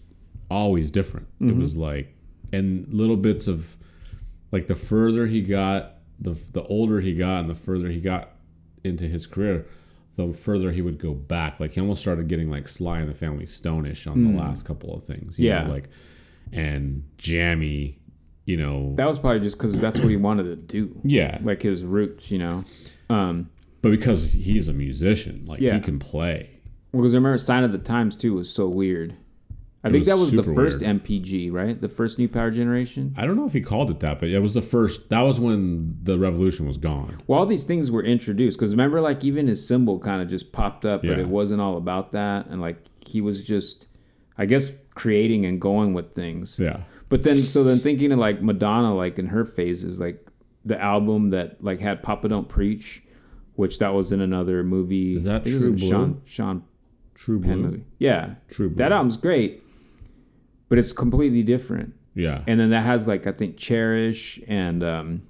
always 0.49 0.91
different. 0.91 1.27
It 1.41 1.55
was 1.55 1.75
like, 1.75 2.15
and 2.51 2.91
little 2.93 3.17
bits 3.17 3.47
of, 3.47 3.77
like 4.52 4.68
the 4.68 4.76
further 4.76 5.28
he 5.28 5.41
got, 5.41 5.95
the 6.20 6.32
the 6.54 6.64
older 6.64 7.00
he 7.02 7.14
got, 7.14 7.41
and 7.41 7.50
the 7.50 7.56
further 7.56 7.89
he 7.89 8.00
got 8.02 8.30
into 8.84 9.06
his 9.06 9.28
career, 9.28 9.66
the 10.16 10.32
further 10.34 10.72
he 10.72 10.82
would 10.82 10.97
go 11.00 11.14
back. 11.14 11.60
Like 11.60 11.74
he 11.74 11.82
almost 11.82 12.02
started 12.02 12.28
getting 12.28 12.50
like 12.50 12.68
Sly 12.68 13.00
and 13.00 13.10
the 13.10 13.14
Family 13.14 13.45
Stone-ish 13.45 14.08
on 14.08 14.34
the 14.34 14.38
last 14.39 14.66
couple 14.66 14.93
of 14.93 15.04
things. 15.04 15.38
you 15.39 15.47
Yeah. 15.47 15.64
know, 15.64 15.72
like 15.72 15.89
and 16.52 17.04
jammy, 17.18 18.00
you 18.45 18.58
know. 18.58 18.93
that 18.95 19.08
was 19.08 19.20
probably 19.20 19.39
just 19.39 19.58
because 19.58 19.78
that's 19.78 20.00
what 20.00 20.08
he 20.10 20.18
wanted 20.18 20.43
to 20.43 20.56
do. 20.56 21.00
yeah, 21.04 21.38
Like 21.41 21.62
his 21.62 21.84
roots, 21.86 22.32
you 22.32 22.39
know. 22.39 22.64
Um, 23.10 23.50
but 23.82 23.91
because 23.91 24.34
he's 24.34 24.68
a 24.68 24.74
musician, 24.74 25.45
like 25.45 25.60
Yeah. 25.62 25.76
he 25.76 25.80
can 25.82 26.00
play. 26.00 26.50
Well, 26.91 27.02
because 27.04 27.14
I 27.14 27.18
remember 27.18 27.38
Sign 27.38 27.64
of 27.64 27.72
the 27.72 27.78
Times 27.78 28.16
too 28.16 28.34
was 28.34 28.50
so 28.52 28.68
weird. 28.68 29.16
I 29.82 29.88
It 29.88 29.91
think 29.91 30.01
was 30.01 30.07
that 30.07 30.17
was 30.17 30.32
the 30.34 30.43
first 30.43 30.82
weird. 30.82 31.03
NPG, 31.03 31.51
right? 31.53 31.80
The 31.80 31.88
first 31.88 32.19
New 32.19 32.27
Power 32.27 32.51
Generation. 32.51 33.13
I 33.17 33.25
don't 33.25 33.38
know 33.38 33.45
if 33.45 33.53
he 33.53 33.61
called 33.61 33.89
it 33.89 34.01
that, 34.01 34.19
but 34.19 34.27
it 34.30 34.39
was 34.39 34.53
the 34.53 34.61
first. 34.61 35.09
That 35.09 35.21
was 35.21 35.39
when 35.39 35.97
the 36.03 36.17
revolution 36.19 36.67
was 36.67 36.77
gone. 36.77 37.21
Well, 37.27 37.39
all 37.39 37.45
these 37.45 37.63
things 37.63 37.89
were 37.89 38.03
introduced 38.03 38.57
because 38.59 38.71
remember, 38.71 38.99
like 38.99 39.23
even 39.23 39.47
his 39.47 39.65
symbol 39.65 39.97
kind 39.99 40.21
of 40.21 40.27
just 40.27 40.51
popped 40.51 40.86
up, 40.86 41.01
but 41.01 41.17
it 41.17 41.27
wasn't 41.27 41.61
all 41.61 41.77
about 41.77 42.11
that, 42.11 42.47
and 42.47 42.59
like 42.59 42.77
he 42.99 43.21
was 43.21 43.41
just, 43.41 43.88
I 44.38 44.45
guess, 44.45 44.84
creating 44.95 45.45
and 45.45 45.61
going 45.61 45.93
with 45.93 46.13
things. 46.13 46.59
Yeah, 46.59 46.82
But 47.07 47.23
then, 47.23 47.43
so 47.45 47.63
then 47.63 47.80
thinking 47.80 48.11
of 48.11 48.19
like 48.19 48.41
Madonna, 48.41 48.93
like 48.93 49.17
in 49.17 49.27
her 49.27 49.45
phases, 49.45 49.97
like 50.01 50.27
the 50.65 50.77
album 50.80 51.30
that 51.30 51.63
like 51.63 51.80
had 51.80 52.03
Papa 52.03 52.27
Don't 52.27 52.49
Preach, 52.49 53.01
which 53.55 53.80
that 53.80 53.93
was 53.93 54.11
in 54.11 54.19
another 54.19 54.61
movie. 54.61 55.15
Is 55.15 55.23
that 55.23 55.36
I 55.41 55.43
think 55.45 55.55
it 55.55 55.59
was 55.59 55.61
True 55.61 55.75
Blue? 55.77 55.89
Sean 55.89 56.21
Sean 56.25 56.63
True 57.15 57.39
Blue. 57.39 57.55
movie. 57.55 57.84
Yeah, 57.97 58.36
True 58.49 58.67
Blue. 58.67 58.75
that 58.75 58.91
album's 58.91 59.15
great, 59.17 59.63
but 60.70 60.78
it's 60.78 60.93
completely 60.93 61.43
different. 61.43 61.93
Yeah. 62.15 62.43
And 62.47 62.59
then 62.59 62.70
that 62.70 62.84
has 62.84 63.07
like 63.07 63.28
I 63.28 63.32
think 63.32 63.57
Cherish 63.57 64.39
and 64.47 64.84
um, 64.84 65.24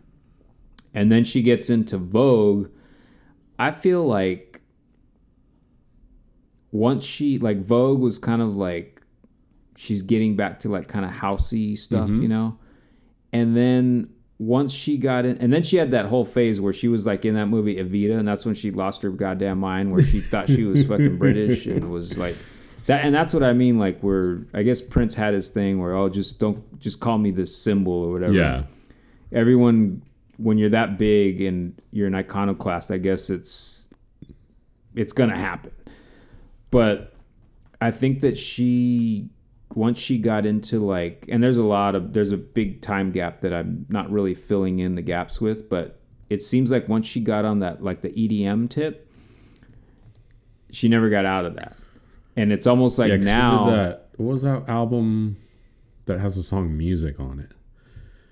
and 0.93 1.11
then 1.11 1.23
she 1.23 1.41
gets 1.41 1.69
into 1.69 1.97
Vogue. 1.97 2.69
I 3.57 3.71
feel 3.71 4.05
like 4.05 4.61
once 6.71 7.03
she 7.05 7.39
like 7.39 7.59
Vogue 7.61 7.99
was 7.99 8.19
kind 8.19 8.41
of 8.41 8.55
like 8.55 9.01
she's 9.75 10.01
getting 10.01 10.35
back 10.35 10.59
to 10.59 10.69
like 10.69 10.87
kind 10.87 11.05
of 11.05 11.11
housey 11.11 11.77
stuff, 11.77 12.09
you 12.09 12.27
know, 12.27 12.57
and 13.31 13.55
then 13.55 14.09
once 14.37 14.73
she 14.73 14.97
got 14.97 15.25
in, 15.25 15.37
and 15.39 15.51
then 15.51 15.63
she 15.63 15.75
had 15.75 15.91
that 15.91 16.05
whole 16.05 16.23
phase 16.23 16.61
where 16.61 16.71
she 16.71 16.87
was 16.87 17.05
like 17.05 17.25
in 17.25 17.35
that 17.35 17.47
movie 17.47 17.75
Evita, 17.75 18.17
and 18.17 18.27
that's 18.27 18.45
when 18.45 18.55
she 18.55 18.71
lost 18.71 19.01
her 19.01 19.09
goddamn 19.09 19.59
mind, 19.59 19.91
where 19.91 20.01
she 20.01 20.21
thought 20.21 20.47
she 20.47 20.63
was 20.63 20.85
fucking 20.87 21.17
British 21.17 21.65
and 21.65 21.91
was 21.91 22.17
like 22.17 22.37
that, 22.89 23.05
and 23.05 23.13
that's 23.13 23.35
what 23.35 23.43
I 23.43 23.53
mean. 23.53 23.77
Like 23.77 24.01
where 24.01 24.47
I 24.51 24.63
guess 24.63 24.81
Prince 24.81 25.13
had 25.13 25.35
his 25.35 25.51
thing 25.51 25.79
where 25.79 25.93
oh, 25.93 26.09
just 26.09 26.39
don't 26.39 26.79
just 26.79 26.99
call 26.99 27.19
me 27.19 27.29
this 27.29 27.55
symbol 27.55 27.93
or 27.93 28.11
whatever. 28.11 28.33
yeah. 28.33 28.63
Everyone, 29.31 30.01
when 30.37 30.57
you're 30.57 30.71
that 30.71 30.97
big 30.97 31.39
and 31.39 31.79
you're 31.91 32.07
an 32.07 32.15
iconoclast, 32.15 32.89
I 32.89 32.97
guess 32.97 33.29
it's 33.29 33.87
it's 34.95 35.13
gonna 35.13 35.37
happen. 35.37 35.71
But 36.71 37.13
I 37.79 37.91
think 37.91 38.21
that 38.21 38.39
she 38.39 39.29
once 39.75 39.99
she 39.99 40.17
got 40.17 40.47
into 40.47 40.79
like 40.79 41.27
and 41.29 41.43
there's 41.43 41.57
a 41.57 41.63
lot 41.63 41.93
of 41.93 42.13
there's 42.13 42.31
a 42.31 42.37
big 42.37 42.81
time 42.81 43.11
gap 43.11 43.41
that 43.41 43.53
I'm 43.53 43.85
not 43.89 44.09
really 44.09 44.33
filling 44.33 44.79
in 44.79 44.95
the 44.95 45.03
gaps 45.03 45.39
with, 45.39 45.69
but 45.69 45.99
it 46.31 46.41
seems 46.41 46.71
like 46.71 46.89
once 46.89 47.05
she 47.05 47.21
got 47.21 47.45
on 47.45 47.59
that 47.59 47.83
like 47.83 48.01
the 48.01 48.09
EDM 48.09 48.67
tip, 48.67 49.07
she 50.71 50.89
never 50.89 51.11
got 51.11 51.25
out 51.25 51.45
of 51.45 51.53
that. 51.53 51.75
And 52.39 52.51
it's 52.53 52.65
almost 52.67 52.97
like 52.99 53.09
yeah, 53.09 53.17
she 53.17 53.23
now 53.23 53.65
did 53.65 53.73
that. 53.75 54.09
What 54.17 54.31
was 54.33 54.41
that 54.43 54.67
album 54.69 55.37
that 56.05 56.19
has 56.19 56.35
the 56.35 56.43
song 56.43 56.77
"Music" 56.77 57.19
on 57.19 57.39
it? 57.39 57.51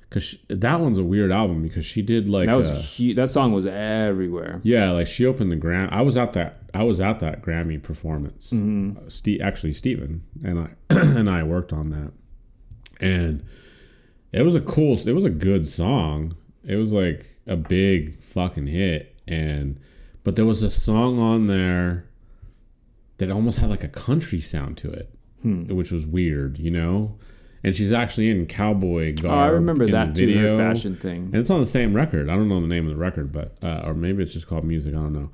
Because 0.09 0.37
that 0.47 0.79
one's 0.79 0.97
a 0.97 1.03
weird 1.03 1.31
album 1.31 1.61
because 1.61 1.85
she 1.85 2.01
did 2.01 2.29
like 2.29 2.47
that 2.47 2.55
was 2.55 2.69
a- 2.69 3.03
hu- 3.03 3.13
that 3.15 3.29
song 3.29 3.51
was 3.51 3.65
everywhere. 3.65 4.61
yeah, 4.63 4.91
like 4.91 5.07
she 5.07 5.25
opened 5.25 5.51
the 5.51 5.57
Gram. 5.57 5.89
I 5.91 6.01
was 6.01 6.15
at 6.15 6.31
that. 6.33 6.61
I 6.73 6.83
was 6.83 6.99
at 7.01 7.19
that 7.19 7.41
Grammy 7.41 7.81
performance. 7.81 8.51
Mm-hmm. 8.51 9.05
Uh, 9.05 9.09
Ste- 9.09 9.41
actually, 9.41 9.73
Steven 9.73 10.23
and 10.43 10.59
I 10.59 10.69
and 10.95 11.29
I 11.29 11.43
worked 11.43 11.73
on 11.73 11.89
that, 11.89 12.13
and 13.01 13.43
it 14.31 14.43
was 14.43 14.55
a 14.55 14.61
cool. 14.61 14.97
It 15.05 15.13
was 15.13 15.25
a 15.25 15.29
good 15.29 15.67
song. 15.67 16.35
It 16.63 16.75
was 16.77 16.93
like 16.93 17.25
a 17.45 17.57
big 17.57 18.19
fucking 18.21 18.67
hit, 18.67 19.19
and 19.27 19.77
but 20.23 20.35
there 20.37 20.45
was 20.45 20.63
a 20.63 20.69
song 20.69 21.19
on 21.19 21.47
there 21.47 22.05
that 23.17 23.31
almost 23.31 23.59
had 23.59 23.69
like 23.69 23.83
a 23.83 23.87
country 23.87 24.39
sound 24.41 24.77
to 24.77 24.91
it, 24.91 25.09
Hmm. 25.41 25.63
which 25.75 25.91
was 25.91 26.05
weird, 26.05 26.57
you 26.59 26.71
know. 26.71 27.17
And 27.63 27.75
she's 27.75 27.91
actually 27.91 28.29
in 28.29 28.45
cowboy 28.45 29.15
garb. 29.15 29.33
Oh, 29.33 29.37
I 29.37 29.47
remember 29.47 29.89
that 29.89 30.15
too, 30.15 30.27
video. 30.27 30.57
her 30.57 30.73
fashion 30.73 30.95
thing. 30.95 31.23
And 31.25 31.35
it's 31.35 31.49
on 31.49 31.59
the 31.59 31.65
same 31.65 31.93
record. 31.95 32.29
I 32.29 32.35
don't 32.35 32.47
know 32.47 32.61
the 32.61 32.67
name 32.67 32.85
of 32.87 32.91
the 32.93 32.99
record, 33.01 33.31
but 33.31 33.57
uh, 33.63 33.81
or 33.85 33.93
maybe 33.93 34.21
it's 34.23 34.33
just 34.33 34.47
called 34.47 34.63
music. 34.63 34.93
I 34.93 34.97
don't 34.97 35.13
know. 35.13 35.31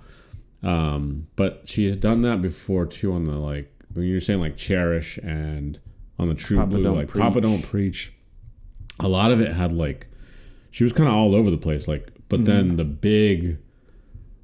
Um, 0.68 1.28
but 1.36 1.64
she 1.66 1.90
had 1.90 2.00
done 2.00 2.22
that 2.22 2.42
before 2.42 2.86
too 2.86 3.12
on 3.14 3.26
the 3.26 3.34
like 3.34 3.70
when 3.94 4.06
you're 4.06 4.22
saying 4.22 4.40
like 4.40 4.56
cherish 4.58 5.18
and 5.18 5.80
on 6.18 6.30
the 6.30 6.36
True 6.36 6.58
Papa 6.58 6.70
Blue, 6.72 6.96
like 6.96 7.14
Papa 7.14 7.42
Don't 7.42 7.62
Preach. 7.64 8.14
A 9.00 9.08
lot 9.10 9.32
of 9.32 9.42
it 9.42 9.52
had 9.52 9.72
like 9.74 10.08
she 10.72 10.84
was 10.86 10.94
kind 10.94 11.10
of 11.10 11.16
all 11.16 11.36
over 11.36 11.52
the 11.52 11.58
place. 11.58 11.88
Like, 11.88 12.10
but 12.30 12.38
Mm-hmm. 12.40 12.46
then 12.46 12.76
the 12.78 12.86
big 12.86 13.58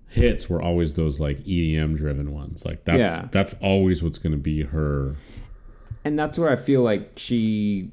hits 0.09 0.49
were 0.49 0.61
always 0.61 0.95
those 0.95 1.19
like 1.19 1.39
EDM 1.39 1.95
driven 1.97 2.31
ones. 2.33 2.65
Like 2.65 2.83
that's 2.85 2.97
Yeah. 2.99 3.27
that's 3.31 3.53
always 3.61 4.01
what's 4.03 4.17
going 4.17 4.31
to 4.33 4.37
be 4.37 4.63
her. 4.63 5.15
and 6.03 6.17
that's 6.17 6.37
where 6.39 6.49
I 6.51 6.55
feel 6.55 6.81
like 6.81 7.11
she 7.17 7.91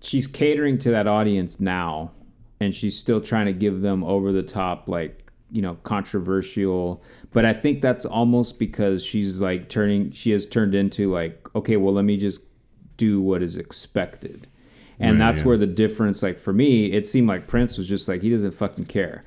she's 0.00 0.26
catering 0.26 0.78
to 0.78 0.90
that 0.90 1.06
audience 1.06 1.60
now 1.60 2.12
and 2.60 2.74
she's 2.74 2.96
still 2.98 3.20
trying 3.20 3.46
to 3.46 3.52
give 3.52 3.80
them 3.80 4.02
over 4.04 4.32
the 4.32 4.42
top 4.42 4.88
like 4.88 5.30
you 5.50 5.60
know 5.60 5.74
controversial 5.82 7.02
but 7.32 7.44
I 7.44 7.52
think 7.52 7.82
that's 7.82 8.04
almost 8.06 8.58
because 8.58 9.04
she's 9.04 9.40
like 9.40 9.68
turning 9.68 10.10
she 10.12 10.30
has 10.30 10.46
turned 10.46 10.74
into 10.74 11.10
like 11.10 11.48
okay 11.54 11.76
well 11.76 11.92
let 11.92 12.04
me 12.04 12.16
just 12.16 12.42
do 12.96 13.20
what 13.20 13.42
is 13.42 13.56
expected 13.56 14.46
and 14.98 15.18
Right, 15.18 15.26
that's 15.26 15.40
yeah. 15.42 15.48
where 15.48 15.56
the 15.56 15.66
difference 15.66 16.22
like 16.22 16.38
for 16.38 16.52
me 16.52 16.92
it 16.92 17.04
seemed 17.06 17.28
like 17.28 17.46
Prince 17.46 17.76
was 17.78 17.88
just 17.88 18.08
like 18.08 18.22
he 18.22 18.30
doesn't 18.30 18.52
fucking 18.52 18.84
care 18.86 19.24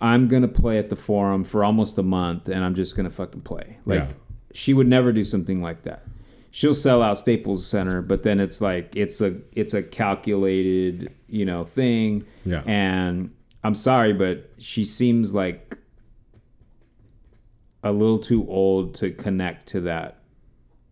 I'm 0.00 0.28
gonna 0.28 0.48
play 0.48 0.78
at 0.78 0.90
the 0.90 0.96
forum 0.96 1.44
for 1.44 1.64
almost 1.64 1.96
a 1.98 2.02
month 2.02 2.48
and 2.48 2.64
I'm 2.64 2.74
just 2.74 2.96
gonna 2.96 3.10
fucking 3.10 3.40
play 3.42 3.78
like 3.86 4.00
Yeah. 4.00 4.12
she 4.52 4.74
would 4.74 4.86
never 4.88 5.12
do 5.12 5.24
something 5.24 5.62
like 5.62 5.82
that 5.82 6.04
she'll 6.50 6.74
sell 6.74 7.02
out 7.02 7.18
Staples 7.18 7.66
Center, 7.66 8.00
but 8.00 8.22
then 8.22 8.40
it's 8.40 8.60
like 8.62 8.94
it's 8.96 9.20
a 9.20 9.40
it's 9.52 9.74
a 9.74 9.82
calculated 9.82 11.12
you 11.28 11.44
know 11.44 11.64
thing. 11.64 12.24
Yeah. 12.46 12.62
And 12.66 13.30
I'm 13.64 13.74
sorry, 13.74 14.12
but 14.14 14.50
she 14.58 14.84
seems 14.84 15.34
like 15.34 15.76
a 17.82 17.92
little 17.92 18.18
too 18.18 18.46
old 18.48 18.94
to 18.96 19.10
connect 19.10 19.66
to 19.68 19.80
that 19.82 20.18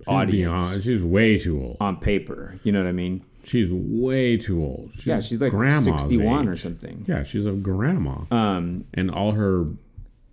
She's 0.00 0.09
audience 0.09 0.52
beyond- 0.70 0.82
she's 0.84 1.02
way 1.02 1.38
too 1.38 1.61
old. 1.62 1.76
on 1.80 1.96
paper. 1.98 2.59
You 2.62 2.72
know 2.72 2.82
what 2.82 2.88
I 2.88 2.92
mean? 2.92 3.24
She's 3.45 3.70
way 3.70 4.36
too 4.36 4.62
old. 4.62 4.90
She's 4.95 5.07
Yeah, 5.07 5.20
she's 5.20 5.40
like 5.40 5.53
61 5.53 6.49
or 6.49 6.57
something. 6.57 7.05
Yeah, 7.07 7.22
she's 7.24 7.47
a 7.47 7.53
grandma. 7.53 8.22
Um, 8.30 8.86
and 8.95 9.11
all 9.11 9.32
her 9.32 9.66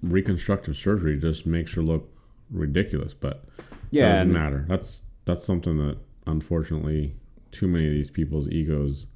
reconstructive 0.01 0.78
surgery 0.78 1.18
just 1.20 1.45
makes 1.45 1.74
her 1.74 1.82
look 1.82 2.09
ridiculous. 2.49 3.14
But 3.14 3.43
Yeah, 3.91 4.07
that 4.07 4.12
doesn't 4.14 4.34
matter. 4.34 4.66
That's 4.68 5.03
that's 5.26 5.43
something 5.43 5.78
that 5.78 5.97
unfortunately 6.26 7.16
too 7.51 7.68
many 7.68 7.88
of 7.88 7.91
these 7.93 8.09
people's 8.09 8.49
egos 8.49 9.07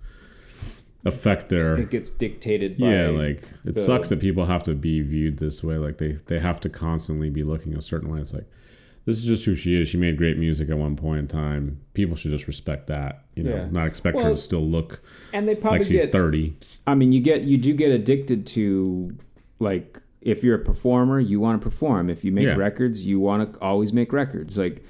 affect 1.06 1.50
their. 1.50 1.78
it 1.78 1.90
gets 1.90 2.10
dictated 2.10 2.78
by 2.78 2.88
yeah, 2.92 3.08
like 3.10 3.44
it 3.64 3.76
the- 3.76 3.82
sucks 3.82 4.10
that 4.10 4.20
people 4.20 4.46
have 4.46 4.64
to 4.64 4.74
be 4.74 5.02
viewed 5.02 5.38
this 5.38 5.64
way. 5.64 5.78
Like 5.78 5.98
they 6.00 6.14
they 6.28 6.40
have 6.40 6.60
to 6.62 6.70
constantly 6.70 7.30
be 7.30 7.44
looking 7.44 7.76
a 7.76 7.82
certain 7.82 8.10
way. 8.12 8.20
It's 8.20 8.34
like 8.34 8.48
this 9.06 9.18
is 9.20 9.26
just 9.26 9.46
who 9.46 9.56
she 9.56 9.80
is. 9.80 9.88
She 9.88 9.98
made 9.98 10.18
great 10.18 10.38
music 10.38 10.70
at 10.70 10.78
one 10.78 10.96
point 10.96 11.20
in 11.20 11.28
time. 11.28 11.80
People 11.94 12.16
should 12.16 12.32
just 12.32 12.48
respect 12.48 12.88
that. 12.88 13.24
You 13.36 13.44
know, 13.44 13.56
Yeah. 13.56 13.68
not 13.72 13.88
expect 13.88 14.18
her 14.20 14.32
to 14.32 14.38
still 14.38 14.66
look 14.66 15.02
and 15.34 15.48
they 15.48 15.56
probably 15.56 15.80
like 15.80 15.88
she's 15.88 16.02
get 16.04 16.12
thirty. 16.12 16.56
I 16.88 16.96
mean, 16.96 17.12
you 17.12 17.20
get 17.22 17.44
you 17.44 17.58
do 17.58 17.74
get 17.74 17.92
addicted 17.92 18.46
to 18.48 19.16
like 19.60 20.00
if 20.22 20.44
you're 20.44 20.56
a 20.56 20.64
performer, 20.64 21.20
you 21.20 21.40
want 21.40 21.62
to 21.62 21.64
perform. 21.64 22.10
If 22.10 22.24
you 22.26 22.32
make 22.32 22.46
Yeah. 22.46 22.56
records, 22.56 23.06
you 23.06 23.20
want 23.20 23.54
to 23.54 23.60
always 23.60 23.94
make 23.94 24.12
records. 24.12 24.58
Like 24.58 24.84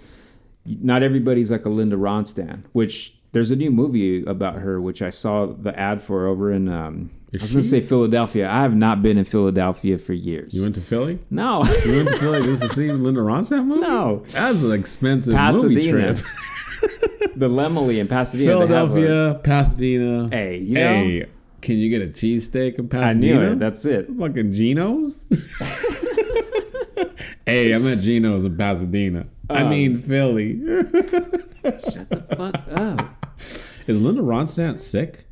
not 0.66 1.03
everybody's 1.03 1.51
like 1.51 1.66
a 1.66 1.70
Linda 1.70 1.95
Ronstadt, 1.97 2.61
which 2.72 3.18
there's 3.36 3.51
a 3.51 3.55
new 3.57 3.69
movie 3.69 4.23
about 4.23 4.55
her, 4.55 4.79
which 4.79 5.01
I 5.01 5.09
saw 5.09 5.45
the 5.47 5.77
ad 5.77 6.01
for 6.01 6.25
over 6.25 6.53
in. 6.53 6.69
Um, 6.69 7.09
I 7.33 7.36
Is 7.36 7.41
was 7.41 7.51
going 7.51 7.63
to 7.63 7.67
say 7.67 7.81
Philadelphia. 7.81 8.49
I 8.49 8.61
have 8.61 8.73
not 8.73 9.01
been 9.01 9.17
in 9.17 9.25
Philadelphia 9.25 9.97
for 9.97 10.13
years. 10.13 10.53
You 10.53 10.61
went 10.61 10.75
to 10.75 10.81
Philly. 10.81 11.19
no, 11.29 11.65
You 11.86 11.97
went 11.97 12.07
to 12.09 12.17
Philly 12.17 12.43
just 12.43 12.61
to 12.63 12.69
see 12.69 12.89
Linda 12.93 13.19
Ronstadt 13.19 13.65
movie? 13.65 13.81
No. 13.81 14.23
That's 14.27 14.63
an 14.63 14.71
expensive 14.71 15.33
movie 15.33 15.89
trip. 15.89 16.17
the 17.36 17.49
Laemmle 17.49 17.97
in 17.97 18.07
Pasadena. 18.07 18.47
they 18.47 18.53
a- 18.53 18.57
Philadelphia, 18.67 19.41
Pasadena. 19.43 20.29
hey, 20.31 20.59
you 20.59 20.75
know, 20.75 20.93
Hey, 21.03 21.25
can 21.61 21.77
you 21.77 21.89
get 21.89 22.01
a 22.01 22.07
cheesesteak 22.07 22.79
in 22.79 22.88
Pasadena? 22.88 22.88
I 22.88 23.07
Pasadena? 23.07 23.19
knew 23.41 23.51
it. 23.51 23.59
That's 23.59 23.86
it. 23.86 24.07
fucking 24.17 24.51
Geno's. 24.53 25.25
hey, 27.45 27.71
I'm 27.73 27.86
at 27.88 27.99
Geno's 27.99 28.45
in 28.45 28.57
Pasadena. 28.57 29.27
I 29.49 29.61
Um, 29.63 29.69
mean 29.69 29.97
Philly. 29.99 30.59
Shut 30.65 32.09
the 32.09 32.25
fuck 32.36 32.61
up. 32.71 33.05
Is 33.88 34.01
Linda 34.01 34.21
Ronstadt 34.21 34.79
sick? 34.79 35.25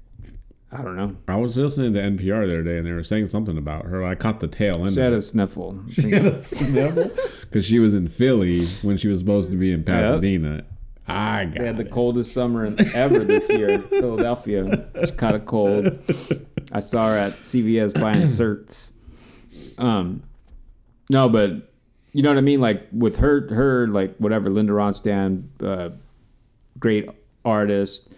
I 0.71 0.81
don't 0.81 0.95
know. 0.95 1.15
I 1.27 1.35
was 1.35 1.55
listening 1.55 1.93
to 1.93 1.99
NPR 1.99 2.47
the 2.47 2.53
other 2.53 2.63
day 2.63 2.77
and 2.77 2.85
they 2.87 2.91
were 2.91 3.03
saying 3.03 3.27
something 3.27 3.57
about 3.57 3.85
her. 3.85 4.03
I 4.03 4.15
caught 4.15 4.39
the 4.39 4.47
tail 4.47 4.85
end 4.85 4.95
She 4.95 4.99
had 5.01 5.13
of 5.13 5.19
a 5.19 5.21
sniffle. 5.21 5.79
it. 5.87 7.41
Because 7.41 7.65
she 7.65 7.79
was 7.79 7.93
in 7.93 8.07
Philly 8.07 8.65
when 8.81 8.97
she 8.97 9.07
was 9.07 9.19
supposed 9.19 9.51
to 9.51 9.57
be 9.57 9.71
in 9.71 9.83
Pasadena. 9.83 10.65
I 11.07 11.45
got 11.45 11.57
They 11.59 11.65
had 11.65 11.77
the 11.77 11.85
coldest 11.85 12.33
summer 12.33 12.73
ever 12.95 13.19
this 13.19 13.49
year. 13.49 13.79
Philadelphia. 13.89 14.87
She 15.05 15.11
caught 15.11 15.35
a 15.35 15.39
cold. 15.39 15.99
I 16.71 16.79
saw 16.79 17.09
her 17.09 17.17
at 17.17 17.33
CVS 17.33 17.99
buying 17.99 18.23
certs. 18.23 18.93
Um, 19.77 20.23
no, 21.11 21.29
but 21.29 21.71
you 22.13 22.23
know 22.23 22.29
what 22.29 22.37
I 22.37 22.41
mean. 22.41 22.61
Like 22.61 22.87
with 22.91 23.17
her, 23.17 23.47
her 23.53 23.87
like 23.87 24.15
whatever. 24.17 24.49
Linda 24.49 24.73
Ronstadt, 24.73 25.43
uh, 25.61 25.89
great 26.79 27.09
artist, 27.43 28.13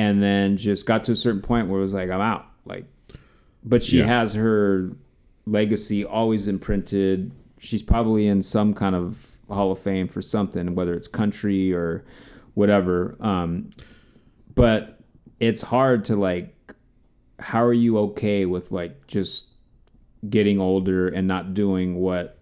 and 0.00 0.22
then 0.22 0.56
just 0.56 0.86
got 0.86 1.04
to 1.04 1.12
a 1.12 1.16
certain 1.16 1.42
point 1.42 1.68
where 1.68 1.78
it 1.78 1.82
was 1.82 1.94
like 1.94 2.10
I'm 2.10 2.20
out. 2.20 2.46
Like, 2.64 2.86
but 3.64 3.82
she 3.82 3.98
Yeah. 3.98 4.06
has 4.06 4.34
her 4.34 4.90
legacy 5.46 6.04
always 6.04 6.46
imprinted. 6.48 7.32
She's 7.58 7.82
probably 7.82 8.26
in 8.26 8.42
some 8.42 8.72
kind 8.74 8.94
of 8.94 9.32
Hall 9.48 9.70
of 9.72 9.78
Fame 9.78 10.08
for 10.08 10.22
something, 10.22 10.74
whether 10.74 10.94
it's 10.94 11.08
country 11.08 11.72
or 11.72 12.04
whatever. 12.54 13.16
Um, 13.20 13.70
but 14.54 15.00
it's 15.38 15.62
hard 15.62 16.04
to 16.06 16.16
like 16.16 16.54
how 17.38 17.62
are 17.64 17.72
you 17.72 17.96
okay 17.98 18.44
with 18.44 18.70
like 18.70 19.06
just 19.06 19.48
getting 20.28 20.60
older 20.60 21.08
and 21.08 21.26
not 21.26 21.54
doing 21.54 21.96
what 21.96 22.38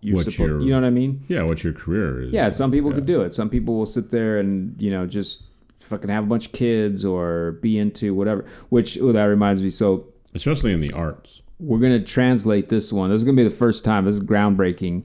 you're 0.00 0.16
What 0.16 0.24
supposed 0.24 0.38
you're- 0.40 0.64
you 0.64 0.70
know 0.70 0.80
what 0.80 0.86
I 0.86 0.90
mean? 0.90 1.22
Yeah, 1.28 1.44
what 1.44 1.62
your 1.64 1.72
career 1.72 2.22
is. 2.22 2.32
Yeah, 2.32 2.48
some 2.50 2.70
people 2.72 2.92
could 2.92 3.06
do 3.06 3.22
it. 3.22 3.32
Some 3.32 3.48
people 3.48 3.76
will 3.78 3.86
sit 3.86 4.10
there 4.10 4.38
and, 4.38 4.74
you 4.82 4.90
know, 4.90 5.06
just 5.06 5.44
fucking 5.84 6.10
have 6.10 6.24
a 6.24 6.26
bunch 6.26 6.46
of 6.46 6.52
kids 6.52 7.04
or 7.04 7.52
be 7.62 7.78
into 7.78 8.14
whatever. 8.14 8.44
Which 8.68 8.98
oh, 9.00 9.12
that 9.12 9.24
reminds 9.24 9.62
me, 9.62 9.70
so 9.70 10.06
Especially 10.34 10.72
in 10.72 10.80
the 10.80 10.92
arts. 10.92 11.42
we're 11.60 11.78
gonna 11.78 12.02
translate 12.02 12.68
this 12.68 12.92
one. 12.92 13.10
This 13.10 13.18
is 13.18 13.24
gonna 13.24 13.36
be 13.36 13.44
the 13.44 13.50
first 13.50 13.84
time. 13.84 14.04
This 14.04 14.16
is 14.16 14.22
groundbreaking. 14.22 15.04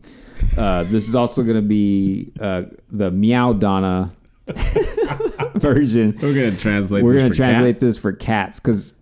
Uh, 0.58 0.84
this 0.84 1.08
is 1.08 1.16
also 1.16 1.44
gonna 1.44 1.62
be 1.62 2.32
uh, 2.40 2.64
the 2.90 3.12
Meow 3.12 3.54
Donna 3.54 4.14
version. 5.56 6.18
We're 6.22 6.34
gonna 6.34 6.58
translate. 6.58 7.04
We're 7.04 7.16
gonna 7.16 7.34
translate 7.34 7.76
cats. 7.76 7.82
this 7.82 7.98
for 7.98 8.14
cats 8.14 8.60
because 8.60 8.96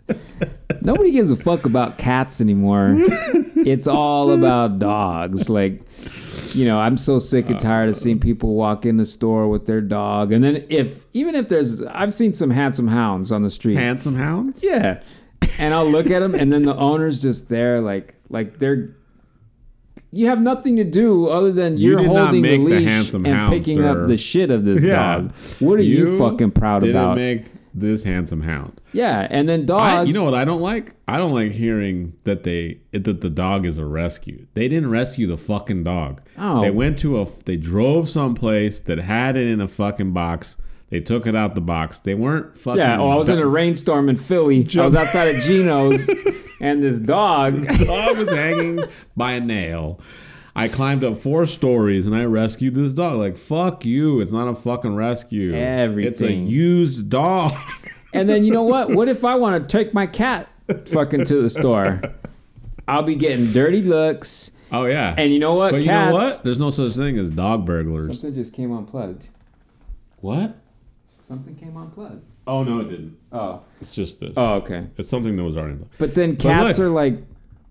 nobody 0.82 1.12
gives 1.12 1.32
a 1.32 1.36
fuck 1.36 1.66
about 1.66 1.98
cats 1.98 2.42
anymore. 2.42 2.96
it's 2.98 3.88
all 3.88 4.32
about 4.32 4.80
dogs. 4.80 5.50
Like, 5.50 5.82
you 6.56 6.66
know, 6.66 6.80
I'm 6.80 6.98
so 6.98 7.20
sick 7.20 7.50
and 7.50 7.60
tired 7.60 7.90
of 7.90 7.96
uh, 7.96 7.98
seeing 8.00 8.20
people 8.20 8.56
walk 8.56 8.86
in 8.86 8.98
the 8.98 9.06
store 9.06 9.48
with 9.48 9.66
their 9.66 9.82
dog, 9.82 10.32
and 10.32 10.44
then 10.44 10.66
if 10.70 11.06
even 11.14 11.36
if 11.36 11.50
there's, 11.50 11.82
I've 11.84 12.14
seen 12.14 12.34
some 12.34 12.50
handsome 12.50 12.88
hounds 12.88 13.32
on 13.32 13.44
the 13.44 13.50
street. 13.50 13.76
handsome 13.76 14.16
hounds. 14.16 14.64
Yeah. 14.64 15.02
And 15.60 15.74
I'll 15.74 15.90
look 15.90 16.10
at 16.12 16.20
them, 16.20 16.36
and 16.36 16.52
then 16.52 16.64
the 16.64 16.76
owner's 16.76 17.22
just 17.22 17.50
there, 17.50 17.82
like, 17.82 18.16
like 18.30 18.60
they're. 18.60 18.96
You 20.12 20.28
have 20.28 20.42
nothing 20.42 20.78
to 20.78 20.84
do 20.84 21.28
other 21.28 21.52
than 21.52 21.78
You 21.78 21.92
you're 21.92 22.04
holding 22.04 22.42
the 22.42 22.42
make 22.42 22.60
the 22.62 22.80
leash 22.80 23.14
and 23.14 23.28
hound, 23.28 23.52
picking 23.52 23.76
sir. 23.78 24.02
up 24.04 24.08
the 24.08 24.16
shit 24.18 24.52
of 24.52 24.64
this 24.66 24.82
Yeah. 24.82 24.96
dog. 24.96 25.34
What 25.60 25.80
are 25.80 25.84
you, 25.84 26.18
fucking 26.18 26.52
proud 26.52 26.84
about? 26.88 27.18
make 27.18 27.46
this 27.80 28.04
handsome 28.04 28.42
hound. 28.42 28.82
yeah, 28.94 29.28
and 29.30 29.48
then 29.48 29.62
I, 29.62 29.66
dogs. 29.66 30.08
you 30.08 30.14
know 30.14 30.24
what 30.24 30.34
I 30.34 30.46
don't 30.46 30.62
like? 30.62 30.96
I 31.08 31.18
don't 31.18 31.34
like 31.34 31.52
hearing 31.54 32.14
that 32.24 32.44
they 32.44 32.80
that 32.92 33.22
the 33.22 33.30
dog 33.30 33.66
is 33.66 33.78
a 33.78 33.86
rescue. 33.86 34.48
They 34.54 34.68
didn't 34.68 34.90
rescue 34.90 35.28
the 35.28 35.38
fucking 35.38 35.84
dog. 35.84 36.22
Oh. 36.38 36.62
They 36.62 36.72
went 36.72 36.98
to 37.00 37.22
a 37.22 37.26
they 37.46 37.58
drove 37.58 38.10
someplace 38.10 38.80
that 38.82 38.98
had 38.98 39.38
it 39.38 39.48
in 39.48 39.62
a 39.62 39.68
fucking 39.68 40.14
box. 40.14 40.58
They 40.90 41.02
took 41.02 41.28
it 41.28 41.36
out 41.36 41.54
the 41.54 41.62
box. 41.62 42.00
They 42.00 42.16
weren't 42.16 42.58
fucking 42.58 42.80
yeah, 42.80 43.00
oh, 43.00 43.10
I 43.10 43.16
was 43.16 43.30
in 43.30 43.40
a 43.40 43.46
rainstorm 43.46 44.08
in 44.08 44.16
Philly. 44.16 44.66
I 44.78 44.86
was 44.86 44.96
outside 44.96 45.36
of 45.36 45.44
Geno's, 45.44 46.10
and 46.62 46.82
this 46.82 46.98
dog. 46.98 47.56
This 47.56 47.86
dog 47.86 48.18
was 48.18 48.32
hanging 48.32 48.80
by 49.16 49.34
a 49.34 49.42
nail. 49.42 50.00
I 50.58 50.68
climbed 50.68 51.04
up 51.04 51.18
four 51.18 51.46
stories 51.46 52.06
and 52.06 52.16
I 52.16 52.26
rescued 52.26 52.74
this 52.76 52.92
dog. 52.92 53.18
Like 53.18 53.38
fuck 53.38 53.86
you! 53.86 54.20
It's 54.20 54.32
not 54.32 54.48
a 54.48 54.56
fucking 54.56 54.96
rescue. 54.96 55.54
Everything. 55.54 56.12
It's 56.12 56.22
a 56.22 56.34
used 56.34 57.10
dog. 57.10 57.54
And 58.14 58.28
then 58.28 58.46
you 58.46 58.52
know 58.52 58.64
what? 58.64 58.92
What 58.92 59.10
if 59.10 59.24
I 59.26 59.36
want 59.36 59.62
to 59.62 59.78
take 59.78 59.94
my 59.94 60.08
cat 60.08 60.50
fucking 60.88 61.26
to 61.26 61.42
the 61.42 61.50
store? 61.50 62.02
I'll 62.88 63.04
be 63.04 63.16
getting 63.16 63.52
dirty 63.52 63.82
looks. 63.82 64.50
Oh 64.72 64.86
yeah. 64.86 65.14
And 65.18 65.32
you 65.34 65.40
know 65.40 65.56
what? 65.56 65.72
but 65.72 65.84
Cats. 65.84 65.86
you 65.86 65.92
know 65.92 66.14
what? 66.14 66.44
There's 66.44 66.60
no 66.60 66.70
such 66.70 66.94
thing 66.94 67.20
as 67.20 67.30
dog 67.30 67.66
burglars. 67.66 68.08
Something 68.08 68.34
just 68.34 68.54
came 68.54 68.72
unplugged. 68.72 69.28
What? 70.22 70.56
Something 71.20 71.56
came 71.56 71.78
unplugged. 71.78 72.24
Oh 72.48 72.64
no, 72.64 72.80
it 72.80 72.90
didn't. 72.90 73.18
Oh. 73.32 73.62
It's 73.82 73.94
just 73.94 74.20
this. 74.22 74.34
Oh, 74.38 74.56
okay. 74.56 74.88
It's 74.98 75.10
something 75.10 75.36
that 75.36 75.44
was 75.44 75.58
already. 75.58 75.74
Unplugged. 75.74 75.98
But 76.00 76.16
then 76.16 76.38
cats 76.38 76.80
look. 76.80 76.88
are 76.88 76.90
like, 76.90 77.20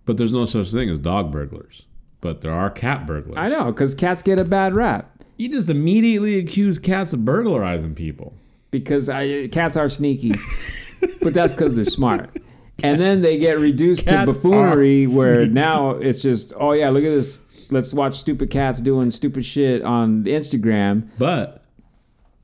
But 0.04 0.18
there's 0.18 0.32
no 0.32 0.44
such 0.44 0.70
thing 0.70 0.90
as 0.90 0.98
dog 0.98 1.32
burglars. 1.32 1.86
But 2.26 2.40
there 2.40 2.52
are 2.52 2.70
cat 2.70 3.06
burglars. 3.06 3.36
I 3.38 3.48
know, 3.48 3.66
because 3.66 3.94
cats 3.94 4.20
get 4.20 4.40
a 4.40 4.44
bad 4.44 4.74
rap. 4.74 5.22
You 5.36 5.48
just 5.48 5.70
immediately 5.70 6.40
accuse 6.40 6.76
cats 6.76 7.12
of 7.12 7.24
burglarizing 7.24 7.94
people. 7.94 8.34
Because 8.72 9.08
I, 9.08 9.46
cats 9.46 9.76
are 9.76 9.88
sneaky. 9.88 10.32
but 11.22 11.32
that's 11.34 11.54
because 11.54 11.76
they're 11.76 11.84
smart. 11.84 12.36
And 12.82 13.00
then 13.00 13.22
they 13.22 13.38
get 13.38 13.60
reduced 13.60 14.08
to 14.08 14.26
buffoonery 14.26 15.06
where 15.06 15.46
now 15.46 15.90
it's 15.90 16.20
just, 16.20 16.52
oh 16.56 16.72
yeah, 16.72 16.90
look 16.90 17.04
at 17.04 17.10
this. 17.10 17.70
Let's 17.70 17.94
watch 17.94 18.16
stupid 18.16 18.50
cats 18.50 18.80
doing 18.80 19.12
stupid 19.12 19.44
shit 19.46 19.82
on 19.82 20.24
Instagram. 20.24 21.08
But 21.18 21.62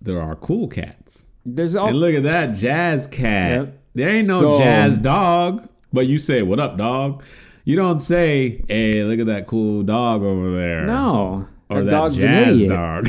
there 0.00 0.22
are 0.22 0.36
cool 0.36 0.68
cats. 0.68 1.26
There's 1.44 1.74
all 1.74 1.88
And 1.88 1.98
look 1.98 2.14
at 2.14 2.22
that 2.22 2.54
jazz 2.54 3.08
cat. 3.08 3.50
Yep. 3.50 3.78
There 3.96 4.08
ain't 4.08 4.28
no 4.28 4.38
So- 4.38 4.58
jazz 4.58 5.00
dog. 5.00 5.68
But 5.92 6.06
you 6.06 6.20
say, 6.20 6.40
"What 6.42 6.60
up, 6.60 6.78
dog?" 6.78 7.22
You 7.64 7.76
don't 7.76 8.00
say, 8.00 8.64
"Hey, 8.68 9.04
look 9.04 9.20
at 9.20 9.26
that 9.26 9.46
cool 9.46 9.82
dog 9.84 10.22
over 10.22 10.50
there." 10.52 10.84
no. 10.84 11.46
or 11.68 11.78
that 11.78 11.84
that 11.84 11.90
dog's 11.90 12.16
jazz 12.16 12.66
dog. 12.66 13.08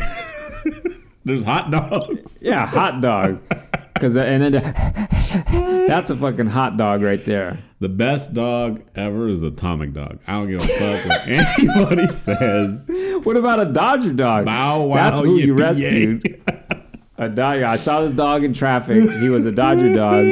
There's 1.26 1.43
hot 1.43 1.72
dogs. 1.72 2.39
Yeah, 2.41 2.66
hot 2.68 3.01
dog. 3.01 3.41
Cause 3.95 4.18
uh, 4.18 4.22
and 4.22 4.43
then 4.43 4.51
the- 4.51 5.86
that's 5.88 6.12
a 6.12 6.16
fucking 6.18 6.47
hot 6.47 6.76
dog 6.78 7.01
right 7.01 7.24
there. 7.24 7.60
The 7.80 7.88
best 7.89 8.34
dog 8.34 8.82
ever 8.95 9.28
is 9.30 9.41
Atomic 9.43 9.93
Dog. 9.93 10.20
I 10.28 10.34
don't 10.34 10.49
give 10.49 10.62
a 10.62 10.68
fuck 10.68 11.06
what 11.06 11.28
anybody 11.28 12.08
says. 12.08 12.89
What 13.24 13.36
about 13.38 13.60
a 13.60 13.66
Dodger 13.66 14.14
dog? 14.14 14.45
Bow 14.45 14.84
wow, 14.84 14.95
That's 14.95 15.20
who 15.22 15.36
you 15.38 15.54
yippee, 15.54 15.60
rescued. 15.60 16.43
A 17.18 17.30
dog. 17.30 17.61
I 17.61 17.76
saw 17.76 18.01
this 18.01 18.11
dog 18.11 18.43
in 18.43 18.53
traffic. 18.53 19.07
He 19.20 19.30
was 19.30 19.45
a 19.45 19.51
Dodger 19.51 19.93
dog, 19.93 20.26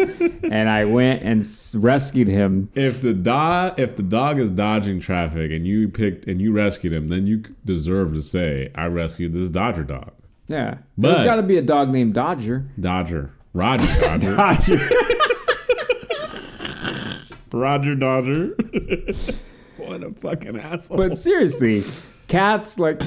and 0.44 0.68
I 0.68 0.86
went 0.86 1.22
and 1.22 1.46
rescued 1.76 2.28
him. 2.28 2.70
If 2.74 3.02
the 3.04 3.14
dog, 3.14 3.80
if 3.80 3.96
the 3.96 4.02
dog 4.04 4.40
is 4.40 4.50
dodging 4.50 5.00
traffic 5.00 5.52
and 5.52 5.68
you 5.68 5.90
picked 5.90 6.26
and 6.26 6.42
you 6.42 6.52
rescued 6.52 6.92
him, 6.94 7.08
then 7.08 7.28
you 7.28 7.44
deserve 7.64 8.14
to 8.14 8.24
say, 8.24 8.72
"I 8.74 8.88
rescued 8.88 9.34
this 9.34 9.52
Dodger 9.52 9.84
dog." 9.84 10.12
Yeah, 10.48 10.78
But- 10.98 11.12
there's 11.12 11.24
got 11.24 11.36
to 11.36 11.44
be 11.44 11.58
a 11.58 11.62
dog 11.62 11.90
named 11.92 12.16
Dodger. 12.16 12.66
Dodger, 12.80 13.30
Roger 13.54 14.02
Dodger, 14.02 14.36
Dodger. 14.36 14.90
Roger 17.52 17.96
Dodger. 17.96 18.48
what 19.78 20.04
a 20.04 20.12
fucking 20.18 20.58
asshole! 20.60 20.98
but 20.98 21.18
seriously, 21.18 21.84
cats 22.28 22.80
like, 22.80 23.00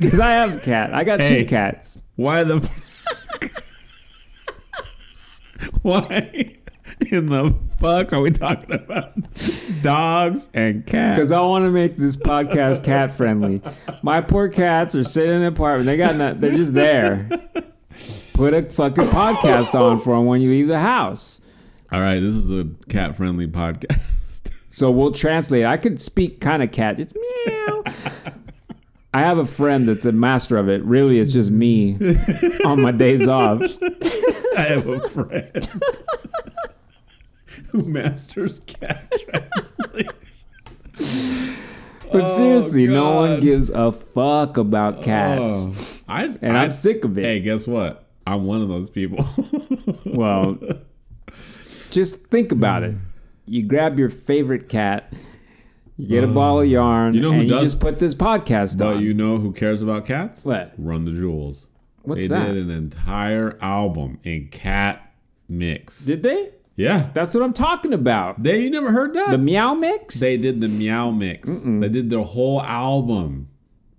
because 0.00 0.20
I 0.20 0.30
have 0.32 0.56
a 0.56 0.60
cat. 0.60 0.92
I 0.94 1.04
got 1.04 1.20
Hey. 1.20 1.40
two 1.42 1.46
cats. 1.48 1.98
Why 2.16 2.44
the? 2.44 2.60
Fuck? 2.60 3.52
Why 5.82 6.56
in 7.10 7.26
the 7.26 7.54
fuck 7.80 8.12
are 8.12 8.20
we 8.20 8.30
talking 8.30 8.72
about 8.72 9.12
dogs 9.82 10.48
and 10.54 10.86
cats? 10.86 11.16
Because 11.16 11.32
I 11.32 11.40
want 11.40 11.64
to 11.64 11.70
make 11.70 11.96
this 11.96 12.16
podcast 12.16 12.84
cat 12.84 13.10
friendly. 13.12 13.60
My 14.02 14.20
poor 14.20 14.48
cats 14.48 14.94
are 14.94 15.04
sitting 15.04 15.34
in 15.36 15.40
the 15.42 15.48
apartment. 15.48 15.86
They 15.86 15.96
got 15.96 16.16
no, 16.16 16.34
they're 16.34 16.52
just 16.52 16.74
there. 16.74 17.28
Put 18.34 18.54
a 18.54 18.62
fucking 18.70 19.04
podcast 19.06 19.74
on 19.74 19.98
for 19.98 20.14
them 20.16 20.26
when 20.26 20.40
you 20.40 20.50
leave 20.50 20.68
the 20.68 20.78
house. 20.78 21.40
All 21.90 22.00
right, 22.00 22.20
this 22.20 22.34
is 22.36 22.50
a 22.52 22.66
cat-friendly 22.88 23.48
podcast. 23.48 24.00
So 24.70 24.90
we'll 24.92 25.12
translate. 25.12 25.64
I 25.64 25.76
could 25.76 26.00
speak 26.00 26.40
kind 26.40 26.62
of 26.62 26.70
cat, 26.70 26.98
just 26.98 27.16
meow. 27.46 27.82
I 29.14 29.20
have 29.20 29.38
a 29.38 29.44
friend 29.44 29.88
that's 29.88 30.04
a 30.04 30.12
master 30.12 30.56
of 30.56 30.68
it. 30.68 30.82
Really, 30.84 31.18
it's 31.18 31.32
just 31.32 31.50
me 31.50 31.96
on 32.64 32.80
my 32.80 32.92
days 32.92 33.26
off. 33.26 33.62
I 34.56 34.62
have 34.62 34.86
a 34.86 35.08
friend 35.08 35.68
who 37.68 37.82
masters 37.82 38.60
cat 38.60 39.12
translation. 39.30 40.12
But 42.10 42.24
seriously, 42.24 42.88
oh, 42.88 42.92
no 42.92 43.14
one 43.20 43.40
gives 43.40 43.70
a 43.70 43.92
fuck 43.92 44.56
about 44.56 44.98
oh, 44.98 45.02
cats. 45.02 45.66
Oh, 45.66 45.74
I, 46.08 46.24
and 46.40 46.56
I, 46.56 46.64
I'm 46.64 46.72
sick 46.72 47.04
of 47.04 47.18
it. 47.18 47.24
Hey, 47.24 47.40
guess 47.40 47.66
what? 47.66 48.06
I'm 48.26 48.44
one 48.44 48.62
of 48.62 48.68
those 48.68 48.90
people. 48.90 49.24
Well, 50.04 50.58
just 51.90 52.26
think 52.26 52.50
about 52.50 52.82
it. 52.82 52.96
You 53.46 53.62
grab 53.62 53.98
your 53.98 54.08
favorite 54.08 54.68
cat, 54.68 55.12
you 55.98 56.06
get 56.08 56.24
a 56.24 56.28
um, 56.28 56.34
ball 56.34 56.60
of 56.62 56.66
yarn, 56.68 57.12
You 57.14 57.20
know 57.20 57.32
who 57.32 57.40
and 57.40 57.48
does- 57.48 57.58
you 57.58 57.66
just 57.66 57.80
put 57.80 57.98
this 57.98 58.14
podcast 58.14 58.78
but 58.78 58.96
on. 58.96 59.02
you 59.02 59.12
know 59.12 59.36
who 59.38 59.52
cares 59.52 59.82
about 59.82 60.06
cats? 60.06 60.44
What? 60.44 60.72
Run 60.78 61.04
the 61.04 61.10
Jewels. 61.12 61.68
What's 62.02 62.22
they 62.22 62.28
that? 62.28 62.46
did 62.54 62.56
an 62.56 62.70
entire 62.70 63.58
album 63.60 64.18
in 64.24 64.48
cat 64.48 65.12
mix. 65.48 66.06
Did 66.06 66.22
they? 66.22 66.52
yeah. 66.76 67.10
That's 67.12 67.34
what 67.34 67.42
I'm 67.42 67.52
talking 67.52 67.92
about. 67.92 68.42
They 68.42 68.60
you 68.60 68.70
never 68.70 68.90
heard 68.92 69.12
that? 69.14 69.30
The 69.32 69.38
meow 69.38 69.74
mix? 69.74 70.14
they 70.20 70.36
did 70.38 70.60
the 70.62 70.68
meow 70.68 71.10
mix. 71.10 71.48
They 71.64 71.88
did 71.88 72.08
their 72.08 72.22
whole 72.22 72.62
album. 72.62 73.48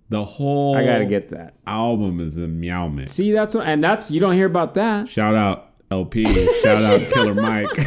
The 0.08 0.24
whole 0.24 0.76
I 0.76 0.82
gotta 0.84 1.04
get 1.04 1.28
that. 1.28 1.54
album 1.68 2.18
is 2.18 2.36
a 2.36 2.48
meow 2.48 2.88
mix. 2.88 3.12
See, 3.12 3.30
that's 3.30 3.54
what, 3.54 3.64
and 3.68 3.84
that's 3.84 4.10
you 4.10 4.18
don't 4.18 4.34
hear 4.34 4.46
about 4.46 4.74
that. 4.74 5.08
Shout 5.08 5.36
out 5.36 5.70
El-P. 5.90 6.24
Shout 6.62 6.82
out 6.82 7.00
Killer 7.12 7.34
Mike. 7.34 7.68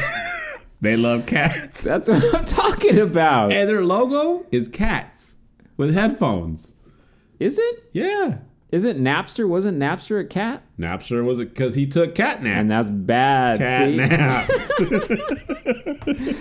they 0.83 0.97
love 0.97 1.25
cats. 1.25 1.83
That's 1.85 2.09
what 2.09 2.35
I'm 2.35 2.43
talking 2.45 2.99
about. 2.99 3.51
And 3.53 3.69
their 3.69 3.83
logo 3.83 4.45
is 4.51 4.67
cats 4.67 5.37
with 5.77 5.93
headphones. 5.93 6.73
Is 7.39 7.57
it? 7.57 7.89
Yeah. 7.93 8.39
Is 8.69 8.83
it 8.83 8.99
Napster? 8.99 9.47
Wasn't 9.47 9.79
Napster 9.79 10.19
a 10.19 10.25
cat? 10.25 10.63
Napster 10.77 11.23
was 11.23 11.39
it 11.39 11.49
because 11.49 11.75
he 11.75 11.87
took 11.87 12.15
cat 12.15 12.43
naps. 12.43 12.59
And 12.59 12.69
that's 12.71 12.89
bad. 12.89 13.59
cat 13.59 13.87
see? 13.87 13.95
naps. 13.95 14.71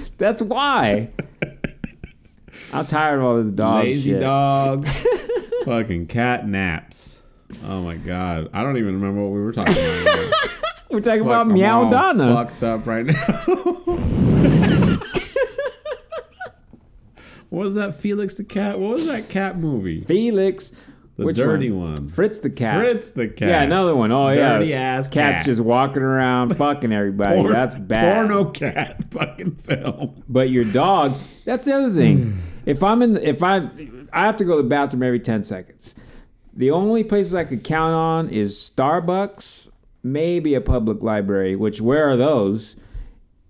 That's 0.18 0.42
why. 0.42 1.10
I'm 2.72 2.86
tired 2.86 3.18
of 3.20 3.24
all 3.24 3.36
this 3.36 3.52
dog 3.52 3.84
Lazy 3.84 4.10
shit. 4.12 4.20
dog. 4.20 4.88
Fucking 5.64 6.06
cat 6.08 6.48
naps. 6.48 7.18
Oh 7.64 7.80
my 7.82 7.94
god. 7.94 8.50
I 8.52 8.62
don't 8.62 8.76
even 8.78 8.94
remember 8.94 9.22
what 9.22 9.30
we 9.32 9.40
were 9.40 9.52
talking 9.52 9.72
about. 9.72 10.32
We're 10.92 11.00
talking 11.00 11.20
Fuck, 11.20 11.26
about 11.26 11.46
I'm 11.46 11.54
Meow 11.54 11.84
all 11.84 11.90
Donna. 11.90 12.34
Fucked 12.34 12.62
up 12.62 12.86
right 12.86 13.06
now. 13.06 13.14
what 17.48 17.64
was 17.64 17.74
that 17.76 17.94
Felix 17.94 18.34
the 18.34 18.44
cat? 18.44 18.78
What 18.78 18.90
was 18.90 19.06
that 19.06 19.30
cat 19.30 19.58
movie? 19.58 20.04
Felix. 20.04 20.72
The 21.16 21.26
Which 21.26 21.36
dirty 21.36 21.70
one? 21.70 22.08
Fritz 22.08 22.38
the 22.40 22.50
cat. 22.50 22.78
Fritz 22.78 23.10
the 23.12 23.28
cat. 23.28 23.48
Yeah, 23.48 23.62
another 23.62 23.94
one. 23.94 24.12
Oh 24.12 24.30
yeah, 24.30 24.58
Dirty 24.58 24.74
ass 24.74 25.08
cat's 25.08 25.38
cat. 25.38 25.46
just 25.46 25.60
walking 25.60 26.02
around 26.02 26.56
fucking 26.58 26.92
everybody. 26.92 27.36
Porn- 27.36 27.52
that's 27.52 27.74
bad. 27.74 28.28
Porno 28.28 28.50
cat 28.50 29.04
fucking 29.12 29.56
film. 29.56 30.22
But 30.28 30.50
your 30.50 30.64
dog, 30.64 31.14
that's 31.44 31.64
the 31.66 31.74
other 31.74 31.92
thing. 31.92 32.38
if 32.66 32.82
I'm 32.82 33.00
in, 33.02 33.16
if 33.16 33.42
I, 33.42 33.68
I 34.12 34.22
have 34.22 34.36
to 34.38 34.44
go 34.44 34.56
to 34.56 34.62
the 34.62 34.68
bathroom 34.68 35.02
every 35.02 35.20
ten 35.20 35.42
seconds. 35.42 35.94
The 36.54 36.70
only 36.70 37.02
places 37.02 37.34
I 37.34 37.44
could 37.44 37.64
count 37.64 37.94
on 37.94 38.28
is 38.28 38.54
Starbucks, 38.56 39.70
maybe 40.02 40.54
a 40.54 40.60
public 40.60 41.02
library. 41.02 41.56
Which 41.56 41.80
where 41.80 42.08
are 42.08 42.16
those? 42.16 42.76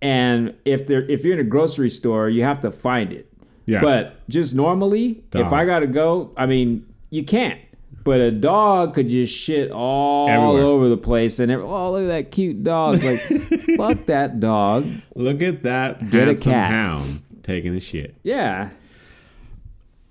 And 0.00 0.55
if 0.64 0.86
they're 0.86 1.05
if 1.11 1.24
you're 1.24 1.34
in 1.34 1.40
a 1.40 1.48
grocery 1.48 1.88
store, 1.90 2.28
you 2.28 2.42
have 2.42 2.61
to 2.61 2.70
find 2.70 3.12
it. 3.12 3.32
Yeah. 3.66 3.80
But 3.80 4.16
just 4.28 4.55
normally, 4.55 5.22
if 5.34 5.53
I 5.53 5.64
gotta 5.64 5.86
go, 5.86 6.32
I 6.36 6.46
mean, 6.46 6.86
you 7.11 7.22
can't. 7.24 7.61
But 8.05 8.20
a 8.20 8.32
dog 8.32 8.94
could 8.94 9.07
just 9.09 9.32
shit 9.32 9.70
all 9.70 10.28
Everywhere. 10.28 10.62
over 10.64 10.88
the 10.88 10.96
place, 10.96 11.38
and 11.38 11.53
oh 11.53 11.92
look 11.92 12.03
at 12.03 12.09
that 12.09 12.30
cute 12.32 12.64
dog! 12.64 13.00
Like, 13.05 13.20
fuck 13.76 14.07
that 14.07 14.40
dog. 14.40 14.88
Look 15.14 15.40
at 15.40 15.62
that 15.62 16.11
Get 16.11 16.22
a 16.22 16.26
handsome 16.32 16.53
cat. 16.53 16.70
hound 16.72 17.22
taking 17.44 17.76
a 17.76 17.80
shit. 17.80 18.16
Yeah. 18.24 18.70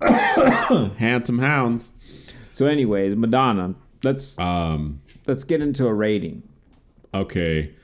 Handsome 0.98 1.38
hounds. 1.38 1.90
So, 2.50 2.66
anyways, 2.66 3.14
Madonna. 3.16 3.74
Let's 4.02 4.38
Um. 4.38 5.00
Let's 5.26 5.44
get 5.44 5.60
into 5.60 5.86
a 5.86 5.94
rating. 5.94 6.42
Okay. 7.14 7.74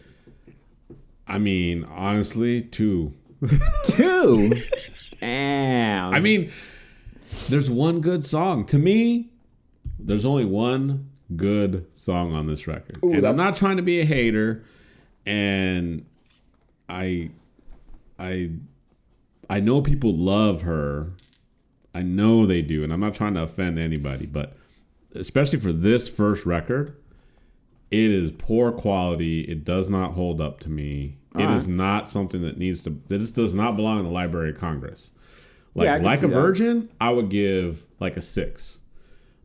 I 1.27 1.39
mean, 1.39 1.85
honestly, 1.85 2.63
two. 2.63 3.15
Two. 3.85 4.53
Damn. 5.21 6.13
I 6.13 6.19
mean, 6.19 6.51
there's 7.49 7.71
one 7.71 8.01
good 8.01 8.25
song. 8.25 8.67
To 8.67 8.79
me, 8.79 9.31
there's 9.99 10.25
only 10.25 10.45
one 10.45 11.11
good 11.37 11.87
song 11.97 12.35
on 12.35 12.47
this 12.47 12.67
record. 12.67 12.99
Ooh, 13.05 13.13
and 13.13 13.25
I'm 13.25 13.37
not 13.37 13.55
trying 13.55 13.77
to 13.77 13.83
be 13.83 14.01
a 14.01 14.05
hater 14.05 14.65
and 15.29 16.07
I 16.89 17.31
I 18.19 18.51
I 19.49 19.61
know 19.61 19.83
people 19.83 20.15
love 20.15 20.63
her. 20.63 21.11
I 21.95 22.03
know 22.03 22.47
they 22.47 22.63
do, 22.63 22.83
and 22.83 22.93
I'm 22.93 23.01
not 23.01 23.15
trying 23.15 23.35
to 23.35 23.43
offend 23.43 23.79
anybody, 23.79 24.27
but 24.27 24.57
especially 25.15 25.59
for 25.59 25.73
this 25.73 26.09
first 26.09 26.47
record, 26.47 26.97
it 27.91 28.11
is 28.11 28.31
poor 28.33 28.73
quality. 28.73 29.43
It 29.43 29.65
does 29.65 29.89
not 29.89 30.13
hold 30.13 30.41
up 30.41 30.61
to 30.61 30.69
me. 30.71 31.19
It 31.35 31.43
Alright. 31.43 31.57
is 31.57 31.69
not 31.69 32.09
something 32.09 32.43
that 32.43 32.59
needs 32.59 32.83
to. 32.85 33.01
This 33.09 33.31
does 33.31 33.55
not 33.55 33.77
belong 33.77 33.99
in 33.99 34.05
the 34.05 34.11
Library 34.11 34.51
of 34.51 34.59
Congress. 34.59 35.11
Like 35.75 35.87
Yeah, 35.87 35.97
like 35.99 36.23
a 36.23 36.29
that. 36.29 36.35
virgin, 36.35 36.89
I 37.01 37.11
would 37.11 37.29
give 37.29 37.87
like 38.01 38.17
a 38.17 38.21
six. 38.23 38.81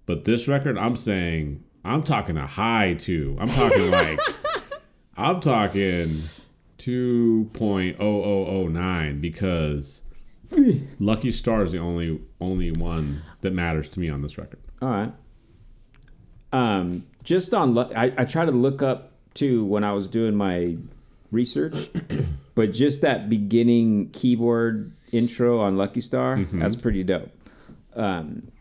But 0.06 0.26
this 0.26 0.48
record, 0.48 0.78
I'm 0.78 0.96
saying, 0.96 1.64
I'm 1.86 2.04
talking 2.04 2.38
a 2.38 2.48
high 2.48 2.94
two. 2.96 3.38
I'm 3.40 3.48
talking 3.50 3.92
like, 3.92 4.20
I'm 5.16 5.40
talking 5.40 6.10
two 6.78 7.50
point 7.54 7.98
oh 8.00 8.24
oh 8.24 8.46
oh 8.48 8.68
nine 8.68 9.22
because 9.22 10.02
Lucky 11.00 11.32
Star 11.32 11.64
is 11.64 11.72
the 11.72 11.78
only 11.80 12.22
only 12.42 12.72
one 12.72 13.22
that 13.42 13.54
matters 13.54 13.88
to 13.90 14.00
me 14.00 14.10
on 14.10 14.22
this 14.22 14.38
record. 14.38 14.60
All 14.82 14.90
right. 14.90 15.14
Um, 16.52 17.06
just 17.24 17.54
on, 17.54 17.78
I, 17.78 18.14
I 18.18 18.26
try 18.26 18.46
to 18.46 18.52
look 18.52 18.82
up 18.84 19.12
too 19.34 19.66
when 19.66 19.84
I 19.84 19.94
was 19.94 20.08
doing 20.08 20.36
my 20.36 20.78
research, 21.32 21.90
but 22.56 22.74
just 22.74 23.02
that 23.02 23.30
beginning 23.30 24.10
keyboard 24.12 24.94
intro 25.12 25.60
on 25.60 25.78
Lucky 25.78 26.02
Star, 26.02 26.40
that's 26.52 26.76
pretty 26.76 27.04
dope. 27.04 27.32
Um, 27.96 28.52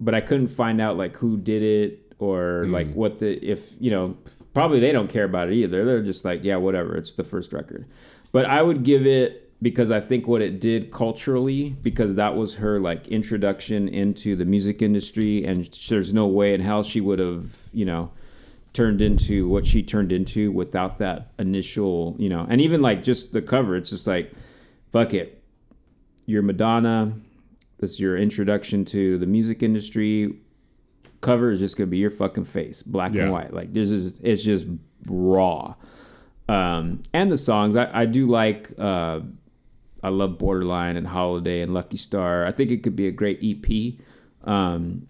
but 0.00 0.14
I 0.14 0.20
couldn't 0.20 0.48
find 0.48 0.80
out 0.80 0.96
like 0.96 1.16
who 1.16 1.36
did 1.36 1.62
it 1.62 2.14
or 2.18 2.66
like 2.66 2.92
what 2.92 3.18
the 3.18 3.32
if 3.44 3.74
you 3.80 3.90
know 3.90 4.16
probably 4.54 4.80
they 4.80 4.92
don't 4.92 5.08
care 5.08 5.24
about 5.24 5.48
it 5.48 5.54
either. 5.54 5.84
They're 5.84 6.02
just 6.02 6.24
like 6.24 6.44
yeah 6.44 6.56
whatever. 6.56 6.96
It's 6.96 7.12
the 7.12 7.24
first 7.24 7.52
record, 7.52 7.86
but 8.32 8.44
I 8.44 8.62
would 8.62 8.82
give 8.84 9.06
it 9.06 9.41
because 9.62 9.90
I 9.92 10.00
think 10.00 10.26
what 10.26 10.42
it 10.42 10.60
did 10.60 10.90
culturally 10.90 11.70
because 11.82 12.16
that 12.16 12.34
was 12.36 12.56
her 12.56 12.80
like 12.80 13.06
introduction 13.08 13.88
into 13.88 14.34
the 14.36 14.44
music 14.44 14.82
industry 14.82 15.44
and 15.44 15.64
there's 15.88 16.12
no 16.12 16.26
way 16.26 16.52
in 16.52 16.60
hell 16.60 16.82
she 16.82 17.00
would 17.00 17.20
have 17.20 17.68
you 17.72 17.84
know 17.84 18.10
turned 18.72 19.00
into 19.00 19.46
what 19.48 19.64
she 19.64 19.82
turned 19.82 20.10
into 20.10 20.50
without 20.50 20.98
that 20.98 21.30
initial 21.38 22.16
you 22.18 22.28
know 22.28 22.44
and 22.50 22.60
even 22.60 22.82
like 22.82 23.04
just 23.04 23.32
the 23.32 23.40
cover 23.40 23.76
it's 23.76 23.90
just 23.90 24.06
like 24.06 24.32
fuck 24.90 25.14
it. 25.14 25.42
You're 26.26 26.42
Madonna. 26.42 27.14
This 27.78 27.92
is 27.92 28.00
your 28.00 28.16
introduction 28.16 28.84
to 28.86 29.18
the 29.18 29.26
music 29.26 29.62
industry. 29.62 30.38
Cover 31.20 31.50
is 31.50 31.60
just 31.60 31.76
gonna 31.76 31.88
be 31.90 31.98
your 31.98 32.10
fucking 32.10 32.44
face 32.44 32.82
black 32.82 33.12
Yeah. 33.14 33.22
and 33.24 33.32
white. 33.32 33.52
Like 33.52 33.72
this 33.72 33.90
is 33.90 34.18
it's 34.20 34.42
just 34.42 34.66
raw. 35.06 35.74
Um 36.48 37.02
and 37.12 37.30
the 37.30 37.36
songs 37.36 37.76
i, 37.76 37.88
I 38.02 38.06
do 38.06 38.26
like 38.26 38.70
uh 38.78 39.20
i 40.02 40.08
love 40.08 40.38
borderline 40.38 40.96
and 40.96 41.08
holiday 41.08 41.60
and 41.60 41.72
lucky 41.72 41.96
star 41.96 42.44
i 42.46 42.52
think 42.52 42.70
it 42.70 42.82
could 42.82 42.96
be 42.96 43.06
a 43.06 43.12
great 43.12 43.42
ep 43.42 43.98
um 44.48 45.06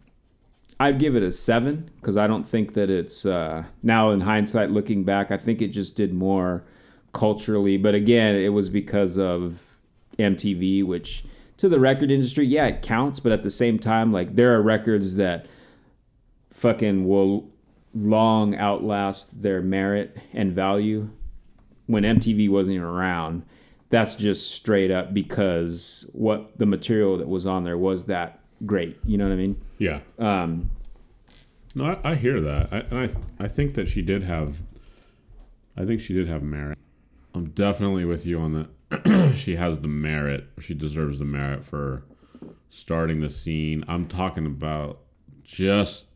I'd 0.82 0.98
give 0.98 1.14
it 1.14 1.22
a 1.22 1.30
seven 1.30 1.88
because 2.00 2.16
I 2.16 2.26
don't 2.26 2.42
think 2.42 2.74
that 2.74 2.90
it's 2.90 3.24
uh, 3.24 3.62
now 3.84 4.10
in 4.10 4.22
hindsight 4.22 4.72
looking 4.72 5.04
back. 5.04 5.30
I 5.30 5.36
think 5.36 5.62
it 5.62 5.68
just 5.68 5.96
did 5.96 6.12
more 6.12 6.64
culturally, 7.12 7.76
but 7.76 7.94
again, 7.94 8.34
it 8.34 8.48
was 8.48 8.68
because 8.68 9.16
of 9.16 9.76
MTV, 10.18 10.84
which 10.84 11.24
to 11.58 11.68
the 11.68 11.78
record 11.78 12.10
industry, 12.10 12.46
yeah, 12.46 12.66
it 12.66 12.82
counts, 12.82 13.20
but 13.20 13.30
at 13.30 13.44
the 13.44 13.50
same 13.50 13.78
time, 13.78 14.12
like 14.12 14.34
there 14.34 14.54
are 14.54 14.60
records 14.60 15.14
that 15.16 15.46
fucking 16.50 17.06
will 17.06 17.48
long 17.94 18.56
outlast 18.56 19.42
their 19.42 19.62
merit 19.62 20.16
and 20.32 20.52
value 20.52 21.10
when 21.86 22.02
MTV 22.02 22.50
wasn't 22.50 22.74
even 22.74 22.86
around. 22.88 23.44
That's 23.92 24.14
just 24.14 24.50
straight 24.52 24.90
up 24.90 25.12
because 25.12 26.10
what 26.14 26.58
the 26.58 26.64
material 26.64 27.18
that 27.18 27.28
was 27.28 27.46
on 27.46 27.64
there 27.64 27.76
was 27.76 28.06
that 28.06 28.40
great. 28.64 28.98
You 29.04 29.18
know 29.18 29.24
what 29.24 29.34
I 29.34 29.36
mean? 29.36 29.60
Yeah. 29.76 30.00
Um, 30.18 30.70
No, 31.74 31.84
I, 31.84 32.12
I 32.12 32.14
hear 32.14 32.40
that, 32.40 32.72
I, 32.72 32.78
and 32.90 32.98
I 32.98 33.44
I 33.44 33.48
think 33.48 33.74
that 33.74 33.90
she 33.90 34.00
did 34.00 34.22
have, 34.22 34.62
I 35.76 35.84
think 35.84 36.00
she 36.00 36.14
did 36.14 36.26
have 36.26 36.42
merit. 36.42 36.78
I'm 37.34 37.50
definitely 37.50 38.06
with 38.06 38.24
you 38.24 38.40
on 38.40 38.52
that. 38.54 39.34
she 39.36 39.56
has 39.56 39.80
the 39.80 39.88
merit. 39.88 40.46
She 40.58 40.72
deserves 40.72 41.18
the 41.18 41.24
merit 41.26 41.64
for 41.64 42.04
starting 42.70 43.20
the 43.20 43.28
scene. 43.30 43.82
I'm 43.88 44.08
talking 44.08 44.46
about 44.46 45.00
just 45.44 46.06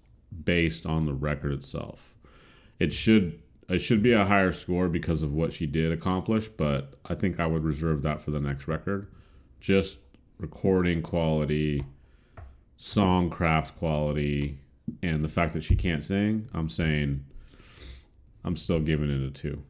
based 0.44 0.86
on 0.86 1.04
the 1.04 1.14
record 1.14 1.52
itself. 1.52 2.14
It 2.78 2.92
should 2.94 3.40
it 3.68 3.78
should 3.80 4.02
be 4.02 4.12
a 4.12 4.24
higher 4.24 4.52
score 4.52 4.88
because 4.88 5.22
of 5.22 5.32
what 5.32 5.52
she 5.52 5.66
did 5.66 5.92
accomplish, 5.92 6.46
but 6.48 6.94
I 7.04 7.14
think 7.14 7.40
I 7.40 7.46
would 7.46 7.64
reserve 7.64 8.02
that 8.02 8.20
for 8.20 8.30
the 8.30 8.40
next 8.40 8.68
record. 8.68 9.08
Just 9.60 9.98
recording 10.38 11.02
quality, 11.02 11.84
songcraft 12.78 13.76
quality, 13.76 14.58
and 15.02 15.24
the 15.24 15.28
fact 15.28 15.52
that 15.54 15.64
she 15.64 15.74
can't 15.74 16.04
sing, 16.04 16.48
I'm 16.54 16.68
saying 16.68 17.24
I'm 18.44 18.54
still 18.54 18.80
giving 18.80 19.10
it 19.10 19.26
a 19.26 19.30
two. 19.30 19.62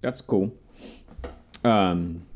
That's 0.00 0.20
cool. 0.20 0.54
Um, 1.64 2.26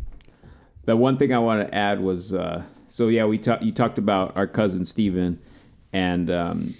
the 0.86 0.96
one 0.96 1.18
thing 1.18 1.32
I 1.32 1.38
want 1.38 1.68
to 1.68 1.72
add 1.72 2.00
was 2.00 2.34
uh, 2.34 2.64
so 2.88 3.06
yeah, 3.06 3.26
we 3.26 3.38
talked. 3.38 3.62
You 3.62 3.70
talked 3.70 3.98
about 3.98 4.36
our 4.36 4.48
cousin 4.48 4.84
Steven, 4.84 5.40
and 5.92 6.28
um, 6.30 6.74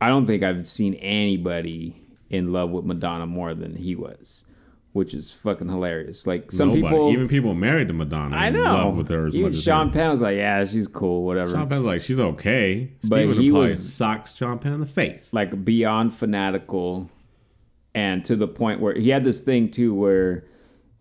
I 0.00 0.06
don't 0.06 0.26
think 0.26 0.44
I've 0.44 0.68
seen 0.68 0.94
anybody 0.94 2.01
in 2.32 2.52
love 2.52 2.70
with 2.70 2.84
Madonna 2.84 3.26
more 3.26 3.54
than 3.54 3.76
he 3.76 3.94
was, 3.94 4.44
which 4.92 5.14
is 5.14 5.32
fucking 5.32 5.68
hilarious. 5.68 6.26
Like 6.26 6.50
some 6.50 6.68
Nobody, 6.68 6.82
people, 6.82 7.12
even 7.12 7.28
people 7.28 7.54
married 7.54 7.88
to 7.88 7.94
Madonna, 7.94 8.36
I 8.36 8.48
in 8.48 8.54
know. 8.54 8.62
love 8.62 8.96
with 8.96 9.08
her 9.10 9.26
as 9.26 9.36
Even 9.36 9.52
much 9.52 9.60
Sean 9.60 9.88
her. 9.88 9.92
Penn 9.92 10.10
was 10.10 10.22
like, 10.22 10.36
yeah, 10.36 10.64
she's 10.64 10.88
cool, 10.88 11.24
whatever. 11.24 11.52
Sean 11.52 11.68
Penn's 11.68 11.84
like 11.84 12.00
she's 12.00 12.18
okay, 12.18 12.90
But 13.02 13.18
Steven 13.18 13.40
he 13.40 13.50
was- 13.52 13.92
sock 13.94 14.26
Sean 14.26 14.58
Penn 14.58 14.72
in 14.72 14.80
the 14.80 14.86
face. 14.86 15.32
like 15.32 15.64
beyond 15.64 16.14
fanatical 16.14 17.10
and 17.94 18.24
to 18.24 18.34
the 18.36 18.48
point 18.48 18.80
where 18.80 18.94
he 18.94 19.10
had 19.10 19.22
this 19.24 19.42
thing 19.42 19.70
too 19.70 19.94
where 19.94 20.44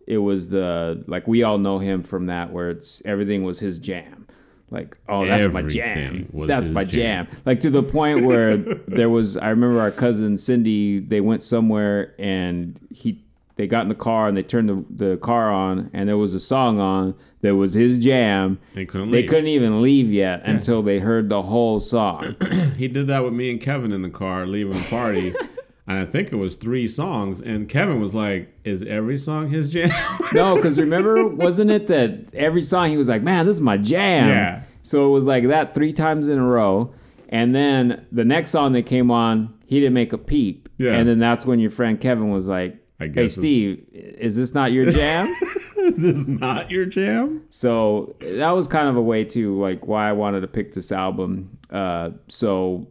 it 0.05 0.17
was 0.17 0.49
the 0.49 1.03
like 1.07 1.25
we 1.27 1.41
all 1.43 1.57
know 1.57 1.79
him 1.79 2.03
from 2.03 2.25
that 2.25 2.51
where 2.51 2.69
it's 2.69 3.01
everything 3.05 3.43
was 3.43 3.59
his 3.61 3.79
jam 3.79 4.27
like 4.71 4.97
oh 5.09 5.25
that's 5.25 5.51
my 5.53 5.61
jam 5.61 6.27
that's 6.47 6.67
my 6.69 6.83
jam. 6.83 7.27
jam. 7.27 7.37
like 7.45 7.59
to 7.59 7.69
the 7.69 7.83
point 7.83 8.25
where 8.25 8.57
there 8.87 9.09
was 9.09 9.37
i 9.37 9.49
remember 9.49 9.79
our 9.79 9.91
cousin 9.91 10.37
cindy 10.37 10.99
they 10.99 11.21
went 11.21 11.43
somewhere 11.43 12.15
and 12.17 12.79
he 12.89 13.21
they 13.57 13.67
got 13.67 13.81
in 13.83 13.89
the 13.89 13.95
car 13.95 14.27
and 14.29 14.35
they 14.37 14.41
turned 14.43 14.69
the, 14.69 14.85
the 15.07 15.17
car 15.17 15.51
on 15.51 15.89
and 15.93 16.07
there 16.09 16.17
was 16.17 16.33
a 16.33 16.39
song 16.39 16.79
on 16.79 17.13
that 17.41 17.55
was 17.55 17.73
his 17.73 17.99
jam 17.99 18.57
They 18.73 18.85
couldn't 18.85 19.11
they 19.11 19.21
leave. 19.21 19.29
couldn't 19.29 19.47
even 19.49 19.81
leave 19.81 20.11
yet 20.11 20.41
until 20.45 20.81
they 20.81 20.99
heard 20.99 21.27
the 21.29 21.41
whole 21.43 21.79
song 21.79 22.35
He 22.77 22.87
did 22.87 23.07
that 23.07 23.23
with 23.23 23.33
me 23.33 23.51
and 23.51 23.59
Kevin 23.61 23.91
in 23.91 24.01
the 24.03 24.09
car 24.09 24.47
leaving 24.47 24.73
the 24.73 24.87
party. 24.89 25.33
I 25.99 26.05
think 26.05 26.31
it 26.31 26.35
was 26.35 26.55
three 26.55 26.87
songs, 26.87 27.41
and 27.41 27.67
Kevin 27.67 27.99
was 28.01 28.13
like, 28.15 28.53
"Is 28.63 28.83
every 28.83 29.17
song 29.17 29.49
his 29.49 29.69
jam?" 29.69 29.89
No, 30.33 30.55
because 30.55 30.79
remember, 30.79 31.27
wasn't 31.27 31.71
it 31.71 31.87
that 31.87 32.33
every 32.33 32.61
song 32.61 32.89
he 32.89 32.97
was 32.97 33.09
like, 33.09 33.23
"Man, 33.23 33.45
this 33.45 33.57
is 33.57 33.61
my 33.61 33.77
jam." 33.77 34.29
Yeah. 34.29 34.63
So 34.83 35.07
it 35.07 35.11
was 35.11 35.25
like 35.25 35.47
that 35.47 35.73
three 35.73 35.93
times 35.93 36.27
in 36.27 36.37
a 36.37 36.45
row, 36.45 36.93
and 37.29 37.53
then 37.55 38.05
the 38.11 38.25
next 38.25 38.51
song 38.51 38.73
that 38.73 38.85
came 38.85 39.11
on, 39.11 39.53
he 39.65 39.79
didn't 39.79 39.93
make 39.93 40.13
a 40.13 40.17
peep. 40.17 40.69
Yeah. 40.77 40.93
And 40.93 41.07
then 41.07 41.19
that's 41.19 41.45
when 41.45 41.59
your 41.59 41.71
friend 41.71 41.99
Kevin 41.99 42.31
was 42.31 42.47
like, 42.47 42.77
I 42.99 43.09
"Hey, 43.13 43.27
Steve, 43.27 43.85
is 43.91 44.35
this 44.35 44.53
not 44.53 44.71
your 44.71 44.91
jam?" 44.91 45.35
Is 45.81 45.97
this 45.97 46.27
not 46.27 46.69
your 46.69 46.85
jam? 46.85 47.43
so 47.49 48.15
that 48.19 48.51
was 48.51 48.67
kind 48.67 48.87
of 48.87 48.95
a 48.97 49.01
way 49.01 49.25
to 49.25 49.59
like 49.59 49.87
why 49.87 50.07
I 50.07 50.11
wanted 50.11 50.41
to 50.41 50.47
pick 50.47 50.73
this 50.75 50.91
album. 50.91 51.57
Uh, 51.71 52.11
so 52.27 52.87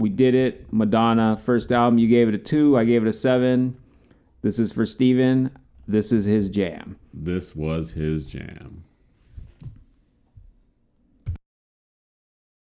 we 0.00 0.08
did 0.08 0.34
it. 0.34 0.72
Madonna 0.72 1.36
first 1.36 1.70
album, 1.70 1.98
you 1.98 2.08
gave 2.08 2.28
it 2.28 2.34
a 2.34 2.38
two, 2.38 2.76
I 2.76 2.84
gave 2.84 3.02
it 3.02 3.08
a 3.08 3.12
seven. 3.12 3.76
This 4.42 4.58
is 4.58 4.72
for 4.72 4.86
Steven. 4.86 5.56
This 5.86 6.12
is 6.12 6.24
his 6.24 6.50
jam. 6.50 6.96
This 7.12 7.54
was 7.54 7.92
his 7.92 8.24
jam. 8.24 8.84